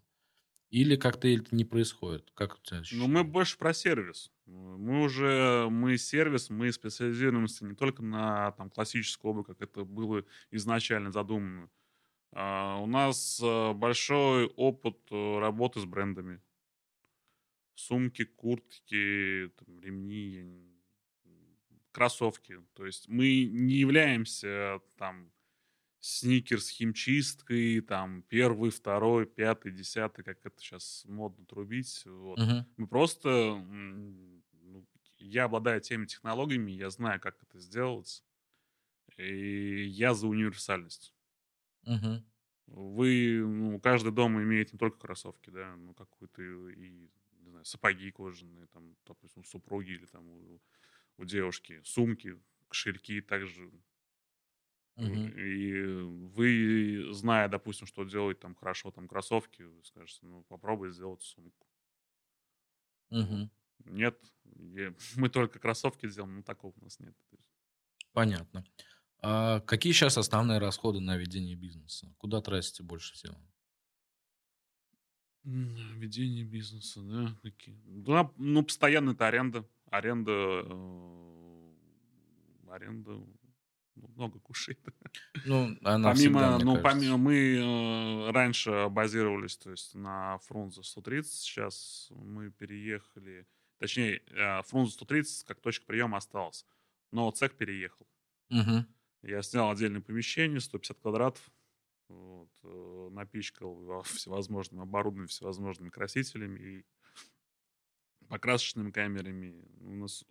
Или 0.71 0.97
как-то 0.97 1.29
это 1.29 1.55
не 1.55 1.65
происходит? 1.65 2.31
Как 2.35 2.57
у 2.57 2.59
тебя 2.63 2.83
Ну, 2.93 3.07
мы 3.07 3.23
больше 3.23 3.57
про 3.57 3.73
сервис. 3.73 4.33
Мы 4.47 5.03
уже, 5.03 5.69
мы 5.71 5.97
сервис, 5.97 6.51
мы 6.51 6.73
специализируемся 6.73 7.65
не 7.65 7.75
только 7.77 8.03
на 8.03 8.51
там, 8.53 8.69
классическую 8.69 9.31
обувь, 9.33 9.47
как 9.47 9.61
это 9.63 9.85
было 9.85 10.25
изначально 10.51 11.13
задумано. 11.13 11.71
А, 12.33 12.79
у 12.81 12.87
нас 12.87 13.41
а, 13.45 13.75
большой 13.75 14.47
опыт 14.49 14.99
э, 15.11 15.39
работы 15.41 15.81
с 15.81 15.87
брендами. 15.87 16.43
Сумки, 17.75 18.25
куртки, 18.25 19.51
там, 19.57 19.81
ремни, 19.81 20.25
я 20.37 20.43
не- 20.45 20.70
кроссовки. 21.93 22.61
То 22.75 22.87
есть 22.87 23.09
мы 23.09 23.45
не 23.45 23.75
являемся 23.75 24.81
там 24.97 25.33
сникерс 26.01 26.69
химчисткой, 26.71 27.81
там 27.81 28.23
первый, 28.23 28.71
второй, 28.71 29.27
пятый, 29.27 29.73
десятый, 29.73 30.25
как 30.25 30.45
это 30.45 30.61
сейчас 30.61 31.05
модно 31.07 31.45
трубить. 31.47 32.05
Вот. 32.07 32.39
Мгм. 32.39 32.67
Мы 32.77 32.87
просто... 32.89 33.29
ну, 33.67 34.87
я 35.19 35.45
обладаю 35.45 35.81
теми 35.81 36.07
технологиями, 36.07 36.73
я 36.73 36.91
знаю, 36.91 37.21
как 37.21 37.43
это 37.43 37.59
сделать. 37.59 38.25
И 39.17 39.85
я 39.85 40.15
за 40.15 40.27
универсальность. 40.27 41.15
Мгм. 41.87 42.25
вы, 42.67 43.41
ну, 43.45 43.81
каждый 43.81 44.13
дом 44.13 44.41
имеет 44.43 44.73
не 44.73 44.79
только 44.79 44.99
кроссовки, 44.99 45.51
да, 45.51 45.77
ну, 45.77 45.95
какую-то 45.95 46.43
и, 46.71 47.11
не 47.41 47.51
знаю, 47.51 47.65
сапоги 47.65 48.11
кожаные, 48.11 48.67
там, 48.69 48.97
допустим, 49.07 49.45
супруги 49.45 49.91
или 49.91 50.07
там 50.07 50.25
у, 51.21 51.25
девушки, 51.25 51.81
сумки, 51.85 52.39
кошельки 52.69 53.21
также. 53.21 53.71
Мгм. 54.97 55.29
И 55.39 55.83
вы, 56.35 57.09
зная, 57.13 57.49
допустим, 57.49 57.87
что 57.87 58.05
делать 58.05 58.41
там 58.41 58.55
хорошо, 58.55 58.91
там, 58.91 59.09
кроссовки, 59.09 59.63
вы 59.63 59.83
скажете, 59.85 60.21
ну, 60.23 60.43
попробуй 60.49 60.93
сделать 60.93 61.23
сумку. 61.23 61.67
Мгм. 63.11 63.51
Нет, 63.87 64.19
мы 65.17 65.29
только 65.29 65.59
кроссовки 65.59 66.09
сделаем, 66.09 66.37
но 66.37 66.43
такого 66.43 66.73
у 66.81 66.85
нас 66.85 66.99
нет. 67.01 67.15
Понятно. 68.13 68.65
А 69.23 69.61
какие 69.61 69.93
сейчас 69.93 70.19
основные 70.19 70.59
расходы 70.59 71.01
на 71.01 71.17
ведение 71.17 71.57
бизнеса? 71.57 72.13
Куда 72.19 72.41
тратите 72.41 72.83
больше 72.83 73.15
всего? 73.15 73.37
Ведение 75.45 76.45
бизнеса, 76.45 77.01
да, 77.03 77.35
какие? 77.43 77.75
Да, 77.85 78.31
ну, 78.37 78.63
постоянно 78.63 79.11
это 79.11 79.27
аренда. 79.27 79.65
Аренда, 79.91 80.33
э, 80.65 81.73
аренда 82.69 83.13
ну, 83.97 84.09
много 84.09 84.39
кушает. 84.39 84.79
Ну, 85.45 85.77
она 85.83 86.13
Помимо, 86.13 86.15
всегда, 86.15 86.59
ну, 86.59 86.77
кажется. 86.77 86.83
помимо, 86.83 87.17
мы 87.17 87.57
э, 87.57 88.31
раньше 88.31 88.89
базировались, 88.89 89.57
то 89.57 89.71
есть 89.71 89.95
на 89.95 90.39
Фрунзе 90.39 90.83
130, 90.83 91.33
сейчас 91.33 92.09
мы 92.11 92.51
переехали, 92.51 93.47
точнее, 93.79 94.23
э, 94.29 94.63
Фрунзе 94.63 94.93
130 94.93 95.45
как 95.45 95.61
точка 95.61 95.87
приема 95.87 96.19
осталась, 96.19 96.65
но 97.11 97.31
цех 97.31 97.57
переехал. 97.57 98.07
Мгм. 98.49 98.87
Я 99.23 99.43
снял 99.43 99.71
отдельное 99.71 100.01
помещение, 100.01 100.61
150 100.61 100.99
квадратов, 101.01 101.51
вот, 102.09 102.51
э, 102.65 103.09
напичкал 103.13 104.03
всевозможным 104.05 104.81
оборудованием, 104.81 105.29
всевозможными 105.29 105.91
красителями 105.91 106.59
и 106.59 106.87
покрасочными 108.31 108.91
камерами. 108.91 109.63
У 109.81 109.95
нас 109.97 110.25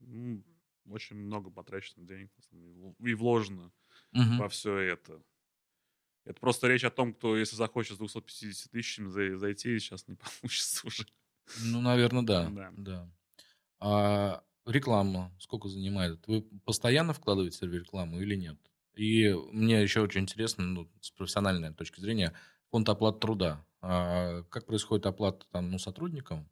ну, 0.00 0.44
очень 0.86 1.16
много 1.16 1.50
потрачено 1.50 2.06
денег 2.06 2.30
и 2.98 3.14
вложено 3.14 3.72
Мгм. 4.12 4.38
во 4.38 4.48
все 4.48 4.76
это. 4.76 5.22
Это 6.24 6.40
просто 6.40 6.68
речь 6.68 6.84
о 6.84 6.90
том, 6.90 7.14
кто, 7.14 7.36
если 7.36 7.56
захочет 7.56 7.94
с 7.94 7.98
250 7.98 8.70
тысячами 8.72 9.08
за- 9.08 9.38
зайти, 9.38 9.78
сейчас 9.78 10.08
не 10.08 10.16
получится 10.42 10.86
уже. 10.86 11.06
Ну, 11.62 11.80
наверное, 11.80 12.22
да. 12.22 12.50
Да. 12.50 12.72
да. 12.76 13.10
А 13.80 14.44
реклама 14.66 15.32
сколько 15.38 15.68
занимает? 15.68 16.26
Вы 16.26 16.42
постоянно 16.64 17.12
вкладываете 17.12 17.66
в 17.66 17.72
рекламу 17.74 18.20
или 18.20 18.34
нет? 18.34 18.58
И 18.94 19.32
мне 19.52 19.82
еще 19.82 20.00
очень 20.00 20.22
интересно, 20.22 20.64
ну, 20.64 20.90
с 21.00 21.10
профессиональной 21.10 21.74
точки 21.74 22.00
зрения, 22.00 22.32
фонд 22.70 22.88
оплаты 22.88 23.18
труда. 23.20 23.66
А 23.80 24.42
как 24.44 24.66
происходит 24.66 25.04
оплата 25.06 25.46
там, 25.50 25.70
ну, 25.70 25.78
сотрудникам? 25.78 26.48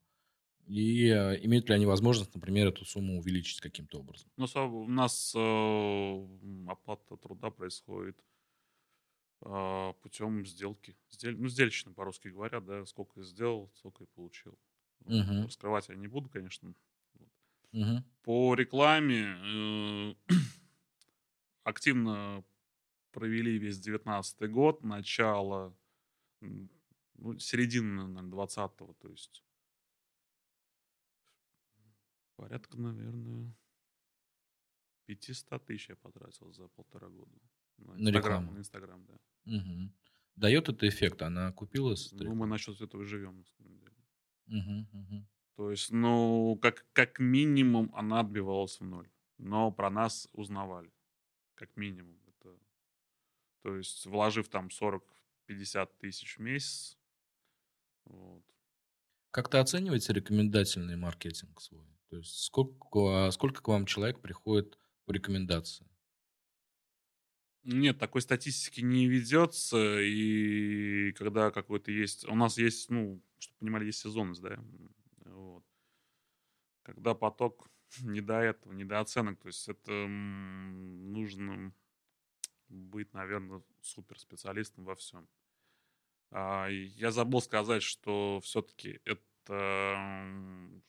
И 0.67 1.09
э, 1.09 1.45
имеют 1.45 1.69
ли 1.69 1.75
они 1.75 1.87
возможность, 1.87 2.35
например, 2.35 2.69
эту 2.69 2.85
сумму 2.85 3.19
увеличить 3.19 3.61
каким-то 3.61 3.99
образом? 3.99 4.31
Ну, 4.37 4.47
у 4.47 4.89
нас 4.89 5.35
э, 5.35 6.27
оплата 6.69 7.17
труда 7.17 7.51
происходит 7.51 8.17
э, 9.43 9.93
путем 10.03 10.47
сделки. 10.47 10.97
Сдель- 11.11 11.37
ну, 11.39 11.49
сдельщина 11.49 11.93
по-русски 11.93 12.29
говорят, 12.29 12.65
да, 12.65 12.85
сколько 12.87 13.21
я 13.21 13.25
сделал, 13.25 13.71
столько 13.75 14.05
и 14.05 14.07
получил. 14.07 14.59
Мгм. 15.05 15.45
Раскрывать 15.45 15.89
я 15.89 15.97
не 15.97 16.07
буду, 16.07 16.29
конечно. 16.29 16.75
Мгм. 17.73 18.05
По 18.23 18.55
рекламе 18.55 19.37
э, 19.43 20.15
активно 21.65 22.45
провели 23.13 23.59
весь 23.59 23.79
19 23.79 24.49
год, 24.49 24.85
начало, 24.85 25.77
ну, 26.41 27.39
середины, 27.39 28.07
наверное, 28.07 28.31
20-го, 28.31 28.95
то 28.95 29.09
есть 29.09 29.45
порядка, 32.43 32.77
наверное, 32.77 33.55
500 35.07 35.65
тысяч 35.65 35.89
я 35.91 35.97
потратил 35.97 36.53
за 36.53 36.67
полтора 36.69 37.09
года. 37.09 37.31
На 37.79 38.11
рекламу. 38.11 38.53
на 38.53 38.59
Инстаграм, 38.59 39.07
да. 39.07 39.15
Мгм. 39.45 39.95
Дает 40.35 40.69
это 40.69 40.89
эффект? 40.89 41.23
Она 41.23 41.49
окупилась? 41.49 42.11
Ну, 42.13 42.35
мы 42.35 42.47
насчет 42.47 42.81
этого 42.81 43.05
живем, 43.05 43.39
на 43.39 43.45
самом 43.45 43.79
деле. 43.79 43.97
Мгм, 44.47 44.89
мгм. 44.93 45.29
То 45.55 45.71
есть, 45.71 45.93
ну, 45.93 46.59
как, 46.61 46.85
как 46.93 47.21
минимум 47.21 47.93
она 47.95 48.21
отбивалась 48.21 48.81
в 48.81 48.85
ноль. 48.85 49.09
Но 49.39 49.71
про 49.71 49.91
нас 49.91 50.29
узнавали. 50.33 50.93
Как 51.55 51.77
минимум. 51.77 52.19
Это, 52.27 52.59
то 53.63 53.77
есть, 53.77 54.07
вложив 54.07 54.49
там 54.49 54.69
40-50 54.69 55.91
тысяч 56.01 56.39
в 56.39 56.41
месяц, 56.41 56.99
вот. 58.05 58.43
Как 59.31 59.49
ты 59.49 59.59
оцениваете 59.59 60.13
рекомендательный 60.13 60.97
маркетинг 60.97 61.61
свой? 61.61 61.92
То 62.13 62.19
есть 62.19 62.45
сколько, 62.45 63.31
сколько 63.31 63.63
к 63.63 63.69
вам 63.69 63.87
человек 63.87 64.21
приходит 64.21 64.79
по 65.07 65.13
рекомендации? 65.13 65.89
Нет, 67.65 67.99
такой 67.99 68.21
статистики 68.21 68.83
не 68.83 69.09
ведется, 69.09 69.99
и 70.03 71.13
когда 71.13 71.51
какой-то 71.51 71.91
есть... 71.91 72.29
У 72.29 72.35
нас 72.35 72.59
есть, 72.59 72.91
ну, 72.91 73.23
чтобы 73.39 73.61
понимали, 73.61 73.87
есть 73.87 74.01
сезонность, 74.01 74.43
да, 74.43 74.63
вот. 75.25 75.65
Когда 76.83 77.15
поток 77.15 77.71
не 78.03 78.21
до 78.21 78.41
этого, 78.41 78.75
не 78.75 78.85
до 78.85 79.01
оценок, 79.01 79.41
то 79.41 79.47
есть 79.47 79.67
это 79.67 80.07
нужно 80.07 81.73
быть, 82.69 83.15
наверное, 83.15 83.63
суперспециалистом 83.81 84.85
во 84.85 84.97
всем. 84.97 85.27
А, 86.31 86.69
я 86.69 87.11
забыл 87.11 87.41
сказать, 87.41 87.83
что 87.83 88.39
все-таки 88.43 89.01
это 89.07 90.83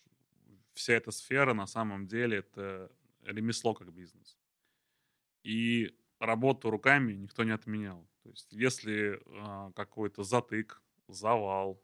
вся 0.74 0.94
эта 0.94 1.12
сфера 1.12 1.54
на 1.54 1.68
самом 1.68 2.08
деле 2.08 2.38
это 2.38 2.92
ремесло 3.22 3.74
как 3.74 3.94
бизнес. 3.94 4.38
И 5.44 5.98
работу 6.20 6.70
руками 6.70 7.14
никто 7.14 7.44
не 7.44 7.52
отменял. 7.52 8.08
То 8.24 8.30
есть, 8.30 8.52
если 8.54 9.22
а, 9.28 9.72
какой-то 9.74 10.24
затык, 10.24 10.82
завал, 11.08 11.84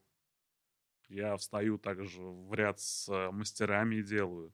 я 1.09 1.35
встаю 1.37 1.77
также 1.77 2.21
в 2.21 2.53
ряд 2.53 2.79
с 2.79 3.09
а, 3.09 3.31
мастерами 3.31 3.95
и 3.95 4.03
делаю. 4.03 4.53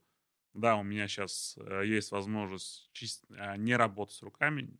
Да, 0.54 0.78
у 0.78 0.84
меня 0.84 1.08
сейчас 1.08 1.58
есть 1.84 2.12
возможность 2.12 2.90
а, 3.30 3.58
не 3.58 3.76
работать 3.76 4.22
руками, 4.24 4.80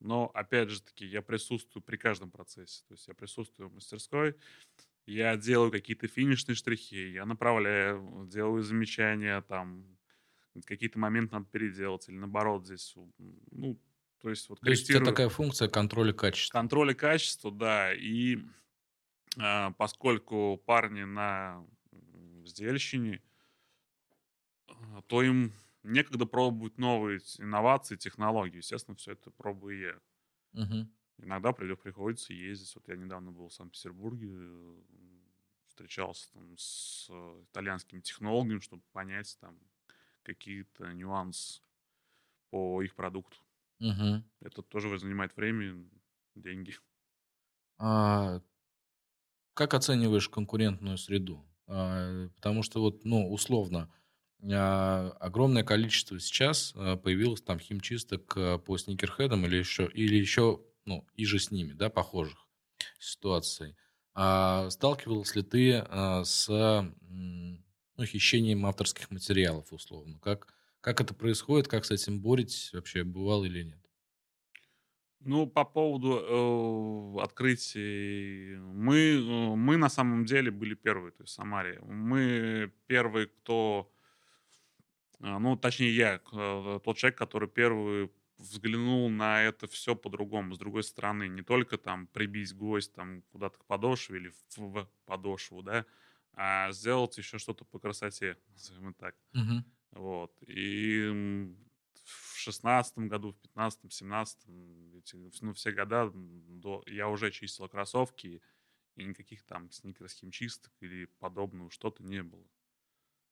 но, 0.00 0.30
опять 0.34 0.70
же 0.70 0.82
таки, 0.82 1.06
я 1.06 1.22
присутствую 1.22 1.82
при 1.82 1.96
каждом 1.96 2.30
процессе. 2.30 2.84
То 2.88 2.94
есть 2.94 3.06
я 3.06 3.14
присутствую 3.14 3.68
в 3.68 3.74
мастерской, 3.74 4.36
я 5.06 5.36
делаю 5.36 5.70
какие-то 5.70 6.08
финишные 6.08 6.56
штрихи, 6.56 7.10
я 7.12 7.26
направляю, 7.26 8.26
делаю 8.28 8.62
замечания, 8.62 9.40
там, 9.42 9.98
какие-то 10.66 10.98
моменты 10.98 11.34
надо 11.34 11.46
переделать, 11.50 12.08
или 12.08 12.16
наоборот 12.16 12.66
здесь, 12.66 12.94
ну, 13.50 13.80
то 14.20 14.30
есть 14.30 14.48
вот 14.50 14.60
То 14.62 14.70
есть 14.70 14.90
корректирую- 14.90 15.04
такая 15.04 15.28
функция 15.28 15.68
контроля 15.68 16.12
качества. 16.12 16.60
контроля 16.60 16.94
качества, 16.94 17.50
да, 17.50 17.92
и 17.94 18.38
а, 19.38 19.72
поскольку 19.72 20.56
парни 20.64 21.04
на 21.04 21.66
сдельщине, 22.44 23.22
а, 24.68 25.02
то 25.02 25.22
им 25.22 25.52
некогда 25.82 26.26
пробовать 26.26 26.78
новые 26.78 27.20
инновации, 27.38 27.96
технологии. 27.96 28.58
Естественно, 28.58 28.96
все 28.96 29.12
это 29.12 29.30
пробую 29.30 29.78
я. 29.78 30.00
Мгм. 30.52 30.88
Иногда 31.18 31.52
при- 31.52 31.74
приходится 31.76 32.32
ездить. 32.32 32.74
Вот 32.74 32.88
я 32.88 32.96
недавно 32.96 33.32
был 33.32 33.48
в 33.48 33.54
Санкт-Петербурге, 33.54 34.28
встречался 35.68 36.30
там 36.32 36.56
с 36.56 37.08
э, 37.10 37.44
итальянскими 37.50 38.00
технологами, 38.00 38.60
чтобы 38.60 38.82
понять 38.92 39.36
там 39.40 39.58
какие-то 40.22 40.92
нюансы 40.92 41.62
по 42.50 42.82
их 42.82 42.94
продукту. 42.94 43.38
Мгм. 43.80 44.24
Это 44.40 44.62
тоже 44.62 44.96
занимает 44.98 45.36
время, 45.36 45.90
деньги. 46.36 46.76
А 47.78 48.40
как 49.54 49.74
оцениваешь 49.74 50.28
конкурентную 50.28 50.98
среду? 50.98 51.44
А, 51.66 52.28
Потому 52.36 52.62
что 52.62 52.80
вот, 52.80 53.04
ну, 53.04 53.30
условно, 53.32 53.92
а, 54.42 55.10
огромное 55.20 55.62
количество 55.64 56.18
сейчас 56.20 56.72
а, 56.76 56.96
появилось 56.96 57.42
там 57.42 57.58
химчисток 57.58 58.36
а, 58.36 58.58
по 58.58 58.76
сникерхедам 58.78 59.46
или 59.46 59.56
еще, 59.56 59.86
или 59.92 60.16
еще, 60.16 60.60
ну, 60.84 61.06
и 61.14 61.24
же 61.24 61.38
с 61.38 61.50
ними, 61.50 61.72
да, 61.72 61.90
похожих 61.90 62.48
ситуаций. 62.98 63.76
А 64.14 64.70
сталкивался 64.70 65.38
ли 65.38 65.44
ты 65.44 65.74
а, 65.74 66.24
с 66.24 66.48
ну, 66.48 68.04
хищением 68.04 68.66
авторских 68.66 69.10
материалов, 69.10 69.72
условно? 69.72 70.18
Как, 70.20 70.54
как 70.80 71.00
это 71.00 71.14
происходит, 71.14 71.68
как 71.68 71.84
с 71.84 71.90
этим 71.90 72.20
боретесь, 72.20 72.72
вообще 72.72 73.04
бывало 73.04 73.44
или 73.44 73.64
нет? 73.64 73.84
Ну, 75.26 75.46
по 75.46 75.64
поводу 75.64 77.16
э, 77.18 77.22
открытий, 77.22 78.56
мы, 78.56 78.96
э, 78.96 79.56
мы 79.56 79.78
на 79.78 79.88
самом 79.88 80.26
деле 80.26 80.50
были 80.50 80.74
первые, 80.74 81.12
то 81.12 81.22
есть 81.22 81.32
в 81.32 81.34
Самаре. 81.34 81.80
Мы 81.80 82.70
первые, 82.86 83.28
кто, 83.28 83.90
э, 85.20 85.38
ну, 85.38 85.56
точнее 85.56 85.96
я, 85.96 86.20
э, 86.30 86.80
тот 86.84 86.98
человек, 86.98 87.16
который 87.16 87.48
первый 87.48 88.10
взглянул 88.44 89.08
на 89.10 89.42
это 89.42 89.66
все 89.66 89.96
по-другому, 89.96 90.54
с 90.54 90.58
другой 90.58 90.84
стороны. 90.84 91.28
Не 91.28 91.42
только 91.42 91.78
там 91.78 92.06
прибить 92.06 92.54
гвоздь 92.54 92.92
там 92.92 93.22
куда-то 93.22 93.58
к 93.58 93.64
подошве 93.64 94.18
или 94.18 94.32
в, 94.56 94.88
подошву, 95.06 95.62
да, 95.62 95.86
а 96.32 96.70
сделать 96.72 97.16
еще 97.18 97.38
что-то 97.38 97.64
по 97.64 97.78
красоте, 97.78 98.38
назовем 98.48 98.94
так. 98.94 99.16
Мгм. 99.32 99.64
Вот. 99.92 100.36
И 100.46 101.08
в 101.92 102.36
шестнадцатом 102.36 103.08
году, 103.08 103.32
в 103.32 103.36
пятнадцатом, 103.36 103.90
семнадцатом, 103.90 105.02
ну, 105.40 105.52
все 105.54 105.72
года 105.72 106.10
до, 106.14 106.82
я 106.86 107.08
уже 107.08 107.30
чистил 107.30 107.68
кроссовки, 107.68 108.42
и 108.96 109.04
никаких 109.04 109.42
там 109.44 109.70
сникерс-химчисток 109.70 110.72
или 110.80 111.06
подобного 111.06 111.70
что-то 111.70 112.02
не 112.04 112.22
было. 112.22 112.44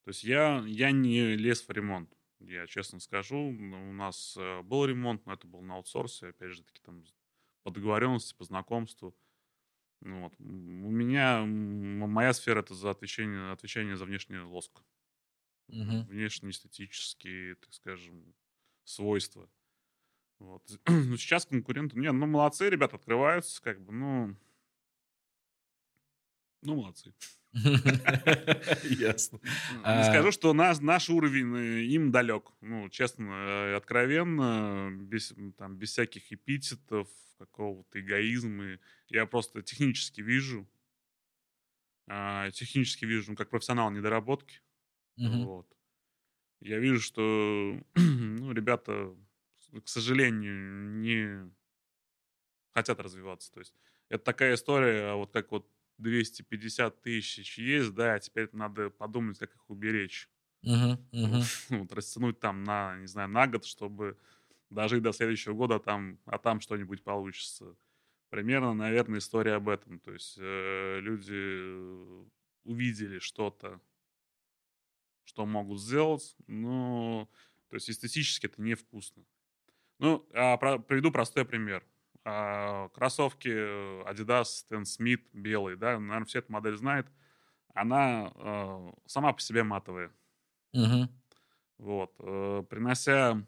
То 0.05 0.09
есть 0.09 0.25
я, 0.25 0.63
я 0.67 0.91
не 0.91 1.37
лез 1.37 1.67
в 1.67 1.71
ремонт, 1.71 2.17
я 2.47 2.67
честно 2.67 3.01
скажу. 3.01 3.39
У 3.39 3.93
нас 3.93 4.37
э, 4.37 4.63
был 4.63 4.85
ремонт, 4.85 5.27
но 5.27 5.35
это 5.35 5.47
был 5.47 5.61
на 5.63 5.77
аутсорсе, 5.77 6.29
опять 6.29 6.51
же 6.51 6.63
таки 6.63 6.81
там 6.83 7.05
по 7.63 7.71
договоренности, 7.71 8.35
по 8.35 8.45
знакомству. 8.45 9.17
Ну, 10.01 10.23
вот. 10.23 10.35
У 10.39 10.43
меня, 10.43 11.45
моя 11.45 12.33
сфера 12.33 12.61
это 12.61 12.75
за 12.75 12.91
отвечание, 12.91 13.53
отвечание 13.53 13.97
за 13.97 14.05
внешний 14.05 14.39
лоск 14.39 14.83
Мгм. 15.69 16.05
внешнеэстетические, 16.05 17.55
так 17.55 17.73
скажем, 17.73 18.35
свойства. 18.85 19.49
Вот. 20.39 20.69
Ну, 20.89 21.17
сейчас 21.17 21.47
конкуренты... 21.47 21.99
Не, 21.99 22.11
ну, 22.13 22.27
молодцы, 22.27 22.69
ребята 22.69 22.97
открываются, 22.97 23.63
как 23.63 23.81
бы, 23.81 23.93
ну... 23.93 24.37
Ну, 26.63 26.77
молодцы. 26.77 27.15
Ясно. 28.85 29.41
Не 29.43 29.83
А- 29.85 30.05
скажу, 30.05 30.33
что 30.33 30.53
наш, 30.55 31.11
уровень 31.11 31.55
э, 31.57 31.83
им 31.85 32.11
далек. 32.11 32.53
Ну, 32.61 32.89
честно, 32.89 33.25
э, 33.25 33.77
откровенно, 33.77 34.91
без, 34.91 35.35
там, 35.59 35.77
без 35.77 35.91
всяких 35.91 36.33
эпитетов, 36.33 37.09
какого-то 37.39 38.01
эгоизма. 38.01 38.79
Я 39.09 39.27
просто 39.27 39.63
технически 39.63 40.21
вижу, 40.21 40.67
а, 42.07 42.51
технически 42.51 43.05
вижу, 43.05 43.31
ну, 43.31 43.37
как 43.37 43.51
профессионал 43.51 43.91
недоработки. 43.91 44.61
Вот. 45.45 45.67
Я 46.61 46.79
вижу, 46.79 47.01
что 47.01 47.79
ну, 47.95 48.53
ребята, 48.53 49.15
к 49.85 49.89
сожалению, 49.89 51.01
не 51.01 51.53
хотят 52.75 53.01
развиваться. 53.01 53.53
То 53.53 53.61
есть 53.61 53.75
это 54.09 54.25
такая 54.25 54.55
история, 54.55 55.11
а 55.13 55.15
вот 55.17 55.33
как 55.33 55.51
вот 55.53 55.69
250 56.03 57.03
тысяч 57.03 57.59
есть, 57.59 57.95
да, 57.95 58.15
а 58.15 58.19
теперь 58.21 58.49
надо 58.53 58.91
подумать, 58.91 59.39
как 59.39 59.55
их 59.55 59.71
уберечь. 59.71 60.31
Мгм. 60.63 61.09
Мгм. 61.13 61.51
Вот, 61.71 61.93
растянуть 61.93 62.41
там 62.41 62.65
на, 62.65 62.97
не 62.99 63.07
знаю, 63.07 63.29
на 63.29 63.47
год, 63.47 63.65
чтобы 63.65 64.19
дожить 64.71 65.03
до 65.03 65.13
следующего 65.13 65.55
года, 65.55 65.77
а 65.77 65.81
там, 65.81 66.19
а 66.27 66.39
там 66.39 66.61
что-нибудь 66.61 67.03
получится. 67.05 67.77
Примерно, 68.31 68.75
наверное, 68.75 69.19
история 69.21 69.55
об 69.55 69.69
этом. 69.69 70.01
То 70.01 70.13
есть 70.13 70.37
э, 70.41 71.01
люди 71.01 72.25
увидели 72.65 73.19
что-то, 73.19 73.81
что 75.25 75.47
могут 75.47 75.81
сделать, 75.81 76.37
но 76.47 77.31
то 77.69 77.77
есть 77.77 77.89
эстетически 77.91 78.47
это 78.47 78.61
невкусно. 78.61 79.25
Ну, 79.99 80.29
а, 80.35 80.57
про- 80.59 80.79
приведу 80.79 81.13
простой 81.13 81.47
пример. 81.47 81.87
А, 82.25 82.89
кроссовки 82.91 83.49
э, 83.49 84.03
Adidas 84.05 84.45
Stan 84.45 84.83
Smith 84.83 85.23
белые, 85.33 85.77
да, 85.77 85.99
наверное, 85.99 86.25
все 86.25 86.39
эту 86.39 86.53
модель 86.53 86.77
знают. 86.77 87.09
Она 87.75 88.33
э, 88.35 88.93
сама 89.07 89.33
по 89.33 89.41
себе 89.41 89.65
матовая. 89.65 90.13
Мгм. 90.73 91.09
Вот. 91.79 92.15
э, 92.21 92.63
Принося 92.69 93.43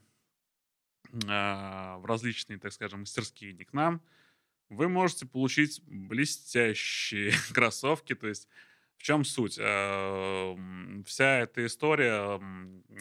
а, 1.29 1.99
в 1.99 2.07
различные, 2.07 2.59
так 2.59 2.73
скажем, 2.73 3.01
мастерские 3.01 3.53
не 3.53 3.65
к 3.65 3.73
нам, 3.73 4.03
вы 4.69 4.89
можете 4.89 5.27
получить 5.27 5.83
блестящие 5.87 7.33
кроссовки. 7.55 8.15
То 8.15 8.29
есть 8.29 8.49
в 8.99 9.03
чем 9.03 9.25
суть? 9.25 9.59
А, 9.61 10.57
Вся 11.07 11.41
эта 11.41 11.67
история 11.67 12.41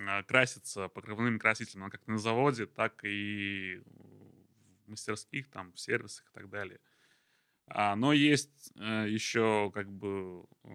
а, 0.07 0.23
красится 0.23 0.87
покрывным 0.89 1.39
красителем 1.39 1.89
как 1.89 2.07
на 2.07 2.17
заводе, 2.17 2.65
так 2.65 3.03
и 3.05 3.81
в 4.85 4.89
мастерских, 4.89 5.49
там, 5.49 5.73
в 5.73 5.79
сервисах 5.79 6.25
и 6.29 6.33
так 6.33 6.49
далее. 6.49 6.79
А, 7.67 7.95
Но 7.95 8.13
есть 8.13 8.71
э, 8.77 9.07
еще 9.09 9.71
как 9.73 9.91
бы 9.91 10.45
э, 10.63 10.69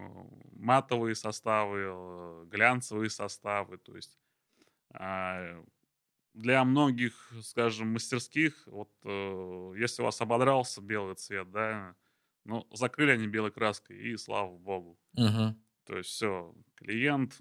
матовые 0.53 1.15
составы, 1.15 1.83
э, 1.85 2.45
глянцевые 2.47 3.09
составы. 3.09 3.77
То 3.77 3.95
есть 3.95 4.19
а, 4.91 5.63
для 6.33 6.63
многих, 6.63 7.31
скажем, 7.43 7.89
мастерских, 7.93 8.67
вот 8.67 8.91
если 9.03 10.01
у 10.01 10.05
вас 10.05 10.21
ободрался 10.21 10.81
белый 10.81 11.15
цвет, 11.15 11.51
да, 11.51 11.95
ну, 12.45 12.67
закрыли 12.71 13.11
они 13.11 13.27
белой 13.27 13.51
краской, 13.51 13.97
и 13.97 14.17
слава 14.17 14.57
богу. 14.57 14.99
Мгм. 15.13 15.61
То 15.85 15.97
есть 15.97 16.09
все, 16.09 16.55
клиент 16.75 17.39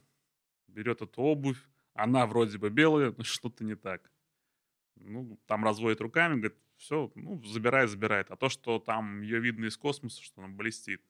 берет 0.69 1.03
эту 1.03 1.23
обувь, 1.23 1.61
она 1.95 2.27
вроде 2.27 2.59
бы 2.59 2.71
белая, 2.71 3.15
но 3.17 3.25
что-то 3.25 3.65
не 3.65 3.75
так. 3.75 4.11
Ну, 5.01 5.39
там 5.47 5.65
разводит 5.65 6.01
руками, 6.01 6.35
говорит, 6.35 6.57
все, 6.77 7.11
ну, 7.15 7.43
забирает, 7.45 7.91
забирает. 7.91 8.31
А 8.31 8.37
то, 8.37 8.49
что 8.49 8.79
там 8.79 9.23
ее 9.23 9.41
видно 9.41 9.67
из 9.67 9.77
космоса, 9.77 10.23
что 10.23 10.43
она 10.43 10.55
блестит, 10.55 11.03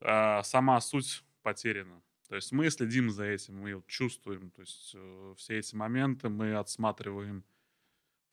а, 0.00 0.42
сама 0.42 0.80
суть 0.80 1.24
потеряна. 1.42 2.02
То 2.28 2.36
есть 2.36 2.52
мы 2.52 2.68
следим 2.70 3.10
за 3.10 3.24
этим, 3.24 3.56
мы 3.60 3.74
вот 3.74 3.86
чувствуем, 3.86 4.50
то 4.50 4.60
есть 4.60 4.92
э, 4.94 5.34
все 5.38 5.58
эти 5.58 5.74
моменты 5.74 6.28
мы 6.28 6.54
отсматриваем 6.56 7.42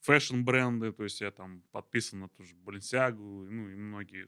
фэшн-бренды, 0.01 0.91
то 0.91 1.03
есть 1.03 1.21
я 1.21 1.32
там 1.32 1.61
подписан 1.71 2.19
на 2.19 2.30
ту 2.30 2.43
же 2.43 2.55
Balenciaga, 2.55 3.15
ну 3.15 3.69
и 3.69 3.76
многие. 3.76 4.28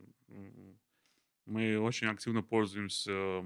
Мы 1.46 1.78
очень 1.78 2.08
активно 2.08 2.44
пользуемся 2.44 3.44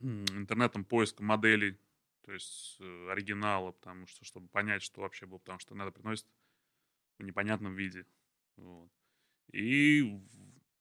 интернетом 0.00 0.84
поиска 0.84 1.22
моделей, 1.22 1.78
то 2.24 2.32
есть 2.32 2.76
э, 2.80 3.10
оригинала, 3.10 3.72
потому 3.72 4.06
что, 4.06 4.24
чтобы 4.24 4.48
понять, 4.48 4.82
что 4.82 5.02
вообще 5.02 5.26
было, 5.26 5.38
потому 5.38 5.58
что 5.58 5.74
надо 5.74 5.90
приносит 5.90 6.26
в 7.18 7.22
непонятном 7.22 7.74
виде. 7.74 8.06
Вот. 8.56 8.90
И, 9.52 10.20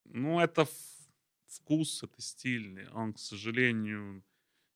ну, 0.06 0.40
это 0.40 0.68
вкус, 1.48 2.04
это 2.04 2.22
стиль, 2.22 2.88
он, 2.94 3.14
к 3.14 3.20
сожалению, 3.20 4.24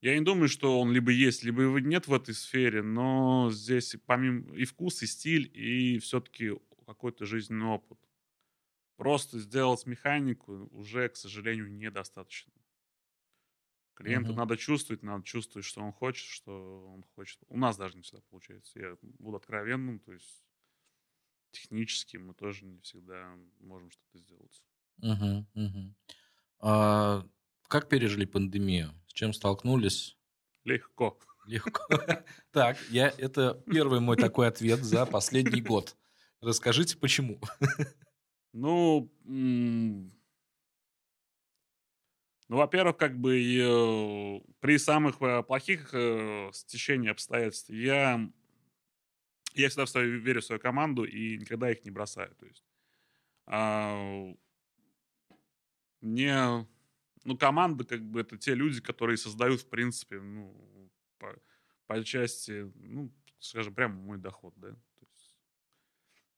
я 0.02 0.18
не 0.18 0.24
думаю, 0.24 0.48
что 0.48 0.80
он 0.80 0.92
либо 0.92 1.12
есть, 1.12 1.44
либо 1.44 1.64
его 1.64 1.80
нет 1.80 2.08
в 2.08 2.14
этой 2.14 2.36
сфере, 2.36 2.84
но 2.84 3.50
здесь 3.52 3.96
помимо 4.06 4.56
и 4.56 4.66
вкус, 4.66 5.02
и 5.02 5.08
стиль, 5.08 5.50
и 5.54 5.98
все-таки 6.00 6.54
какой-то 6.86 7.26
жизненный 7.26 7.68
опыт. 7.68 7.98
Просто 8.98 9.40
сделать 9.40 9.86
механику 9.86 10.68
уже, 10.72 11.10
к 11.10 11.16
сожалению, 11.16 11.72
недостаточно. 11.72 12.54
Клиенту 13.98 14.30
Мгм. 14.30 14.38
надо 14.38 14.58
чувствовать, 14.58 15.02
надо 15.02 15.24
чувствовать, 15.24 15.66
что 15.66 15.82
он 15.82 15.92
хочет, 15.92 16.28
что 16.28 16.88
он 16.88 17.04
хочет. 17.16 17.40
У 17.48 17.58
нас 17.58 17.78
даже 17.78 17.96
не 17.96 18.04
всегда 18.04 18.22
получается. 18.30 18.80
Я 18.80 18.96
буду 19.02 19.38
откровенным, 19.38 20.00
то 20.00 20.14
есть 20.14 20.46
технически 21.50 22.18
мы 22.18 22.36
тоже 22.36 22.66
не 22.66 22.80
всегда 22.82 23.36
можем 23.60 23.90
что-то 23.90 24.20
сделать. 24.20 24.64
Мгм. 24.98 25.48
Мгм. 25.56 25.96
А, 26.60 27.24
Как 27.68 27.90
пережили 27.90 28.26
пандемию? 28.26 28.94
С 29.08 29.14
чем 29.14 29.34
столкнулись? 29.34 30.18
Легко. 30.66 31.18
Легко. 31.48 31.84
Так, 32.52 32.78
я, 32.90 33.10
это 33.18 33.64
первый 33.70 34.00
мой 34.00 34.18
такой 34.18 34.48
ответ 34.48 34.84
за 34.84 35.06
последний 35.06 35.62
год. 35.62 35.96
Расскажите, 36.42 36.98
почему. 36.98 37.40
Ну, 38.54 39.10
ну, 42.50 42.58
во-первых, 42.58 42.98
как 42.98 43.20
бы 43.20 43.38
э, 43.38 44.42
при 44.60 44.78
самых 44.78 45.22
э, 45.22 45.44
плохих 45.44 45.90
э, 45.94 46.50
стечении 46.54 47.10
обстоятельств 47.10 47.70
я, 47.70 48.30
я 49.54 49.70
всегда 49.70 49.86
в 49.86 49.90
свою- 49.90 50.20
верю 50.20 50.42
в 50.42 50.46
свою 50.46 50.62
команду 50.62 51.04
и 51.04 51.38
никогда 51.38 51.70
их 51.72 51.84
не 51.84 51.92
бросаю. 51.92 52.34
То 52.36 52.46
есть 52.46 52.64
а, 53.48 54.34
мне, 56.02 56.68
ну, 57.24 57.38
команда, 57.38 57.84
как 57.84 58.02
бы, 58.02 58.22
это 58.22 58.38
те 58.38 58.54
люди, 58.54 58.82
которые 58.82 59.18
создают, 59.18 59.62
в 59.62 59.70
принципе, 59.70 60.20
ну, 60.20 60.90
по, 61.18 61.36
по 61.88 62.04
части, 62.04 62.72
ну, 62.76 63.12
скажем, 63.40 63.74
прямо 63.74 63.96
мой 63.96 64.18
доход, 64.18 64.54
да. 64.58 64.70
То 64.70 65.06
есть, 65.12 65.36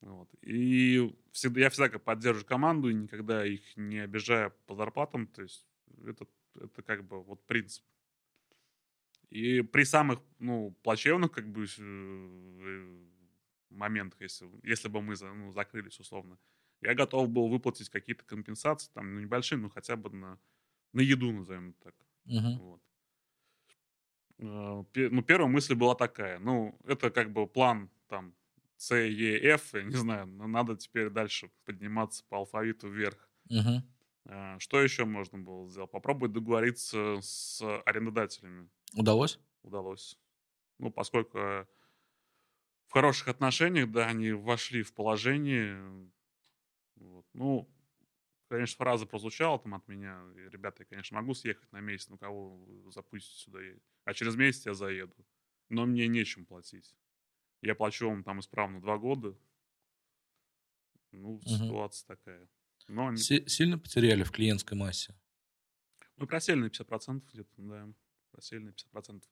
вот. 0.01 0.30
И 0.41 1.16
всегда, 1.32 1.62
я 1.62 1.70
всегда 1.70 1.99
поддерживаю 1.99 2.47
команду 2.47 2.89
и 2.89 2.93
никогда 2.93 3.45
их 3.45 3.62
не 3.76 3.99
обижаю 3.99 4.53
по 4.66 4.76
зарплатам. 4.76 5.28
То 5.28 5.43
есть 5.43 5.68
это, 6.05 6.27
это 6.55 6.81
как 6.83 7.05
бы 7.05 7.23
вот 7.23 7.45
принцип. 7.45 7.83
И 9.29 9.61
при 9.61 9.83
самых, 9.83 10.19
ну, 10.39 10.71
плачевных, 10.83 11.31
как 11.31 11.47
бы, 11.51 11.65
э, 11.65 13.05
моментах, 13.69 14.21
если, 14.21 14.49
если 14.63 14.87
бы 14.87 15.01
мы 15.01 15.15
ну, 15.21 15.51
закрылись 15.51 15.99
условно, 15.99 16.39
я 16.81 16.95
готов 16.95 17.29
был 17.29 17.47
выплатить 17.49 17.89
какие-то 17.89 18.25
компенсации, 18.25 18.89
там, 18.93 19.13
ну, 19.13 19.19
небольшие, 19.21 19.59
но 19.59 19.69
хотя 19.69 19.95
бы 19.95 20.09
на, 20.09 20.39
на 20.93 21.01
еду, 21.01 21.31
назовем 21.31 21.73
так. 21.75 21.95
Мгм. 22.25 22.59
Вот. 22.59 22.81
Э, 24.37 24.83
Ну, 24.95 25.21
первая 25.23 25.49
мысль 25.49 25.75
была 25.75 25.95
такая. 25.95 26.39
Ну, 26.39 26.77
это 26.85 27.09
как 27.11 27.31
бы 27.31 27.47
план 27.47 27.89
там 28.07 28.35
С, 28.77 28.95
Е, 28.95 29.39
Ф, 29.55 29.73
я 29.73 29.83
не 29.83 29.95
знаю, 29.95 30.27
но 30.27 30.47
надо 30.47 30.75
теперь 30.77 31.09
дальше 31.09 31.51
подниматься 31.65 32.23
по 32.29 32.37
алфавиту 32.37 32.89
вверх. 32.89 33.29
Мгм. 33.49 33.81
А, 34.32 34.59
Что 34.59 34.80
еще 34.82 35.05
можно 35.05 35.39
было 35.39 35.67
сделать? 35.69 35.89
Попробовать 35.91 36.34
договориться 36.34 37.17
с 37.21 37.61
арендодателями. 37.86 38.69
Удалось? 38.93 39.39
Удалось. 39.63 40.17
Ну, 40.77 40.91
поскольку 40.91 41.38
э, 41.39 41.65
в 42.88 42.93
хороших 42.93 43.27
отношениях, 43.27 43.91
да, 43.91 44.05
они 44.07 44.32
вошли 44.32 44.84
в 44.84 44.93
положение. 44.93 46.11
Вот. 46.95 47.25
Ну, 47.34 47.69
конечно, 48.49 48.77
фраза 48.77 49.05
прозвучала 49.07 49.59
там 49.59 49.75
от 49.75 49.88
меня. 49.88 50.23
Ребята, 50.36 50.84
я, 50.84 50.86
конечно, 50.86 51.19
могу 51.19 51.34
съехать 51.34 51.71
на 51.71 51.80
месяц, 51.82 52.09
но 52.09 52.17
кого 52.17 52.57
вы 52.57 52.91
запустите 52.91 53.39
сюда? 53.39 53.61
Я- 53.61 53.75
А 54.05 54.13
через 54.13 54.36
месяц 54.36 54.65
я 54.67 54.73
заеду. 54.73 55.15
Но 55.69 55.86
мне 55.86 56.07
нечем 56.07 56.45
платить. 56.45 56.95
Я 57.61 57.75
плачу 57.75 58.09
вам 58.09 58.23
там 58.23 58.39
исправно 58.39 58.82
два 58.82 58.97
года. 58.97 59.38
Ну, 61.11 61.39
Мгм. 61.45 61.45
ситуация 61.67 62.07
такая. 62.07 62.47
Но 62.89 63.15
Си- 63.15 63.47
Сильно 63.47 63.77
потеряли 63.77 64.23
в 64.23 64.31
клиентской 64.31 64.77
массе? 64.77 65.15
Мы 66.17 66.27
просели 66.27 66.59
на 66.59 66.65
50% 66.65 67.21
где-то, 67.31 67.49
да. 67.57 67.87
Просели 68.31 68.59
на 68.59 68.69
50%. 68.69 69.23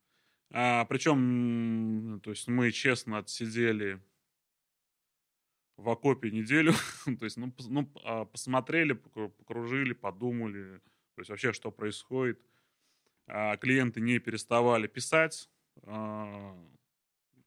А, 0.51 0.85
причем, 0.85 2.21
то 2.23 2.29
есть 2.29 2.47
мы 2.47 2.71
честно 2.71 3.17
отсидели 3.17 4.01
в 5.75 5.89
окопе 5.89 6.31
неделю. 6.31 6.73
то 7.19 7.25
есть, 7.25 7.37
ну, 7.37 7.53
ну, 7.67 7.91
а, 8.03 8.25
посмотрели, 8.25 8.93
покру- 8.93 9.29
покружили, 9.29 9.93
подумали. 9.93 10.79
То 11.15 11.21
есть 11.21 11.29
вообще, 11.29 11.51
что 11.51 11.71
происходит. 11.71 12.39
А, 13.27 13.57
клиенты 13.57 13.99
не 14.01 14.19
переставали 14.19 14.87
писать. 14.87 15.49
А, 15.83 16.55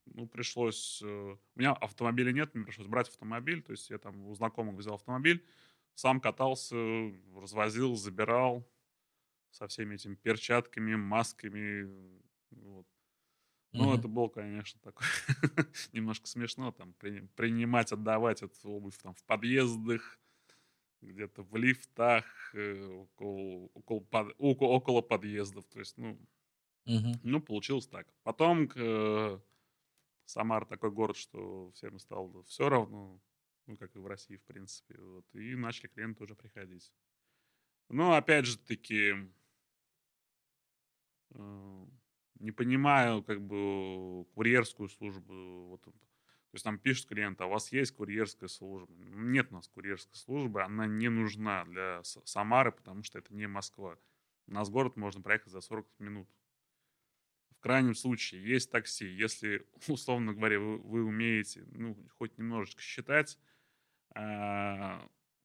ну, 0.07 0.27
пришлось... 0.27 1.01
э, 1.03 1.37
У 1.55 1.59
меня 1.59 1.73
автомобиля 1.73 2.33
нет, 2.33 2.55
мне 2.55 2.65
пришлось 2.65 2.89
брать 2.89 3.09
автомобиль. 3.09 3.63
То 3.63 3.73
есть 3.73 3.89
я 3.91 3.99
там 3.99 4.27
у 4.27 4.35
знакомых 4.35 4.77
взял 4.77 4.95
автомобиль, 4.97 5.45
сам 5.95 6.21
катался, 6.21 6.77
развозил, 7.35 7.97
забирал 7.97 8.69
со 9.51 9.69
всеми 9.69 9.97
этими 9.97 10.15
перчатками, 10.17 10.97
масками. 10.97 12.21
Вот. 12.53 12.87
Ну, 13.77 13.95
Мгм. 13.95 13.95
это 13.95 14.09
было, 14.09 14.29
конечно, 14.29 14.81
такое 14.81 15.09
немножко 15.93 16.27
смешно, 16.29 16.73
там, 16.73 16.95
при- 16.95 17.27
принимать, 17.37 17.93
отдавать 17.93 18.43
эту 18.43 18.71
обувь 18.71 18.99
там 18.99 19.15
в 19.15 19.25
подъездах, 19.25 20.21
где-то 21.03 21.43
в 21.45 21.57
лифтах, 21.57 22.55
э, 22.55 22.85
около, 22.87 23.71
около, 23.75 24.01
под- 24.01 24.35
око- 24.39 24.65
около 24.67 25.03
подъездов. 25.03 25.67
То 25.69 25.81
есть, 25.81 25.99
ну, 25.99 26.21
Мгм. 26.87 27.21
ну, 27.23 27.41
получилось 27.41 27.87
так. 27.87 28.13
Потом 28.23 28.69
э, 28.75 29.41
Самара 30.27 30.67
такой 30.67 30.91
город, 30.93 31.17
что 31.17 31.73
всем 31.73 31.99
стало 31.99 32.43
все 32.45 32.69
равно, 32.69 33.21
ну, 33.71 33.77
как 33.77 33.95
и 33.95 33.99
в 34.01 34.07
России, 34.07 34.37
в 34.37 34.43
принципе. 34.43 34.97
Вот, 34.99 35.25
и 35.35 35.55
начали 35.55 35.87
клиенты 35.87 36.25
уже 36.25 36.35
приходить. 36.35 36.93
Но, 37.89 38.15
опять 38.15 38.47
же 38.47 38.59
таки, 38.59 39.15
э, 41.31 41.87
не 42.41 42.51
понимаю, 42.51 43.23
как 43.23 43.41
бы, 43.41 44.25
курьерскую 44.35 44.89
службу. 44.89 45.69
Вот, 45.69 45.83
то 45.83 45.93
есть 46.55 46.65
там 46.65 46.79
пишет 46.79 47.07
клиент, 47.07 47.41
а 47.41 47.47
у 47.47 47.51
вас 47.51 47.71
есть 47.71 47.93
курьерская 47.93 48.49
служба? 48.49 48.93
Нет 48.93 49.53
у 49.53 49.55
нас 49.55 49.69
курьерской 49.69 50.17
службы, 50.17 50.63
она 50.63 50.87
не 50.87 51.09
нужна 51.09 51.65
для 51.65 52.03
Самары, 52.03 52.73
потому 52.73 53.05
что 53.05 53.21
это 53.21 53.33
не 53.33 53.47
Москва. 53.47 53.99
У 54.49 54.53
нас 54.53 54.69
город 54.69 54.97
можно 54.97 55.23
проехать 55.23 55.53
за 55.53 55.61
40 55.61 55.87
минут. 56.01 56.29
В 57.51 57.61
крайнем 57.61 57.95
случае 57.95 58.43
есть 58.43 58.71
такси. 58.71 59.07
Если, 59.07 59.65
условно 59.87 60.33
говоря, 60.35 60.59
вы, 60.59 60.79
вы 60.79 61.05
умеете, 61.05 61.65
ну, 61.71 61.95
хоть 62.19 62.37
немножечко 62.37 62.83
считать, 62.83 63.39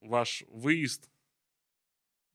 ваш 0.01 0.43
выезд 0.47 1.09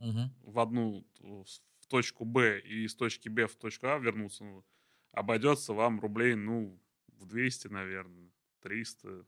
Мгм. 0.01 0.31
в 0.43 0.59
одну 0.59 1.07
в 1.21 1.87
точку 1.89 2.25
Б 2.25 2.61
и 2.61 2.85
из 2.85 2.95
точки 2.95 3.29
Б 3.29 3.47
в 3.47 3.57
точку 3.57 3.89
А 3.89 3.99
вернуться 3.99 4.45
ну, 4.45 4.65
обойдется 5.13 5.73
вам 5.73 6.01
рублей, 6.01 6.35
ну, 6.35 6.81
в 7.09 7.27
200, 7.27 7.69
наверное, 7.69 8.31
300. 8.61 9.27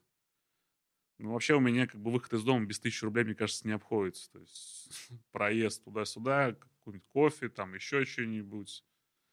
Ну, 1.19 1.33
вообще 1.33 1.55
у 1.55 1.61
меня 1.61 1.87
как 1.87 2.01
бы 2.01 2.11
выход 2.11 2.33
из 2.35 2.43
дома 2.45 2.67
без 2.67 2.81
1000 2.81 3.07
рублей, 3.07 3.25
мне 3.25 3.35
кажется, 3.35 3.67
не 3.67 3.75
обходится. 3.75 4.31
То 4.33 4.41
есть 4.41 5.11
проезд 5.33 5.85
туда-сюда, 5.85 6.55
какой-нибудь 6.55 7.07
кофе, 7.09 7.49
там 7.49 7.75
еще 7.75 8.05
что-нибудь. 8.05 8.85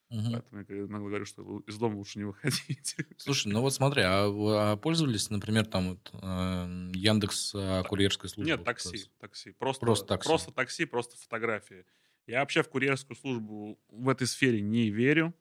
Мгм. 0.10 0.32
Поэтому 0.32 0.66
я 0.68 0.78
иногда 0.80 0.98
говорю, 1.00 1.26
что 1.26 1.60
из 1.68 1.78
дома 1.78 1.96
лучше 1.96 2.20
не 2.20 2.26
выходить. 2.26 2.96
Слушай, 3.18 3.52
ну 3.54 3.62
вот 3.62 3.74
смотри, 3.74 4.02
а 4.04 4.26
а 4.74 4.78
пользовались, 4.78 5.30
например, 5.30 5.66
там 5.68 5.90
вот, 5.90 6.10
эм, 6.14 6.92
Яндекс 6.94 7.54
а, 7.56 7.84
курьерской 7.84 8.30
службой? 8.30 8.56
Нет, 8.58 8.64
такси, 8.66 9.06
такси. 9.20 9.52
Просто, 9.52 9.86
Просто 9.86 10.06
такси. 10.08 10.28
Просто 10.28 10.52
такси, 10.52 10.86
просто 10.86 11.18
фотографии. 11.18 11.86
Я 12.26 12.40
вообще 12.40 12.64
в 12.64 12.70
курьерскую 12.70 13.16
службу 13.18 13.80
в 13.90 14.10
этой 14.10 14.28
сфере 14.28 14.62
не 14.62 14.90
верю. 14.90 15.34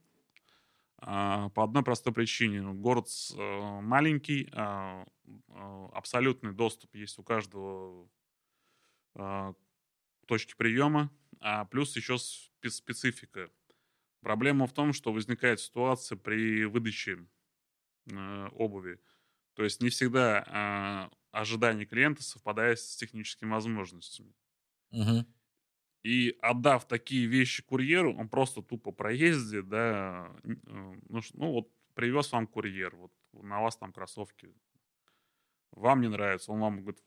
а, 1.00 1.48
по 1.50 1.62
одной 1.64 1.84
простой 1.84 2.12
причине. 2.12 2.60
Город 2.74 3.08
с- 3.08 3.32
э, 3.36 3.80
маленький, 3.80 4.50
абсолютный 5.92 6.52
доступ 6.52 6.94
есть 6.96 7.18
у 7.18 7.22
каждого 7.22 8.08
к 9.14 9.54
точке 10.26 10.54
приема, 10.56 11.10
а 11.40 11.64
плюс 11.64 11.96
еще 11.96 12.14
спе- 12.14 12.70
специфика. 12.70 13.50
Проблема 14.20 14.66
в 14.66 14.72
том, 14.72 14.92
что 14.92 15.12
возникает 15.12 15.60
ситуация 15.60 16.16
при 16.16 16.64
выдаче 16.64 17.26
э, 18.10 18.48
обуви. 18.52 19.00
То 19.54 19.64
есть 19.64 19.82
не 19.82 19.90
всегда 19.90 20.44
а, 20.48 21.10
ожидание 21.32 21.86
клиента 21.86 22.22
совпадает 22.22 22.78
с 22.80 22.96
техническими 22.96 23.50
возможностями. 23.50 24.34
Мгм. 24.90 25.26
И 26.04 26.36
отдав 26.40 26.86
такие 26.86 27.26
вещи 27.26 27.62
курьеру, 27.62 28.16
он 28.16 28.28
просто 28.28 28.62
тупо 28.62 28.92
проезде, 28.92 29.62
да, 29.62 30.32
э, 30.44 30.54
ну, 31.08 31.20
ну 31.34 31.52
вот 31.52 31.72
привез 31.94 32.32
вам 32.32 32.46
курьер, 32.46 32.94
вот 32.96 33.12
на 33.32 33.60
вас 33.60 33.76
там 33.76 33.92
кроссовки, 33.92 34.54
вам 35.72 36.00
не 36.00 36.08
нравится, 36.08 36.52
он 36.52 36.60
вам 36.60 36.80
говорит, 36.80 37.02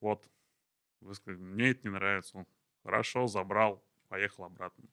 вот, 0.00 0.28
вы 1.00 1.14
сказали, 1.14 1.40
мне 1.40 1.70
это 1.70 1.80
не 1.84 1.92
нравится, 1.92 2.38
он 2.38 2.46
хорошо, 2.82 3.26
забрал, 3.26 3.84
поехал 4.08 4.44
обратно. 4.44 4.88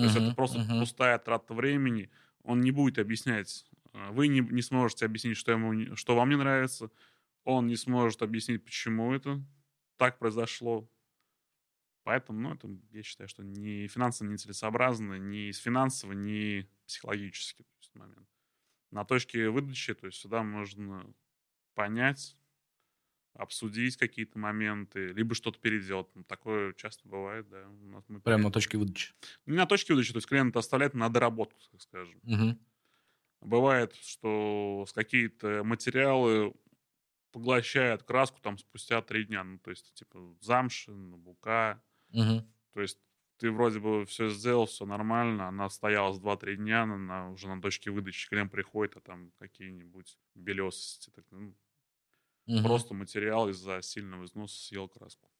То 0.00 0.06
есть 0.06 0.16
это 0.16 0.32
просто 0.32 0.60
мгм. 0.60 0.78
пустая 0.78 1.18
трата 1.18 1.54
времени. 1.54 2.10
Он 2.42 2.60
не 2.60 2.70
будет 2.72 2.98
объяснять. 2.98 3.66
э, 3.94 4.10
Вы 4.10 4.28
не, 4.28 4.40
не 4.40 4.62
сможете 4.62 5.06
объяснить, 5.06 5.36
что, 5.36 5.52
ему, 5.52 5.72
не- 5.72 5.94
что 5.96 6.16
вам 6.16 6.30
не 6.30 6.36
нравится. 6.36 6.90
Он 7.44 7.66
не 7.66 7.76
сможет 7.76 8.22
объяснить, 8.22 8.64
почему 8.64 9.12
это 9.14 9.42
так 9.98 10.18
произошло. 10.18 10.90
Поэтому, 12.04 12.40
ну, 12.40 12.54
это, 12.54 12.68
я 12.90 13.02
считаю, 13.02 13.28
что 13.28 13.44
ни 13.44 13.86
финансово 13.86 14.28
нецелесообразно, 14.28 15.14
ни 15.18 15.50
с 15.52 15.58
финансово, 15.58 16.12
ни 16.12 16.68
психологически 16.86 17.62
то 17.62 17.68
есть, 17.80 17.94
момент. 17.94 18.28
На 18.90 19.04
точке 19.04 19.50
выдачи, 19.50 19.94
то 19.94 20.06
есть 20.06 20.18
сюда 20.18 20.42
можно 20.42 21.14
понять, 21.74 22.36
обсудить 23.34 23.96
какие-то 23.96 24.38
моменты, 24.38 25.08
либо 25.08 25.34
что-то 25.34 25.58
переделать. 25.58 26.08
Ну, 26.14 26.24
такое 26.24 26.72
часто 26.74 27.08
бывает, 27.08 27.48
да. 27.48 27.66
У 27.68 27.86
нас 27.88 28.04
мы 28.08 28.20
Прямо 28.20 28.44
на 28.44 28.50
точке 28.50 28.78
выдачи. 28.78 29.12
не 29.46 29.56
на 29.56 29.66
точке 29.66 29.94
выдачи, 29.94 30.12
то 30.12 30.18
есть 30.18 30.28
клиент 30.28 30.56
оставляет 30.56 30.94
на 30.94 31.08
доработку, 31.08 31.60
так 31.70 31.80
скажем. 31.80 32.18
Мгм. 32.22 32.58
Бывает, 33.40 33.94
что 33.94 34.84
с 34.86 34.92
какие-то 34.92 35.62
материалы 35.64 36.54
поглощают 37.32 38.02
краску 38.02 38.40
там 38.40 38.58
спустя 38.58 39.02
три 39.02 39.24
дня. 39.24 39.42
Ну, 39.44 39.58
то 39.58 39.70
есть, 39.70 39.94
типа, 39.94 40.36
замшин, 40.40 41.16
бука. 41.16 41.82
Мгм. 42.10 42.46
То 42.74 42.80
есть 42.82 42.98
ты 43.38 43.50
вроде 43.50 43.80
бы 43.80 44.04
все 44.06 44.28
сделал, 44.28 44.66
все 44.66 44.86
нормально, 44.86 45.48
она 45.48 45.68
стояла 45.68 46.12
с 46.12 46.20
2-3 46.20 46.56
дня, 46.56 46.82
она 46.82 47.30
уже 47.30 47.48
на 47.48 47.60
точке 47.60 47.90
выдачи, 47.90 48.28
клиент 48.28 48.52
приходит, 48.52 48.96
а 48.96 49.00
там 49.00 49.32
какие-нибудь 49.38 50.16
белесости. 50.34 51.10
Так, 51.10 51.24
ну, 51.30 51.54
Мгм. 52.46 52.62
Просто 52.62 52.94
материал 52.94 53.48
из-за 53.48 53.82
сильного 53.82 54.24
износа 54.24 54.58
съел 54.58 54.88
краску. 54.88 55.30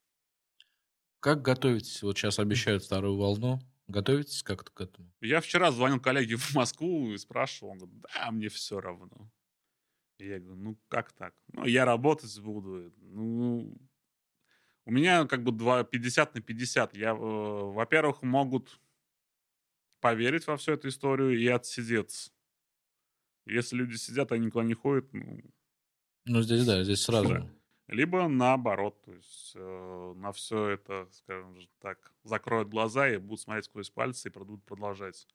Как 1.20 1.42
готовитесь? 1.42 2.02
Вот 2.02 2.18
сейчас 2.18 2.38
обещают 2.38 2.82
вторую 2.84 3.16
волну. 3.16 3.60
Готовитесь 3.86 4.42
как-то 4.42 4.72
к 4.72 4.80
этому? 4.80 5.12
Я 5.20 5.40
вчера 5.40 5.70
звонил 5.70 6.00
коллеге 6.00 6.36
в 6.36 6.54
Москву 6.54 7.12
и 7.12 7.18
спрашивал, 7.18 7.72
он 7.72 7.78
говорит, 7.78 8.00
да, 8.14 8.30
мне 8.30 8.48
все 8.48 8.80
равно. 8.80 9.30
И 10.18 10.26
я 10.26 10.38
говорю, 10.40 10.56
ну 10.60 10.78
как 10.88 11.12
так? 11.12 11.34
Ну, 11.52 11.64
я 11.64 11.84
работать 11.84 12.38
буду. 12.40 12.92
Ну, 12.96 13.76
у 14.84 14.90
меня 14.90 15.26
как 15.26 15.44
бы 15.44 15.52
два, 15.52 15.84
50 15.84 16.34
на 16.34 16.40
50. 16.40 16.94
Я, 16.94 17.10
э, 17.10 17.14
во-первых, 17.14 18.22
могут 18.22 18.80
поверить 20.00 20.46
во 20.46 20.56
всю 20.56 20.72
эту 20.72 20.88
историю 20.88 21.38
и 21.38 21.46
отсидеться. 21.46 22.32
Если 23.46 23.76
люди 23.76 23.96
сидят, 23.96 24.32
они 24.32 24.46
никуда 24.46 24.64
не 24.64 24.74
ходят, 24.74 25.12
ну, 25.12 25.40
Ну, 26.24 26.42
здесь, 26.42 26.66
да, 26.66 26.82
здесь 26.84 27.02
сразу. 27.02 27.36
Да. 27.36 27.52
либо 27.88 28.28
наоборот, 28.28 29.02
то 29.02 29.12
есть 29.12 29.52
э, 29.54 30.12
на 30.16 30.32
все 30.32 30.68
это, 30.68 31.08
скажем 31.12 31.56
же 31.58 31.68
так, 31.80 32.14
закроют 32.24 32.68
глаза 32.68 33.08
и 33.08 33.18
будут 33.18 33.40
смотреть 33.40 33.66
сквозь 33.66 33.90
пальцы 33.90 34.28
и 34.28 34.32
будут 34.32 34.64
продолжать 34.64 35.26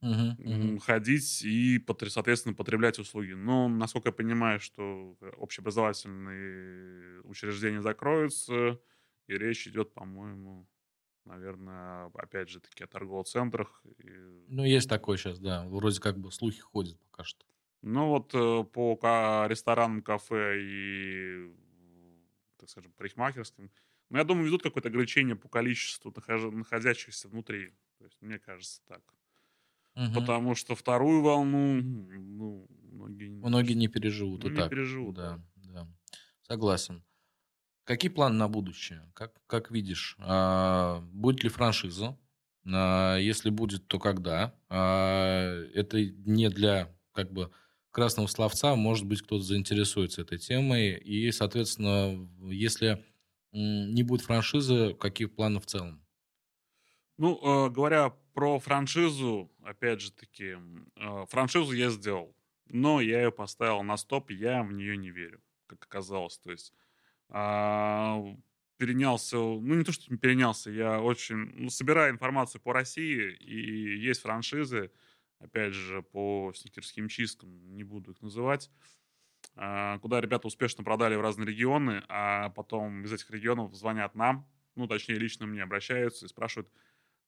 мгм. 0.00 0.38
м, 0.38 0.78
ходить 0.78 1.42
и, 1.44 1.78
соответственно, 2.08 2.54
потреблять 2.54 2.98
услуги. 2.98 3.32
Но, 3.32 3.68
насколько 3.68 4.08
я 4.08 4.12
понимаю, 4.12 4.60
что 4.60 5.16
общеобразовательные 5.36 7.22
учреждения 7.22 7.82
закроются, 7.82 8.80
и 9.26 9.34
речь 9.36 9.66
идет, 9.66 9.92
по-моему, 9.94 10.68
наверное, 11.24 12.06
опять 12.14 12.50
же 12.50 12.60
таки 12.60 12.84
о 12.84 12.88
торговых 12.88 13.26
центрах. 13.28 13.84
Ну, 14.48 14.64
есть 14.64 14.88
такое 14.88 15.16
сейчас, 15.16 15.38
да. 15.38 15.64
Вроде 15.68 16.00
как 16.00 16.18
бы 16.18 16.32
слухи 16.32 16.60
ходят 16.60 16.98
пока 17.10 17.22
что. 17.24 17.44
Ну 17.82 18.08
вот 18.08 18.34
э, 18.34 18.64
по 18.64 19.46
ресторанам, 19.48 20.02
кафе 20.02 20.60
и, 20.60 21.52
так 22.56 22.68
скажем, 22.68 22.92
парикмахерским, 22.92 23.70
ну, 24.10 24.18
я 24.18 24.24
думаю, 24.24 24.46
ведут 24.46 24.62
какое-то 24.62 24.88
ограничение 24.88 25.36
по 25.36 25.48
количеству 25.48 26.12
находящихся 26.50 27.28
внутри. 27.28 27.74
То 27.98 28.04
есть, 28.04 28.16
мне 28.20 28.38
кажется, 28.38 28.80
так. 28.86 29.02
Мгм. 29.94 30.14
Потому 30.14 30.54
что 30.54 30.74
вторую 30.74 31.22
волну, 31.22 31.74
ну, 31.82 32.66
многие... 32.92 33.28
не- 33.28 33.46
Многие 33.46 33.72
не 33.74 33.88
переживут. 33.88 34.42
Ну, 34.44 34.50
и 34.50 34.52
не 34.52 34.58
так. 34.58 34.70
переживут, 34.70 35.14
Да, 35.16 35.40
да. 35.56 35.86
Согласен. 36.42 37.04
Какие 37.84 38.10
планы 38.10 38.36
на 38.36 38.48
будущее? 38.48 39.10
Как, 39.14 39.40
как 39.46 39.70
видишь? 39.70 40.16
А, 40.20 41.00
будет 41.12 41.42
ли 41.42 41.48
франшиза? 41.48 42.18
А, 42.66 43.16
если 43.16 43.50
будет, 43.50 43.88
то 43.88 43.98
когда? 43.98 44.54
А, 44.68 45.62
это 45.74 46.00
не 46.04 46.48
для 46.50 46.94
как 47.12 47.32
бы 47.32 47.50
красного 47.98 48.28
словца. 48.28 48.76
Может 48.76 49.06
быть, 49.06 49.22
кто-то 49.22 49.42
заинтересуется 49.42 50.22
этой 50.22 50.38
темой. 50.38 50.94
И, 50.94 51.32
соответственно, 51.32 52.28
если 52.40 53.04
не 53.50 54.04
будет 54.04 54.22
франшизы, 54.22 54.94
какие 54.94 55.26
планы 55.26 55.58
в 55.58 55.66
целом? 55.66 56.00
Ну, 57.16 57.40
э, 57.42 57.70
говоря 57.70 58.10
про 58.34 58.60
франшизу, 58.60 59.50
опять 59.64 60.00
же 60.00 60.12
таки, 60.12 60.56
э, 60.94 61.26
франшизу 61.28 61.72
я 61.72 61.90
сделал, 61.90 62.36
но 62.66 63.00
я 63.00 63.24
ее 63.24 63.32
поставил 63.32 63.82
на 63.82 63.96
стоп, 63.96 64.30
я 64.30 64.62
в 64.62 64.72
нее 64.72 64.96
не 64.96 65.10
верю, 65.10 65.42
как 65.66 65.84
оказалось. 65.84 66.38
То 66.38 66.52
есть 66.52 66.72
а, 67.30 68.22
перенялся, 68.76 69.38
ну 69.38 69.74
не 69.74 69.82
то, 69.82 69.90
что 69.90 70.16
перенялся, 70.16 70.70
я 70.70 71.00
очень, 71.00 71.50
ну, 71.56 71.68
собираю 71.68 72.12
информацию 72.12 72.60
по 72.60 72.72
России, 72.72 73.32
и 73.32 73.98
есть 73.98 74.20
франшизы, 74.22 74.92
опять 75.38 75.72
же, 75.74 76.02
по 76.02 76.52
сникерским 76.54 77.08
чисткам, 77.08 77.74
не 77.76 77.84
буду 77.84 78.12
их 78.12 78.22
называть, 78.22 78.70
а, 79.56 79.98
куда 80.00 80.20
ребята 80.20 80.46
успешно 80.46 80.84
продали 80.84 81.16
в 81.16 81.20
разные 81.20 81.48
регионы, 81.48 82.04
а 82.08 82.50
потом 82.50 83.04
из 83.04 83.12
этих 83.12 83.30
регионов 83.30 83.74
звонят 83.74 84.14
нам, 84.14 84.48
ну, 84.76 84.86
точнее, 84.86 85.16
лично 85.16 85.46
мне 85.46 85.62
обращаются 85.62 86.26
и 86.26 86.28
спрашивают, 86.28 86.70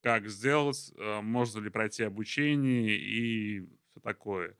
как 0.02 0.28
сделать, 0.28 0.92
э, 0.96 1.20
можно 1.22 1.60
ли 1.60 1.70
пройти 1.70 2.04
обучение 2.04 2.96
и 2.98 3.60
все 3.90 4.00
такое. 4.02 4.58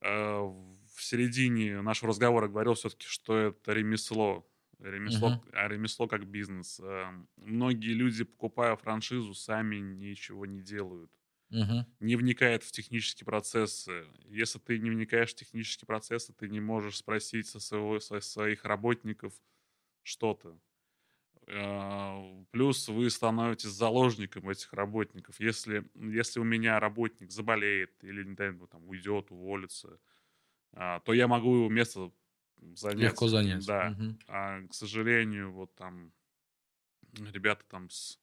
Э, 0.00 0.40
В 0.40 1.02
середине 1.02 1.80
нашего 1.82 2.10
разговора 2.10 2.48
говорил 2.48 2.74
все-таки, 2.74 3.06
что 3.06 3.36
это 3.38 3.72
ремесло. 3.72 4.48
Ремесло, 4.78 5.42
а 5.52 5.68
ремесло 5.68 6.06
как 6.08 6.26
бизнес. 6.26 6.80
Э, 6.80 7.06
Многие 7.36 7.94
люди, 7.94 8.24
покупая 8.24 8.76
франшизу, 8.76 9.34
сами 9.34 9.76
ничего 9.76 10.46
не 10.46 10.60
делают 10.62 11.12
Мгм. 11.52 11.84
не 12.00 12.16
вникает 12.16 12.64
в 12.64 12.72
технические 12.72 13.26
процессы. 13.26 14.06
Если 14.26 14.58
ты 14.58 14.78
не 14.78 14.90
вникаешь 14.90 15.32
в 15.32 15.36
технические 15.36 15.86
процессы, 15.86 16.32
ты 16.32 16.48
не 16.48 16.60
можешь 16.60 16.98
спросить 16.98 17.46
со, 17.46 17.60
своего, 17.60 18.00
со 18.00 18.20
своих 18.20 18.64
работников 18.64 19.34
что-то. 20.02 20.60
Э, 21.46 22.44
Плюс 22.52 22.88
вы 22.88 23.10
становитесь 23.10 23.70
заложником 23.70 24.48
этих 24.50 24.72
работников. 24.72 25.40
Если, 25.40 25.84
если 25.94 26.40
у 26.40 26.44
меня 26.44 26.80
работник 26.80 27.30
заболеет 27.32 28.02
или, 28.04 28.24
не 28.24 28.34
дай 28.34 28.52
там, 28.68 28.88
уйдет, 28.88 29.30
уволится, 29.30 30.00
а, 30.72 31.00
то 31.00 31.12
я 31.14 31.28
могу 31.28 31.56
его 31.56 31.68
место 31.70 32.12
занять. 32.58 33.16
Легко 33.16 33.28
занять. 33.28 33.72
Да. 33.74 33.80
Мгм. 33.80 34.18
А, 34.28 34.62
к 34.68 34.74
сожалению, 34.74 35.52
вот 35.52 35.74
там 35.76 36.12
ребята 37.12 37.64
там 37.68 37.90
с, 37.90 38.18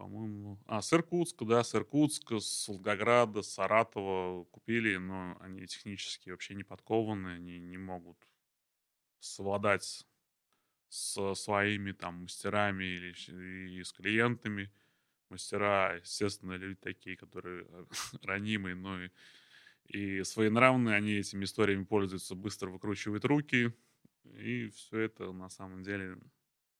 по-моему, 0.00 0.58
а, 0.64 0.80
с 0.80 0.94
Иркутска, 0.94 1.44
да, 1.44 1.62
с 1.62 1.74
Иркутска, 1.74 2.40
с 2.40 2.68
Волгограда, 2.68 3.42
с 3.42 3.52
Саратова 3.52 4.44
купили, 4.44 4.96
но 4.96 5.36
они 5.40 5.66
технически 5.66 6.30
вообще 6.30 6.54
не 6.54 6.64
подкованы, 6.64 7.34
они 7.34 7.58
не 7.58 7.76
могут 7.76 8.16
совладать 9.18 10.06
со 10.88 11.34
своими 11.34 11.92
там 11.92 12.22
мастерами 12.22 12.82
или 12.84 13.76
и 13.76 13.84
с 13.84 13.92
клиентами. 13.92 14.72
Мастера, 15.28 15.96
естественно, 15.96 16.54
люди 16.54 16.76
такие, 16.76 17.18
которые 17.18 17.66
ранимые, 18.22 18.76
но 18.76 19.02
и, 19.02 19.10
и 19.84 20.24
своенравные, 20.24 20.96
они 20.96 21.12
этими 21.12 21.44
историями 21.44 21.84
пользуются, 21.84 22.34
быстро 22.34 22.70
выкручивают 22.70 23.26
руки, 23.26 23.74
и 24.24 24.70
все 24.70 25.00
это 25.00 25.30
на 25.32 25.50
самом 25.50 25.82
деле 25.82 26.16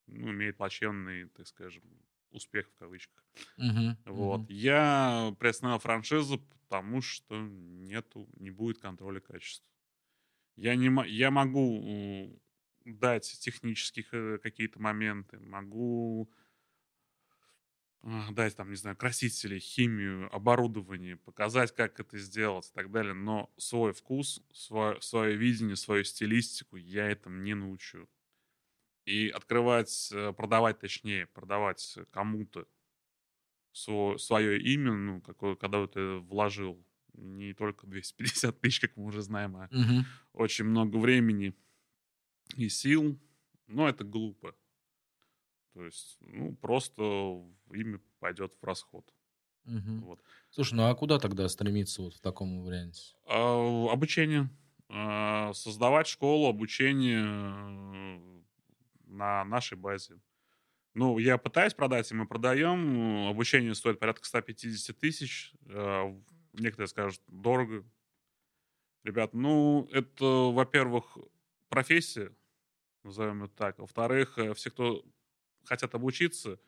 ну, 0.07 0.31
имеет 0.31 0.57
плачевный, 0.57 1.27
так 1.27 1.47
скажем, 1.47 1.85
успех 2.31 2.69
в 2.71 2.75
кавычках. 2.75 3.25
Мгм. 3.57 3.97
Вот. 4.07 4.45
Мгм. 4.45 4.49
Я 4.49 5.35
приостановил 5.39 5.81
франшизу, 5.81 6.39
потому 6.41 7.03
что 7.03 7.39
нету, 7.41 8.29
не 8.37 8.51
будет 8.51 8.79
контроля 8.81 9.21
качества. 9.21 9.69
Я, 10.57 10.77
не, 10.77 10.91
я 11.11 11.31
могу 11.31 11.83
м, 11.83 12.41
дать 12.85 13.25
технических 13.41 14.15
э, 14.15 14.39
какие-то 14.39 14.81
моменты, 14.81 15.41
могу 15.41 16.31
а, 18.03 18.31
дать 18.33 18.57
там, 18.57 18.71
не 18.71 18.77
знаю, 18.77 18.97
красители, 18.97 19.59
химию, 19.59 20.35
оборудование, 20.35 21.17
показать, 21.17 21.75
как 21.75 22.01
это 22.01 22.19
сделать 22.19 22.69
и 22.69 22.73
так 22.73 22.91
далее, 22.91 23.13
но 23.13 23.53
свой 23.59 23.93
вкус, 23.93 24.43
свое, 24.53 25.01
свое 25.03 25.37
видение, 25.37 25.77
свою 25.77 26.05
стилистику 26.05 26.77
я 26.77 27.09
этому 27.11 27.39
не 27.43 27.55
научу. 27.55 28.09
И 29.11 29.29
открывать, 29.29 30.11
э, 30.13 30.33
продавать, 30.33 30.79
точнее, 30.81 31.27
продавать 31.27 31.99
кому-то 32.13 32.67
свое 33.73 34.61
имя, 34.61 34.93
ну, 34.93 35.21
какое, 35.21 35.55
когда 35.55 35.87
ты 35.87 36.17
вложил 36.19 36.85
не 37.15 37.55
только 37.55 37.87
250 37.87 38.61
тысяч, 38.61 38.81
как 38.81 38.97
мы 38.97 39.05
уже 39.05 39.23
знаем, 39.23 39.57
а 39.57 39.69
Мгм. 39.71 40.05
очень 40.33 40.65
много 40.65 40.97
времени 40.97 41.55
и 42.57 42.69
сил, 42.69 43.19
но 43.67 43.89
это 43.89 44.05
глупо. 44.05 44.55
То 45.73 45.85
есть, 45.85 46.19
ну, 46.21 46.55
просто 46.57 47.03
имя 47.73 48.01
пойдет 48.19 48.55
в 48.61 48.65
расход. 48.65 49.13
Мгм. 49.65 50.01
Вот. 50.03 50.21
Слушай, 50.51 50.75
ну 50.75 50.85
а 50.85 50.95
куда 50.95 51.19
тогда 51.19 51.49
стремиться 51.49 52.03
вот 52.03 52.15
в 52.15 52.21
таком 52.21 52.63
варианте? 52.63 53.15
А, 53.27 53.93
Обучение. 53.93 54.51
А, 54.89 55.53
Создавать 55.53 56.09
школу 56.09 56.49
обучения 56.49 57.23
э, 57.25 58.40
на 59.11 59.45
нашей 59.45 59.77
базе. 59.77 60.21
Ну, 60.95 61.19
я 61.19 61.39
пытаюсь 61.39 61.75
продать, 61.75 62.11
и 62.11 62.15
мы 62.15 62.27
продаем. 62.27 63.29
Обучение 63.29 63.75
стоит 63.75 64.01
порядка 64.01 64.27
150 64.27 64.99
тысяч. 64.99 65.55
Э, 65.67 66.15
Некоторые 66.53 66.89
скажут, 66.89 67.23
дорого. 67.29 67.85
Ребят, 69.05 69.33
ну, 69.35 69.89
это, 69.93 70.25
во-первых, 70.25 71.17
профессия, 71.69 72.35
назовем 73.05 73.45
это 73.45 73.55
так. 73.55 73.79
Во-вторых, 73.79 74.39
э, 74.39 74.53
все, 74.55 74.71
кто 74.71 75.05
хотят 75.65 75.95
обучиться, 75.95 76.61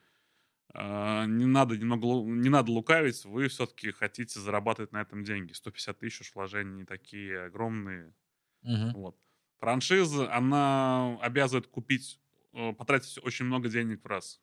э, 0.73 1.25
не 1.27 1.45
надо 1.45 1.77
немного 1.77 2.07
не 2.29 2.49
надо 2.49 2.71
лукавить, 2.71 3.25
вы 3.25 3.47
все-таки 3.49 3.91
хотите 3.91 4.39
зарабатывать 4.39 4.91
на 4.93 5.01
этом 5.01 5.23
деньги. 5.23 5.53
150 5.53 5.99
тысяч 5.99 6.21
уж 6.21 6.35
вложения 6.35 6.73
не 6.73 6.85
такие 6.85 7.45
огромные. 7.45 8.15
Мгм. 8.63 8.93
Вот. 8.93 9.17
Франшиза, 9.59 10.33
она 10.33 11.17
обязывает 11.21 11.67
купить, 11.67 12.19
потратить 12.53 13.17
очень 13.23 13.45
много 13.45 13.69
денег 13.69 14.03
в 14.03 14.07
раз. 14.07 14.41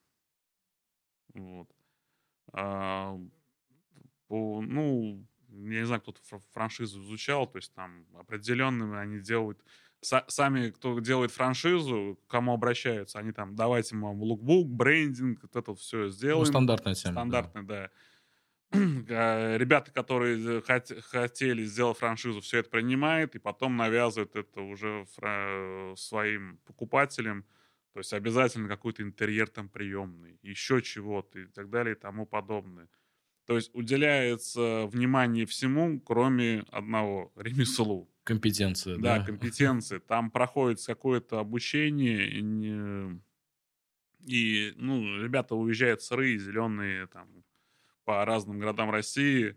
Вот. 1.35 1.69
А, 2.53 3.17
по- 4.29 4.61
ну, 4.61 5.25
я 5.49 5.81
не 5.81 5.87
знаю, 5.87 6.01
кто-то 6.01 6.21
фр- 6.23 6.43
франшизу 6.53 7.03
изучал, 7.03 7.47
то 7.47 7.59
есть 7.59 7.73
там 7.75 8.07
определенными 8.15 8.97
они 8.99 9.21
делают 9.21 9.63
са- 10.03 10.25
сами, 10.29 10.71
кто 10.71 10.99
делает 11.01 11.31
франшизу, 11.31 12.19
к 12.27 12.31
кому 12.31 12.53
обращаются, 12.53 13.19
они 13.19 13.33
там, 13.33 13.55
давайте 13.55 13.95
мы 13.95 14.09
вам 14.09 14.23
лукбук, 14.23 14.69
брендинг, 14.69 15.43
вот 15.43 15.55
это 15.57 15.75
все 15.75 16.05
Ну, 16.05 16.09
сделаем. 16.11 16.47
стандартная 16.47 16.95
тема. 16.95 17.15
да. 17.15 17.21
Стандартный, 17.21 17.63
да. 17.65 17.91
А, 19.11 19.57
Ребята, 19.57 19.93
которые 19.93 20.61
хот- 20.61 21.01
хотели 21.03 21.65
сделать 21.65 21.99
франшизу, 21.99 22.41
все 22.41 22.59
это 22.59 22.71
принимают 22.71 23.35
и 23.35 23.39
потом 23.39 23.77
навязывают 23.77 24.35
это 24.37 24.61
уже 24.63 25.07
своим 25.97 26.59
покупателям. 26.65 27.45
То 27.93 28.01
есть 28.01 28.13
обязательно 28.13 28.69
какой-то 28.69 29.03
интерьер 29.03 29.49
там 29.49 29.69
приемный, 29.69 30.39
еще 30.43 30.81
чего-то 30.83 31.41
и 31.41 31.47
так 31.47 31.71
далее 31.71 31.95
и 31.97 31.99
тому 31.99 32.27
подобное. 32.27 32.89
То 33.47 33.57
есть 33.57 33.71
уделяется 33.75 34.87
внимание 34.87 35.45
всему, 35.47 36.01
кроме 36.01 36.61
одного 36.71 37.33
ремеслу. 37.37 38.09
Компетенция, 38.25 38.97
Да, 38.97 39.19
да. 39.19 39.25
компетенции. 39.25 39.99
Там 39.99 40.31
проходит 40.31 40.85
какое-то 40.87 41.41
обучение, 41.41 42.31
и 42.31 42.43
не- 42.43 43.21
и, 44.27 44.73
ну, 44.77 45.23
ребята 45.23 45.55
уезжают 45.55 46.03
сырые, 46.03 46.39
зеленые, 46.39 47.07
там, 47.07 47.45
по 48.05 48.25
разным 48.25 48.59
городам 48.59 48.91
России, 48.91 49.57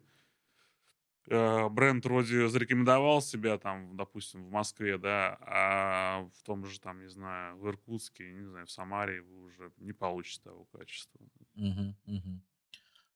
бренд 1.28 2.06
вроде 2.06 2.48
зарекомендовал 2.50 3.22
себя 3.22 3.58
там, 3.58 3.96
допустим, 3.98 4.46
в 4.46 4.50
Москве, 4.52 4.98
да, 4.98 5.38
а 5.42 6.30
в 6.38 6.44
том 6.44 6.66
же, 6.66 6.80
там, 6.80 7.00
не 7.02 7.10
знаю, 7.10 7.58
в 7.58 7.68
Иркутске, 7.68 8.32
не 8.34 8.46
знаю, 8.46 8.66
в 8.66 8.72
Самаре 8.72 9.22
вы 9.22 9.44
уже 9.44 9.72
не 9.78 9.94
получите 9.94 10.42
того 10.44 10.66
качества. 10.66 11.20
Мгм, 11.56 11.96
мгм. 12.06 12.44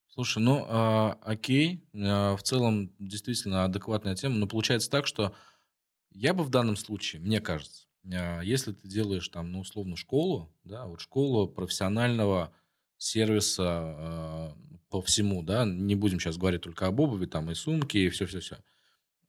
Слушай, 0.10 0.43
ну, 0.43 0.66
а, 0.68 1.18
окей, 1.24 1.86
а, 1.95 2.36
в 2.38 2.43
целом 2.43 2.93
действительно 2.99 3.66
адекватная 3.66 4.16
тема, 4.16 4.36
но 4.38 4.47
получается 4.47 4.89
так, 4.91 5.08
что 5.08 5.36
я 6.12 6.34
бы 6.34 6.43
в 6.43 6.49
данном 6.49 6.78
случае, 6.78 7.22
мне 7.22 7.41
кажется, 7.41 7.88
а, 8.14 8.41
если 8.41 8.74
ты 8.74 8.88
делаешь 8.88 9.28
там, 9.30 9.51
ну, 9.51 9.62
условно, 9.62 9.97
школу, 9.97 10.55
да, 10.64 10.88
вот 10.88 11.01
школу 11.01 11.47
профессионального 11.49 12.53
сервиса 12.98 13.64
а, 13.68 14.58
по 14.89 15.02
всему, 15.02 15.43
да, 15.43 15.66
не 15.66 15.95
будем 15.95 16.20
сейчас 16.20 16.38
говорить 16.38 16.62
только 16.62 16.88
об 16.88 17.00
обуви, 17.00 17.26
там 17.26 17.52
и 17.52 17.56
сумки, 17.56 17.98
и 17.98 18.10
все-все-все. 18.10 18.58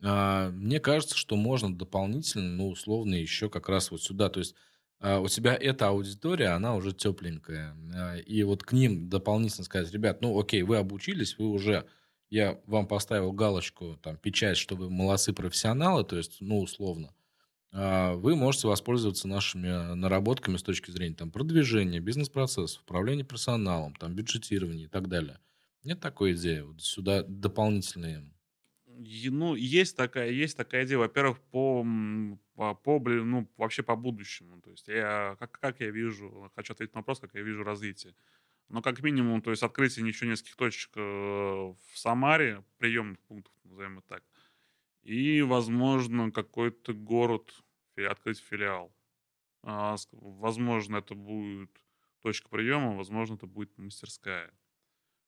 А, 0.02 0.50
мне 0.50 0.80
кажется, 0.80 1.16
что 1.16 1.36
можно 1.36 1.74
дополнительно, 1.76 2.48
ну, 2.56 2.68
условно, 2.68 3.14
еще 3.14 3.50
как 3.50 3.68
раз 3.68 3.90
вот 3.90 4.02
сюда, 4.02 4.28
то 4.28 4.40
есть 4.40 4.54
а, 5.00 5.20
у 5.20 5.28
тебя 5.28 5.56
эта 5.56 5.88
аудитория, 5.88 6.48
она 6.48 6.74
уже 6.76 6.92
тепленькая, 6.92 7.76
а, 7.94 8.16
и 8.16 8.42
вот 8.44 8.62
к 8.62 8.72
ним 8.72 9.08
дополнительно 9.08 9.64
сказать, 9.64 9.92
ребят, 9.92 10.20
ну, 10.22 10.38
окей, 10.38 10.62
вы 10.62 10.76
обучились, 10.76 11.36
вы 11.38 11.48
уже, 11.48 11.86
я 12.30 12.60
вам 12.66 12.86
поставил 12.86 13.32
галочку, 13.32 13.98
там, 14.02 14.16
печать, 14.16 14.56
что 14.56 14.76
вы 14.76 14.90
молодцы 14.90 15.32
профессионалы, 15.32 16.04
то 16.04 16.16
есть, 16.16 16.36
ну, 16.40 16.60
условно, 16.60 17.12
вы 17.72 18.34
можете 18.34 18.66
воспользоваться 18.66 19.28
нашими 19.28 19.94
наработками 19.94 20.56
с 20.56 20.62
точки 20.62 20.90
зрения 20.90 21.14
там, 21.14 21.30
продвижения, 21.30 22.00
бизнес-процессов, 22.00 22.82
управления 22.82 23.24
персоналом, 23.24 23.94
там, 23.94 24.14
бюджетирования 24.14 24.86
и 24.86 24.88
так 24.88 25.08
далее. 25.08 25.38
Нет 25.84 26.00
такой 26.00 26.32
идеи? 26.32 26.60
Вот 26.60 26.80
сюда 26.80 27.22
дополнительные 27.22 28.32
ну, 29.30 29.54
есть 29.54 29.96
такая, 29.96 30.30
есть 30.30 30.56
такая 30.56 30.84
идея, 30.84 30.98
во-первых, 30.98 31.38
по, 31.52 31.86
по, 32.54 32.74
по, 32.74 32.98
ну, 32.98 33.48
вообще 33.56 33.82
по 33.82 33.94
будущему. 33.96 34.60
То 34.60 34.70
есть 34.70 34.88
я, 34.88 35.36
как, 35.38 35.52
как 35.60 35.80
я 35.80 35.90
вижу, 35.90 36.50
хочу 36.56 36.72
ответить 36.72 36.94
на 36.94 37.00
вопрос, 37.00 37.20
как 37.20 37.34
я 37.34 37.42
вижу 37.42 37.62
развитие. 37.62 38.14
Но 38.68 38.82
как 38.82 39.02
минимум, 39.02 39.40
то 39.40 39.50
есть 39.50 39.62
открытие 39.62 40.06
еще 40.06 40.26
нескольких 40.26 40.56
точек 40.56 40.90
э, 40.96 41.00
в 41.00 41.76
Самаре, 41.94 42.64
приемных 42.78 43.18
пунктов, 43.20 43.54
назовем 43.64 43.98
это 43.98 44.08
так, 44.08 44.24
и, 45.08 45.40
возможно, 45.40 46.30
какой-то 46.30 46.92
город 46.92 47.54
открыть 47.96 48.40
филиал. 48.40 48.94
А, 49.62 49.96
возможно, 50.12 50.98
это 50.98 51.14
будет 51.14 51.70
точка 52.20 52.50
приема, 52.50 52.94
возможно, 52.94 53.34
это 53.34 53.46
будет 53.46 53.76
мастерская. 53.78 54.52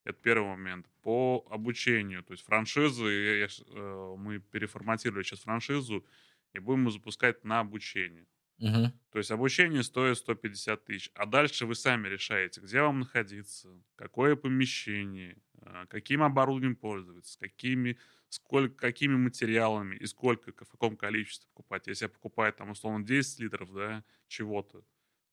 Это 0.04 0.20
первый 0.20 0.50
момент. 0.50 0.86
По 1.02 1.46
обучению, 1.48 2.22
то 2.22 2.32
есть 2.32 2.44
франшизы, 2.44 3.06
э, 3.06 4.14
мы 4.18 4.38
переформатировали 4.38 5.22
сейчас 5.22 5.40
франшизу 5.40 6.04
и 6.52 6.58
будем 6.58 6.90
запускать 6.90 7.42
на 7.44 7.60
обучение. 7.60 8.26
Угу. 8.61 8.92
То 9.11 9.18
есть 9.18 9.30
обучение 9.32 9.82
стоит 9.82 10.18
150 10.18 10.84
тысяч. 10.84 11.11
А 11.14 11.26
дальше 11.26 11.66
вы 11.66 11.74
сами 11.74 12.08
решаете, 12.08 12.61
где 12.61 12.80
вам 12.80 13.00
находиться, 13.00 13.68
какое 13.96 14.36
помещение, 14.36 15.38
э, 15.62 15.86
каким 15.88 16.22
оборудованием 16.22 16.76
пользоваться, 16.76 17.38
какими, 17.40 17.98
сколько, 18.28 18.76
какими 18.76 19.16
материалами 19.16 19.96
и 19.96 20.06
сколько, 20.06 20.52
в 20.52 20.68
каком 20.70 20.96
количестве 20.96 21.48
покупать. 21.48 21.88
Если 21.88 22.04
я 22.04 22.08
покупаю 22.08 22.52
там 22.52 22.70
условно 22.70 23.04
10 23.04 23.40
литров 23.40 23.72
да, 23.72 24.04
чего-то, 24.28 24.84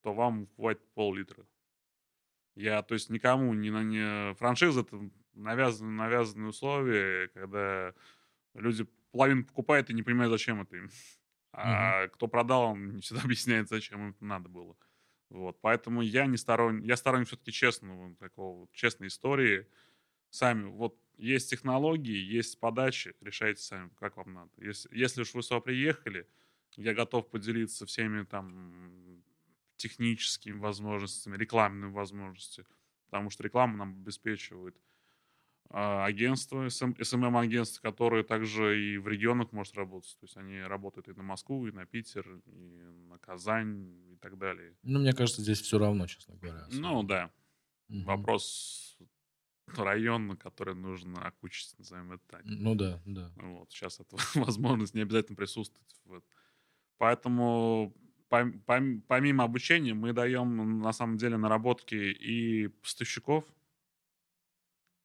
то 0.01 0.13
вам 0.13 0.47
хватит 0.55 0.83
пол-литра. 0.95 1.45
Я, 2.55 2.81
то 2.81 2.95
есть, 2.95 3.09
никому 3.11 3.53
не 3.53 3.69
на 3.69 3.83
не 3.83 4.33
франшиза 4.35 4.81
это 4.81 5.09
навязанные, 5.33 5.91
навязанные 5.93 6.49
условия, 6.49 7.27
когда 7.29 7.93
люди 8.55 8.87
половину 9.11 9.45
покупают 9.45 9.89
и 9.89 9.93
не 9.93 10.03
понимают, 10.03 10.31
зачем 10.31 10.61
это 10.61 10.77
им. 10.77 10.89
А 11.51 12.05
mm-hmm. 12.05 12.09
кто 12.09 12.27
продал, 12.27 12.63
он 12.71 12.95
не 12.95 13.01
всегда 13.01 13.21
объясняет, 13.25 13.69
зачем 13.69 14.01
им 14.01 14.09
это 14.11 14.25
надо 14.25 14.49
было. 14.49 14.75
Вот, 15.29 15.59
поэтому 15.61 16.01
я 16.01 16.25
не 16.25 16.37
сторонник, 16.37 16.85
я 16.85 16.95
сторонник 16.95 17.27
все-таки 17.27 17.51
честного, 17.51 18.15
такого, 18.15 18.67
честной 18.71 19.07
истории. 19.07 19.67
Сами, 20.29 20.67
вот, 20.67 20.97
есть 21.17 21.49
технологии, 21.49 22.15
есть 22.15 22.59
подачи, 22.59 23.15
решайте 23.21 23.61
сами, 23.61 23.89
как 23.99 24.17
вам 24.17 24.33
надо. 24.33 24.51
Если, 24.57 24.89
если 24.95 25.21
уж 25.21 25.33
вы 25.33 25.43
сюда 25.43 25.59
приехали, 25.59 26.27
я 26.75 26.93
готов 26.93 27.29
поделиться 27.29 27.85
всеми 27.85 28.23
там 28.23 29.23
техническими 29.77 30.57
возможностями, 30.57 31.37
рекламными 31.37 31.91
возможностями, 31.91 32.67
потому 33.05 33.29
что 33.29 33.43
реклама 33.43 33.77
нам 33.77 33.89
обеспечивает 34.01 34.77
а, 35.69 36.05
агентство, 36.05 36.69
СММ-агентство, 36.69 37.81
которое 37.81 38.23
также 38.23 38.81
и 38.81 38.97
в 38.97 39.07
регионах 39.07 39.51
может 39.51 39.75
работать. 39.75 40.15
То 40.19 40.25
есть 40.25 40.37
они 40.37 40.59
работают 40.61 41.09
и 41.09 41.13
на 41.13 41.23
Москву, 41.23 41.67
и 41.67 41.71
на 41.71 41.85
Питер, 41.85 42.25
и 42.45 42.79
на 43.09 43.17
Казань, 43.19 44.11
и 44.11 44.15
так 44.15 44.37
далее. 44.37 44.75
Ну, 44.83 44.99
мне 44.99 45.13
кажется, 45.13 45.41
здесь 45.41 45.61
все 45.61 45.77
равно, 45.77 46.07
честно 46.07 46.35
говоря. 46.35 46.65
Особенно. 46.65 46.91
Ну, 46.91 47.03
да. 47.03 47.31
Угу. 47.89 48.03
Вопрос 48.03 48.97
района, 49.75 50.37
который 50.37 50.75
нужно 50.75 51.25
окучить, 51.25 51.77
назовем 51.77 52.13
это 52.13 52.23
так. 52.27 52.41
Ну 52.45 52.75
да, 52.75 53.01
да. 53.05 53.31
Вот, 53.35 53.71
сейчас 53.71 53.99
эта 53.99 54.15
возможность 54.35 54.93
не 54.93 55.01
обязательно 55.01 55.35
присутствовать. 55.35 55.95
Вот. 56.05 56.23
Поэтому 56.97 57.93
помимо 58.29 59.43
обучения 59.43 59.93
мы 59.93 60.13
даем 60.13 60.79
на 60.79 60.91
самом 60.91 61.17
деле 61.17 61.37
наработки 61.37 61.95
и 61.95 62.67
поставщиков, 62.67 63.45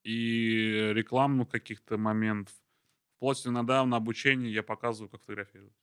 и 0.02 0.92
рекламных 0.94 1.48
каких-то 1.48 1.96
моментов. 1.98 2.54
Вплоть 3.16 3.46
иногда 3.46 3.84
на 3.84 3.96
обучении 3.96 4.50
я 4.50 4.62
показываю, 4.62 5.08
как 5.08 5.20
фотографировать. 5.20 5.74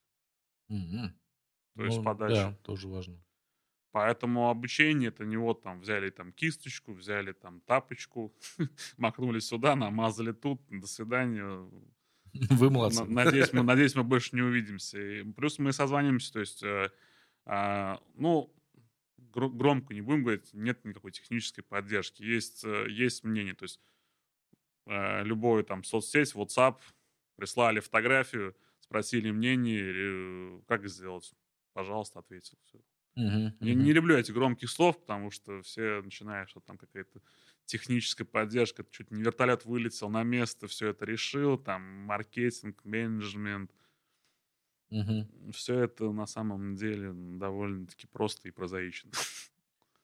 Mm-hmm. 0.71 1.09
То 1.77 1.85
есть 1.85 1.97
ну, 1.97 2.03
подача. 2.03 2.33
Да, 2.33 2.53
тоже 2.63 2.87
важно. 2.87 3.17
Поэтому 3.91 4.49
обучение 4.49 5.09
это 5.09 5.25
не 5.25 5.37
вот 5.37 5.63
там 5.63 5.79
взяли 5.79 6.09
там 6.09 6.31
кисточку, 6.31 6.93
взяли 6.93 7.31
там 7.31 7.61
тапочку, 7.61 8.35
махнули 8.97 9.39
сюда, 9.39 9.75
намазали 9.75 10.31
тут, 10.31 10.61
до 10.69 10.85
свидания. 10.85 11.67
Вы 12.33 12.69
молодцы. 12.69 13.03
Надеюсь, 13.05 13.51
мы, 13.53 13.63
надеюсь, 13.63 13.95
мы 13.95 14.03
больше 14.03 14.35
не 14.35 14.41
увидимся. 14.41 14.99
И 14.99 15.23
плюс 15.31 15.57
мы 15.57 15.73
созванимся, 15.73 16.33
то 16.33 16.39
есть 16.39 16.61
э, 16.61 16.91
а, 17.45 17.99
ну, 18.15 18.53
громко 19.33 19.93
не 19.93 20.01
будем 20.01 20.23
говорить, 20.23 20.53
нет 20.53 20.85
никакой 20.85 21.11
технической 21.11 21.63
поддержки. 21.63 22.21
Есть, 22.21 22.63
э, 22.63 22.85
есть 22.89 23.23
мнение, 23.23 23.55
то 23.55 23.63
есть 23.63 23.79
э, 24.89 25.23
любой 25.23 25.63
там 25.63 25.83
соцсеть, 25.83 26.33
WhatsApp, 26.33 26.77
прислали 27.35 27.79
фотографию, 27.79 28.55
спросили 28.79 29.31
мнение, 29.31 30.61
как 30.67 30.87
сделать, 30.87 31.31
пожалуйста, 31.73 32.19
ответил. 32.19 32.57
Все. 32.65 32.77
Uh-huh, 33.17 33.51
uh-huh. 33.59 33.73
не 33.73 33.91
люблю 33.91 34.17
этих 34.17 34.33
громких 34.33 34.69
слов, 34.69 34.99
потому 34.99 35.31
что 35.31 35.61
все 35.61 36.01
начинают, 36.01 36.49
что 36.49 36.59
там 36.59 36.77
какая-то 36.77 37.21
техническая 37.65 38.25
поддержка, 38.25 38.85
чуть 38.91 39.11
не 39.11 39.21
вертолет 39.21 39.65
вылетел 39.65 40.09
на 40.09 40.23
место, 40.23 40.67
все 40.67 40.89
это 40.89 41.05
решил, 41.05 41.57
там 41.57 41.81
маркетинг, 41.81 42.83
менеджмент, 42.83 43.71
Угу. 44.91 45.51
Все 45.53 45.79
это 45.81 46.11
на 46.11 46.25
самом 46.25 46.75
деле 46.75 47.11
довольно-таки 47.13 48.07
просто 48.07 48.47
и 48.47 48.51
прозаично. 48.51 49.11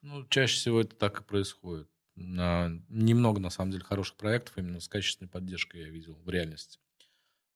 Ну, 0.02 0.26
чаще 0.28 0.56
всего 0.56 0.82
это 0.82 0.96
так 0.96 1.22
и 1.22 1.24
происходит. 1.24 1.90
А, 2.18 2.70
немного, 2.90 3.40
на 3.40 3.50
самом 3.50 3.72
деле, 3.72 3.84
хороших 3.84 4.16
проектов 4.18 4.58
именно 4.58 4.80
с 4.80 4.88
качественной 4.88 5.30
поддержкой 5.30 5.82
я 5.82 5.90
видел 5.90 6.16
в 6.16 6.30
реальности. 6.30 6.80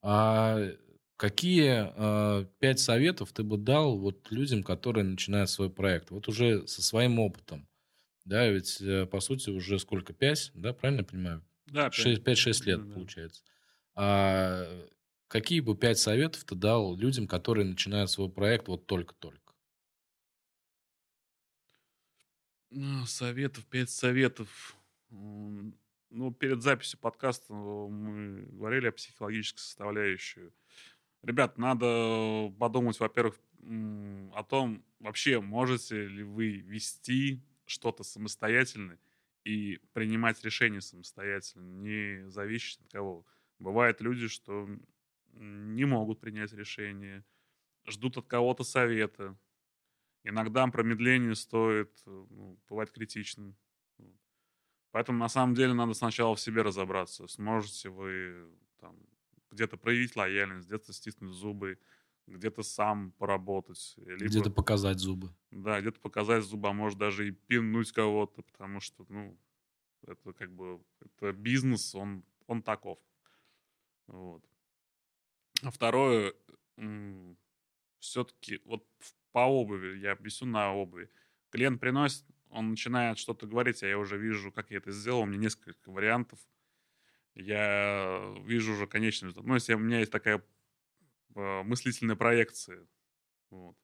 А 0.03 0.59
какие 1.17 1.71
а, 1.95 2.45
пять 2.59 2.79
советов 2.79 3.33
ты 3.33 3.43
бы 3.43 3.57
дал 3.57 3.97
вот 3.97 4.31
людям, 4.31 4.63
которые 4.63 5.05
начинают 5.05 5.49
свой 5.49 5.69
проект? 5.69 6.11
Вот 6.11 6.27
уже 6.27 6.67
со 6.67 6.81
своим 6.83 7.19
опытом. 7.19 7.67
Да, 8.25 8.47
ведь, 8.47 8.81
э, 8.81 9.05
по 9.07 9.19
сути, 9.21 9.49
уже 9.49 9.79
сколько? 9.79 10.13
Пять, 10.13 10.51
да, 10.53 10.73
правильно 10.73 11.01
я 11.01 11.05
понимаю? 11.05 11.45
Да, 11.67 11.89
пять-шесть 11.89 12.65
лет, 12.65 12.81
да, 12.81 12.85
получается. 12.93 13.43
А 13.95 14.87
Какие 15.27 15.59
бы 15.59 15.77
пять 15.77 15.99
советов 15.99 16.43
ты 16.43 16.55
дал 16.55 16.95
людям, 16.97 17.27
которые 17.27 17.65
начинают 17.65 18.09
свой 18.09 18.31
проект 18.31 18.67
вот 18.67 18.87
только-только? 18.87 19.48
Ну, 22.71 23.05
советов, 23.05 23.65
пять 23.65 23.89
советов. 23.89 24.75
Ну, 25.09 26.31
перед 26.33 26.61
записью 26.61 26.99
подкаста 26.99 27.51
мы 27.53 28.43
говорили 28.51 28.87
о 28.87 28.91
психологической 28.91 29.59
составляющей. 29.59 30.51
Ребят, 31.23 31.57
надо 31.57 32.53
подумать, 32.59 32.99
во-первых, 32.99 33.39
о 33.61 34.43
том, 34.43 34.85
вообще 34.99 35.41
можете 35.41 36.05
ли 36.05 36.23
вы 36.23 36.57
вести 36.57 37.43
что-то 37.65 38.03
самостоятельно 38.03 38.99
и 39.43 39.79
принимать 39.93 40.43
решения 40.43 40.81
самостоятельно, 40.81 41.63
не 41.81 42.29
зависеть 42.29 42.81
от 42.81 42.91
кого. 42.91 43.25
Бывают 43.57 43.99
люди, 44.01 44.27
что 44.27 44.69
не 45.33 45.85
могут 45.85 46.19
принять 46.19 46.53
решение, 46.53 47.25
ждут 47.87 48.17
от 48.17 48.27
кого-то 48.27 48.63
совета. 48.63 49.35
Иногда 50.23 50.67
промедление 50.67 51.35
стоит 51.35 51.91
э, 52.05 52.25
ну, 52.29 52.59
бывать 52.67 52.91
критичным. 52.91 53.55
Поэтому 54.91 55.19
на 55.19 55.29
самом 55.29 55.53
деле 55.53 55.73
надо 55.73 55.93
сначала 55.93 56.35
в 56.35 56.41
себе 56.41 56.61
разобраться. 56.61 57.27
Сможете 57.27 57.89
вы 57.89 58.49
там, 58.79 58.95
где-то 59.51 59.77
проявить 59.77 60.15
лояльность, 60.15 60.67
где-то 60.67 60.93
стиснуть 60.93 61.33
зубы, 61.33 61.79
где-то 62.25 62.63
сам 62.63 63.11
поработать. 63.13 63.95
Либо, 63.97 64.25
где-то 64.25 64.51
показать 64.51 64.99
зубы. 64.99 65.33
Да, 65.51 65.79
где-то 65.79 65.99
показать 65.99 66.43
зубы, 66.43 66.69
а 66.69 66.73
может 66.73 66.97
даже 66.97 67.27
и 67.27 67.31
пинуть 67.31 67.91
кого-то, 67.91 68.41
потому 68.41 68.79
что, 68.79 69.05
ну, 69.09 69.37
это 70.07 70.33
как 70.33 70.51
бы, 70.51 70.81
это 71.01 71.33
бизнес, 71.33 71.93
он, 71.93 72.23
он 72.47 72.63
таков. 72.63 72.99
Вот. 74.07 74.43
А 75.61 75.71
второе, 75.71 76.33
все-таки 77.99 78.61
вот 78.65 78.87
по 79.31 79.39
обуви, 79.39 79.97
я 79.99 80.13
объясню 80.13 80.47
на 80.47 80.73
обуви. 80.73 81.09
Клиент 81.51 81.79
приносит, 81.79 82.25
он 82.49 82.71
начинает 82.71 83.17
что-то 83.17 83.47
говорить, 83.47 83.83
а 83.83 83.87
я 83.87 83.97
уже 83.97 84.17
вижу, 84.17 84.51
как 84.51 84.71
я 84.71 84.77
это 84.77 84.91
сделал, 84.91 85.21
у 85.21 85.25
меня 85.25 85.39
несколько 85.39 85.91
вариантов. 85.91 86.39
Я 87.35 88.35
вижу 88.43 88.73
уже 88.73 88.87
конечный 88.87 89.27
результат. 89.27 89.45
Ну, 89.45 89.53
если 89.53 89.73
у 89.73 89.79
меня 89.79 89.99
есть 89.99 90.11
такая 90.11 90.43
э, 91.35 91.63
мыслительная 91.63 92.15
проекция. 92.15 92.85
Вот. 93.49 93.77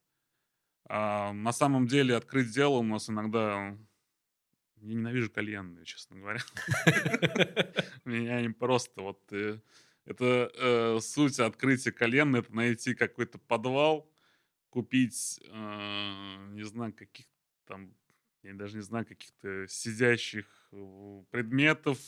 А 0.87 1.31
на 1.33 1.51
самом 1.53 1.87
деле 1.87 2.15
открыть 2.15 2.51
дело 2.51 2.77
у 2.77 2.83
нас 2.83 3.09
иногда... 3.09 3.77
Я 4.77 4.93
ненавижу 4.93 5.31
кальянные, 5.31 5.85
честно 5.85 6.17
говоря. 6.17 6.41
Меня 8.05 8.37
они 8.37 8.49
просто 8.49 9.01
вот... 9.01 9.21
Э, 9.31 9.59
это 10.05 10.51
э, 10.53 10.99
суть 11.01 11.39
открытия 11.39 11.91
кальяна, 11.91 12.37
это 12.37 12.53
найти 12.53 12.93
какой-то 12.93 13.39
подвал, 13.39 14.07
купить, 14.75 15.39
не 15.41 16.63
знаю, 16.63 16.93
каких 16.93 17.25
там 17.65 17.95
я 18.45 18.53
даже 18.53 18.75
не 18.75 18.83
знаю, 18.83 19.05
каких-то 19.05 19.67
сидящих 19.67 20.45
э, 20.71 21.23
предметов, 21.31 21.99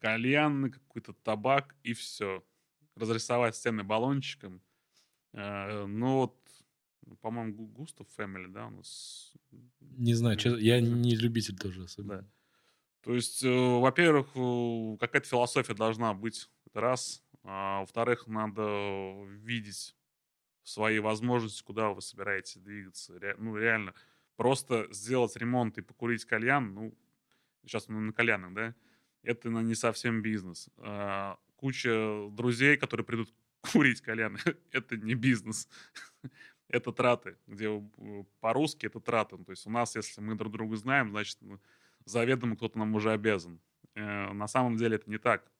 кальян, 0.00 0.70
какой-то 0.70 1.12
табак 1.12 1.76
и 1.82 1.92
все. 1.92 2.44
Разрисовать 2.96 3.56
стены 3.56 3.84
баллончиком. 3.84 4.60
Э, 5.32 5.86
ну 5.86 6.16
вот, 6.16 6.36
по-моему, 7.20 7.66
Густав 7.68 8.08
Фэмили, 8.16 8.48
да, 8.48 8.66
у 8.66 8.70
нас... 8.70 9.32
Не 9.80 10.14
знаю, 10.14 10.38
я 10.58 10.80
не 10.80 11.14
любитель 11.14 11.56
тоже 11.56 11.84
особенно. 11.84 12.22
Да. 12.22 12.28
То 13.02 13.14
есть, 13.14 13.44
э, 13.44 13.48
во-первых, 13.48 14.32
какая-то 14.98 15.28
философия 15.28 15.74
должна 15.74 16.14
быть, 16.14 16.50
это 16.66 16.80
раз. 16.80 17.24
А, 17.44 17.80
во-вторых, 17.80 18.26
надо 18.26 19.24
видеть 19.40 19.96
свои 20.62 20.98
возможности, 20.98 21.62
куда 21.62 21.90
вы 21.90 22.02
собираетесь 22.02 22.56
двигаться. 22.56 23.18
Ре, 23.18 23.34
ну, 23.38 23.56
реально, 23.56 23.94
просто 24.36 24.86
сделать 24.90 25.36
ремонт 25.36 25.78
и 25.78 25.82
покурить 25.82 26.24
кальян, 26.24 26.74
ну, 26.74 26.94
сейчас 27.62 27.88
мы 27.88 28.00
на 28.00 28.12
кальянах, 28.12 28.52
да, 28.52 28.74
это 29.22 29.48
не 29.48 29.74
совсем 29.74 30.22
бизнес. 30.22 30.68
А, 30.78 31.38
куча 31.56 32.28
друзей, 32.30 32.76
которые 32.76 33.04
придут 33.06 33.32
курить 33.72 34.00
кальян, 34.00 34.38
это 34.72 34.96
не 34.96 35.14
бизнес. 35.14 35.68
это 36.68 36.90
траты, 36.92 37.36
где 37.46 37.68
по-русски 38.40 38.86
это 38.86 38.98
траты. 38.98 39.36
То 39.38 39.50
есть 39.50 39.66
у 39.66 39.70
нас, 39.70 39.94
если 39.94 40.20
мы 40.20 40.34
друг 40.34 40.52
друга 40.52 40.76
знаем, 40.76 41.10
значит, 41.10 41.38
заведомо 42.04 42.56
кто-то 42.56 42.78
нам 42.78 42.94
уже 42.94 43.12
обязан. 43.12 43.60
Э, 43.94 44.32
на 44.32 44.48
самом 44.48 44.76
деле 44.76 44.96
это 44.96 45.08
не 45.08 45.18
так. 45.18 45.50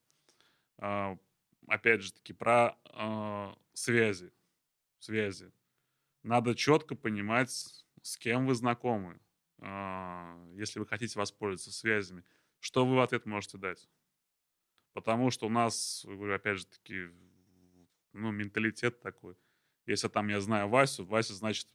А, 0.79 1.17
опять 1.67 2.01
же 2.01 2.11
таки, 2.13 2.33
про 2.33 2.75
а, 2.85 3.55
связи. 3.73 4.31
Связи. 5.03 5.51
Надо 6.23 6.55
четко 6.55 6.95
понимать 6.95 7.49
с 8.01 8.17
кем 8.17 8.47
вы 8.47 8.55
знакомы, 8.55 9.19
а, 9.59 10.39
если 10.53 10.79
вы 10.79 10.85
хотите 10.85 11.19
воспользоваться 11.19 11.77
связями, 11.77 12.23
что 12.61 12.85
вы 12.85 12.95
в 12.95 13.01
ответ 13.01 13.25
можете 13.25 13.57
дать. 13.57 13.89
Потому 14.93 15.29
что 15.29 15.47
у 15.47 15.49
нас, 15.49 16.05
опять 16.05 16.59
же 16.59 16.67
таки, 16.67 17.09
ну, 18.13 18.31
менталитет 18.31 19.01
такой. 19.01 19.35
Если 19.85 20.07
там 20.07 20.29
я 20.29 20.39
знаю 20.39 20.69
Васю, 20.69 21.03
Вася, 21.03 21.33
значит, 21.33 21.67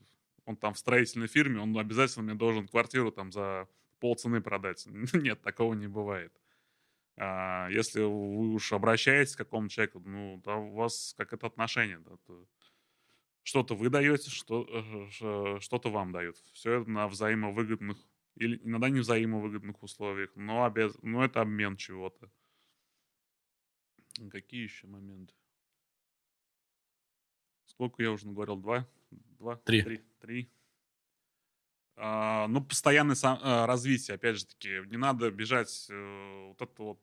он 0.47 0.57
там 0.57 0.73
в 0.73 0.79
строительной 0.79 1.27
фирме, 1.27 1.61
он 1.61 1.77
обязательно 1.77 2.25
мне 2.25 2.35
должен 2.35 2.67
квартиру 2.67 3.13
там 3.13 3.31
за 3.31 3.69
полцены 4.01 4.41
продать. 4.41 4.87
Нет, 5.13 5.43
такого 5.43 5.75
не 5.75 5.87
бывает. 5.87 6.33
А, 7.19 7.69
если 7.69 8.01
вы 8.01 8.55
уж 8.55 8.73
обращаетесь 8.73 9.35
к 9.35 9.39
какому-то 9.39 9.75
человеку, 9.75 10.01
ну, 10.01 10.41
да, 10.43 10.57
у 10.57 10.73
вас 10.73 11.15
как 11.19 11.35
это 11.35 11.47
отношение, 11.47 11.99
да, 11.99 12.17
то 12.27 12.47
что-то 13.49 13.75
вы 13.75 13.89
даете, 13.89 14.29
что, 14.29 14.67
э, 14.69 15.61
что-то 15.61 15.89
вам 15.89 16.13
дают. 16.13 16.37
Все 16.53 16.81
это 16.81 16.91
на 16.91 17.09
взаимовыгодных 17.09 17.97
или 18.37 18.61
иногда 18.63 18.91
не 18.91 19.01
взаимовыгодных 19.01 19.83
условиях, 19.83 20.31
но, 20.37 20.65
обез... 20.65 20.99
но 21.01 21.25
это 21.25 21.41
обмен 21.41 21.77
чего-то. 21.79 22.31
Какие 24.31 24.65
еще 24.65 24.87
моменты? 24.87 25.35
Сколько 27.65 28.03
я 28.03 28.13
уже 28.13 28.27
наговорил? 28.27 28.57
Два? 28.57 28.87
Два? 29.11 29.57
Три. 29.57 29.83
Три. 29.83 30.05
Три. 30.21 30.53
А, 31.97 32.49
ну, 32.49 32.63
постоянное 32.63 33.17
сам, 33.17 33.39
а, 33.43 33.67
развитие, 33.67 34.17
опять 34.17 34.37
же 34.37 34.45
таки. 34.45 34.83
Не 34.89 34.99
надо 34.99 35.31
бежать 35.31 35.89
вот 35.89 36.61
это 36.61 36.83
вот 36.83 37.01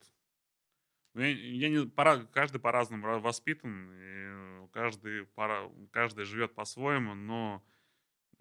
я, 1.15 1.27
я 1.27 1.69
не, 1.69 1.87
пора, 1.87 2.25
каждый 2.25 2.59
по-разному 2.59 3.19
воспитан, 3.19 3.91
и 3.93 4.67
каждый, 4.71 5.25
пора, 5.25 5.69
каждый 5.91 6.25
живет 6.25 6.53
по-своему, 6.53 7.15
но 7.15 7.63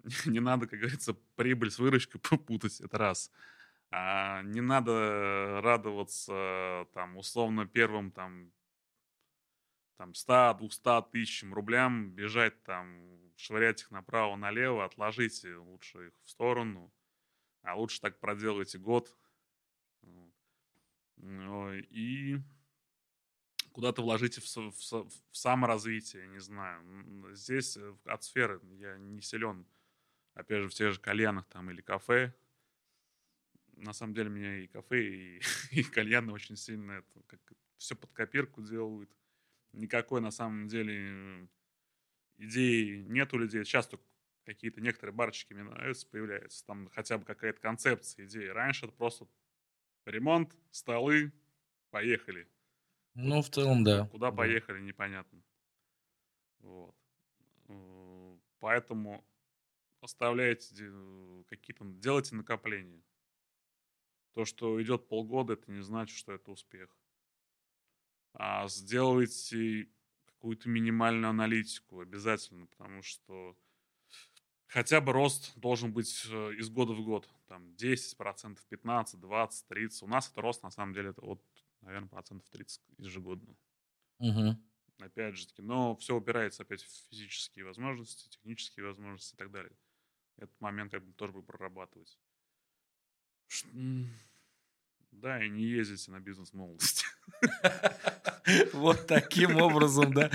не 0.25 0.39
надо, 0.39 0.67
как 0.67 0.79
говорится, 0.79 1.13
прибыль 1.35 1.71
с 1.71 1.79
выручкой 1.79 2.19
попутать, 2.29 2.81
это 2.81 2.97
раз. 2.97 3.31
А 3.91 4.41
не 4.43 4.61
надо 4.61 5.61
радоваться, 5.63 6.87
там, 6.93 7.17
условно, 7.17 7.65
первым, 7.65 8.11
там, 8.11 8.51
там 9.97 10.11
100-200 10.11 11.09
тысячам 11.11 11.53
рублям, 11.53 12.09
бежать 12.09 12.61
там, 12.63 13.15
швырять 13.37 13.81
их 13.81 13.91
направо-налево, 13.91 14.83
отложите 14.83 15.55
лучше 15.55 16.07
их 16.07 16.13
в 16.23 16.29
сторону, 16.29 16.91
а 17.61 17.75
лучше 17.75 18.01
так 18.01 18.19
проделайте 18.19 18.77
год. 18.77 19.15
И 21.17 22.37
куда-то 23.75 24.01
вложите 24.01 24.39
в, 24.39 24.45
в, 24.45 24.71
в 24.71 25.11
саморазвитие, 25.33 26.27
не 26.27 26.39
знаю. 26.39 26.81
Здесь 27.35 27.75
э, 27.75 27.93
от 28.05 28.23
сферы 28.23 28.61
я 28.79 28.97
не 28.97 29.19
силен, 29.19 29.67
опять 30.33 30.61
же, 30.61 30.69
в 30.69 30.73
тех 30.73 30.93
же 30.93 30.99
кальянах 31.01 31.45
там 31.49 31.69
или 31.69 31.81
кафе. 31.81 32.33
На 33.73 33.91
самом 33.91 34.13
деле 34.13 34.29
меня 34.29 34.59
и 34.59 34.67
кафе, 34.67 35.03
и, 35.03 35.41
и 35.71 35.83
кальяны 35.83 36.31
очень 36.31 36.55
сильно 36.55 36.93
это, 36.93 37.21
как, 37.27 37.41
все 37.77 37.97
под 37.97 38.13
копирку 38.13 38.61
делают. 38.61 39.11
Никакой 39.73 40.21
на 40.21 40.31
самом 40.31 40.69
деле 40.69 41.49
идеи 42.37 43.03
нет 43.09 43.33
у 43.33 43.37
людей. 43.37 43.65
Сейчас 43.65 43.87
только 43.87 44.05
какие-то 44.45 44.79
некоторые 44.79 45.13
барчики 45.13 45.51
мне 45.51 45.63
нравятся, 45.63 46.07
появляются. 46.07 46.65
Там 46.65 46.87
хотя 46.93 47.17
бы 47.17 47.25
какая-то 47.25 47.59
концепция, 47.59 48.25
идея. 48.25 48.53
Раньше 48.53 48.85
это 48.85 48.95
просто 48.95 49.27
ремонт, 50.05 50.55
столы, 50.71 51.33
поехали. 51.89 52.47
Ну, 53.15 53.41
в 53.41 53.49
целом, 53.49 53.83
да. 53.83 54.07
Куда 54.07 54.29
да. 54.29 54.37
поехали, 54.37 54.81
непонятно. 54.81 55.41
Вот. 56.59 56.95
Э, 57.69 58.37
поэтому 58.59 59.25
оставляйте 60.01 60.91
какие-то, 61.47 61.85
делайте 61.85 62.35
накопления. 62.35 63.01
То, 64.33 64.43
что 64.43 64.81
идет 64.81 65.07
полгода, 65.07 65.53
это 65.53 65.71
не 65.71 65.81
значит, 65.81 66.17
что 66.17 66.33
это 66.33 66.51
успех. 66.51 66.89
А 68.33 68.67
сделайте 68.67 69.89
какую-то 70.25 70.67
минимальную 70.67 71.29
аналитику 71.29 72.01
обязательно, 72.01 72.65
потому 72.67 73.01
что 73.01 73.55
хотя 74.67 74.99
бы 74.99 75.13
рост 75.13 75.57
должен 75.57 75.93
быть 75.93 76.27
э, 76.29 76.55
из 76.55 76.69
года 76.69 76.91
в 76.91 77.01
год. 77.01 77.29
Там 77.47 77.63
10%, 77.75 78.57
15%, 78.69 79.15
20%, 79.21 79.49
30%. 79.69 79.89
У 80.01 80.07
нас 80.07 80.29
это 80.29 80.41
рост, 80.41 80.63
на 80.63 80.69
самом 80.69 80.93
деле, 80.93 81.11
это 81.11 81.21
от 81.21 81.41
наверное, 81.85 82.09
процентов 82.09 82.49
30 82.49 82.81
ежегодно. 82.97 83.55
Угу. 84.19 84.57
Опять 84.99 85.35
же 85.35 85.47
таки, 85.47 85.61
но 85.61 85.95
все 85.95 86.15
упирается 86.15 86.63
опять 86.63 86.83
в 86.83 87.09
физические 87.09 87.65
возможности, 87.65 88.29
технические 88.29 88.85
возможности 88.85 89.35
и 89.35 89.37
так 89.37 89.51
далее. 89.51 89.75
Этот 90.37 90.59
момент 90.59 90.91
как 90.91 91.05
бы 91.05 91.13
тоже 91.13 91.33
бы 91.33 91.43
прорабатывать. 91.43 92.19
Да, 95.11 95.43
и 95.43 95.49
не 95.49 95.63
ездите 95.63 96.11
на 96.11 96.19
бизнес 96.19 96.53
молодости. 96.53 97.05
Вот 98.73 99.07
таким 99.07 99.57
образом, 99.57 100.13
да. 100.13 100.29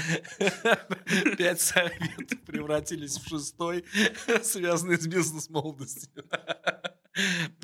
Пять 1.38 1.60
советов 1.60 2.40
превратились 2.44 3.16
в 3.16 3.28
шестой, 3.28 3.84
связанный 4.42 4.96
с 4.96 5.06
бизнес-молодостью. 5.06 6.24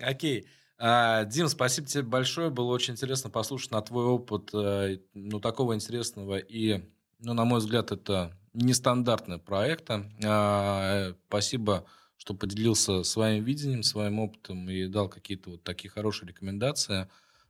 Окей. 0.01 0.49
А, 0.79 1.25
Дим, 1.25 1.49
спасибо 1.49 1.87
тебе 1.87 2.03
большое. 2.03 2.51
Было 2.51 2.73
очень 2.73 2.95
интересно 2.95 3.31
послушать 3.31 3.71
на 3.71 3.81
твой 3.81 4.05
опыт, 4.05 4.51
э, 4.53 4.99
ну, 5.15 5.41
такого 5.41 5.75
интересного 5.75 6.37
и, 6.37 6.83
ну, 7.19 7.33
на 7.33 7.45
мой 7.45 7.61
взгляд, 7.61 7.93
это 7.93 8.37
нестандартный 8.53 9.39
проект. 9.39 9.91
А, 10.25 11.15
спасибо, 11.29 11.87
что 12.19 12.35
поделился 12.35 13.03
своим 13.05 13.45
видением, 13.45 13.83
своим 13.83 14.19
опытом 14.19 14.69
и 14.69 14.87
дал 14.87 15.09
какие-то 15.09 15.51
вот 15.51 15.63
такие 15.65 15.91
хорошие 15.91 16.29
рекомендации. 16.29 17.09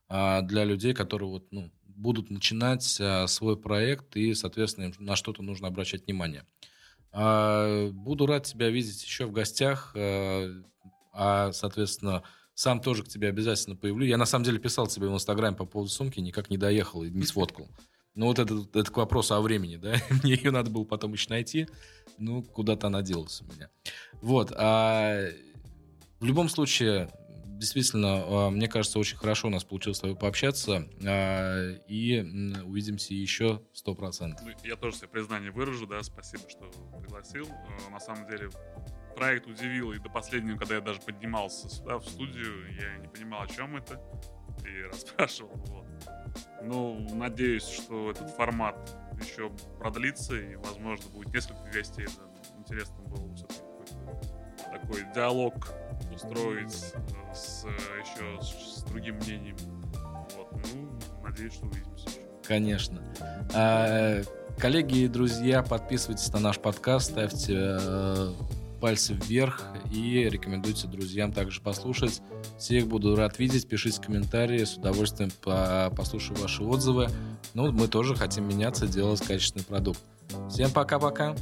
а, 0.08 0.42
для 0.42 0.62
людей, 0.64 0.94
которые 0.94 1.28
вот, 1.28 1.50
ну, 1.50 1.72
будут 1.84 2.30
начинать 2.30 2.82
свой 2.84 3.56
проект 3.56 4.16
и, 4.16 4.34
соответственно, 4.34 4.84
им 4.84 4.92
на 5.00 5.16
что-то 5.16 5.42
нужно 5.42 5.66
обращать 5.66 6.06
внимание. 6.06 6.44
Буду 7.92 8.26
рад 8.26 8.44
тебя 8.44 8.68
видеть 8.70 9.02
еще 9.02 9.24
в 9.26 9.32
гостях, 9.32 9.96
а, 9.96 11.50
соответственно, 11.52 12.22
сам 12.56 12.80
тоже 12.80 13.04
к 13.04 13.08
тебе 13.08 13.28
обязательно 13.28 13.76
появлюсь. 13.76 14.08
Я 14.08 14.16
на 14.16 14.24
самом 14.24 14.44
деле 14.46 14.58
писал 14.58 14.86
тебе 14.86 15.08
в 15.08 15.14
Инстаграме 15.14 15.54
по 15.54 15.66
поводу 15.66 15.90
сумки, 15.90 16.20
никак 16.20 16.48
не 16.48 16.56
доехал 16.56 17.04
и 17.04 17.10
не 17.10 17.22
сфоткал. 17.26 17.68
Ну, 18.14 18.26
вот 18.26 18.38
это, 18.38 18.66
это 18.72 18.90
к 18.90 18.96
вопросу 18.96 19.34
о 19.34 19.42
времени, 19.42 19.76
да? 19.76 19.96
Мне 20.22 20.32
ее 20.34 20.50
надо 20.50 20.70
было 20.70 20.84
потом 20.84 21.12
еще 21.12 21.28
найти. 21.28 21.68
Ну, 22.16 22.42
куда-то 22.42 22.86
она 22.86 23.02
делась 23.02 23.42
у 23.42 23.44
меня. 23.44 23.68
Вот. 24.22 24.52
А 24.56 25.28
в 26.18 26.24
любом 26.24 26.48
случае, 26.48 27.10
действительно, 27.44 28.24
а, 28.24 28.50
мне 28.50 28.68
кажется, 28.68 28.98
очень 28.98 29.18
хорошо 29.18 29.48
у 29.48 29.50
нас 29.50 29.62
получилось 29.62 29.98
с 29.98 30.00
тобой 30.00 30.16
пообщаться. 30.16 30.88
А, 31.06 31.72
и 31.88 32.20
увидимся 32.64 33.12
еще 33.12 33.60
сто 33.74 33.94
процентов. 33.94 34.46
Ну, 34.46 34.52
я 34.66 34.76
тоже 34.76 34.96
себе 34.96 35.08
признание 35.08 35.50
выражу, 35.50 35.86
да, 35.86 36.02
спасибо, 36.02 36.44
что 36.48 36.70
пригласил. 36.98 37.46
А, 37.50 37.90
на 37.90 38.00
самом 38.00 38.26
деле, 38.26 38.48
проект 39.16 39.46
удивил, 39.46 39.92
и 39.92 39.98
до 39.98 40.08
последнего, 40.10 40.56
когда 40.58 40.76
я 40.76 40.80
даже 40.80 41.00
поднимался 41.00 41.68
сюда, 41.68 41.98
в 41.98 42.04
студию, 42.04 42.72
я 42.74 42.98
не 42.98 43.08
понимал, 43.08 43.42
о 43.42 43.46
чем 43.48 43.76
это, 43.76 44.00
и 44.64 44.82
расспрашивал. 44.92 45.56
Вот. 45.66 45.86
Ну, 46.62 47.08
надеюсь, 47.14 47.66
что 47.66 48.10
этот 48.10 48.30
формат 48.30 48.76
еще 49.20 49.50
продлится, 49.78 50.36
и, 50.36 50.56
возможно, 50.56 51.08
будет 51.10 51.32
несколько 51.32 51.64
гостей. 51.72 52.04
Это 52.04 52.60
интересно 52.60 52.96
было 53.04 53.34
все-таки 53.34 53.66
такой 54.70 55.04
диалог 55.14 55.54
устроить 56.14 56.92
э, 56.94 57.34
с, 57.34 57.64
еще 57.64 58.40
с, 58.42 58.80
с 58.80 58.82
другим 58.84 59.16
мнением. 59.16 59.56
Вот. 60.36 60.52
Ну, 60.52 60.90
надеюсь, 61.22 61.54
что 61.54 61.66
увидимся 61.66 62.08
еще. 62.08 62.20
Конечно. 62.46 63.02
А, 63.54 64.20
коллеги 64.58 64.98
и 64.98 65.08
друзья, 65.08 65.62
подписывайтесь 65.62 66.32
на 66.32 66.40
наш 66.40 66.58
подкаст, 66.58 67.12
ставьте 67.12 67.54
э, 67.80 68.32
пальцы 68.80 69.14
вверх 69.14 69.64
и 69.90 70.28
рекомендуйте 70.28 70.86
друзьям 70.86 71.32
также 71.32 71.60
послушать. 71.60 72.22
Всех 72.58 72.86
буду 72.86 73.16
рад 73.16 73.38
видеть, 73.38 73.68
пишите 73.68 74.00
комментарии, 74.00 74.64
с 74.64 74.76
удовольствием 74.76 75.30
по 75.42 75.92
послушаю 75.96 76.38
ваши 76.40 76.62
отзывы. 76.62 77.08
Ну, 77.54 77.72
мы 77.72 77.88
тоже 77.88 78.14
хотим 78.14 78.48
меняться, 78.48 78.86
делать 78.86 79.20
качественный 79.20 79.64
продукт. 79.64 80.00
Всем 80.48 80.70
пока-пока. 80.70 81.34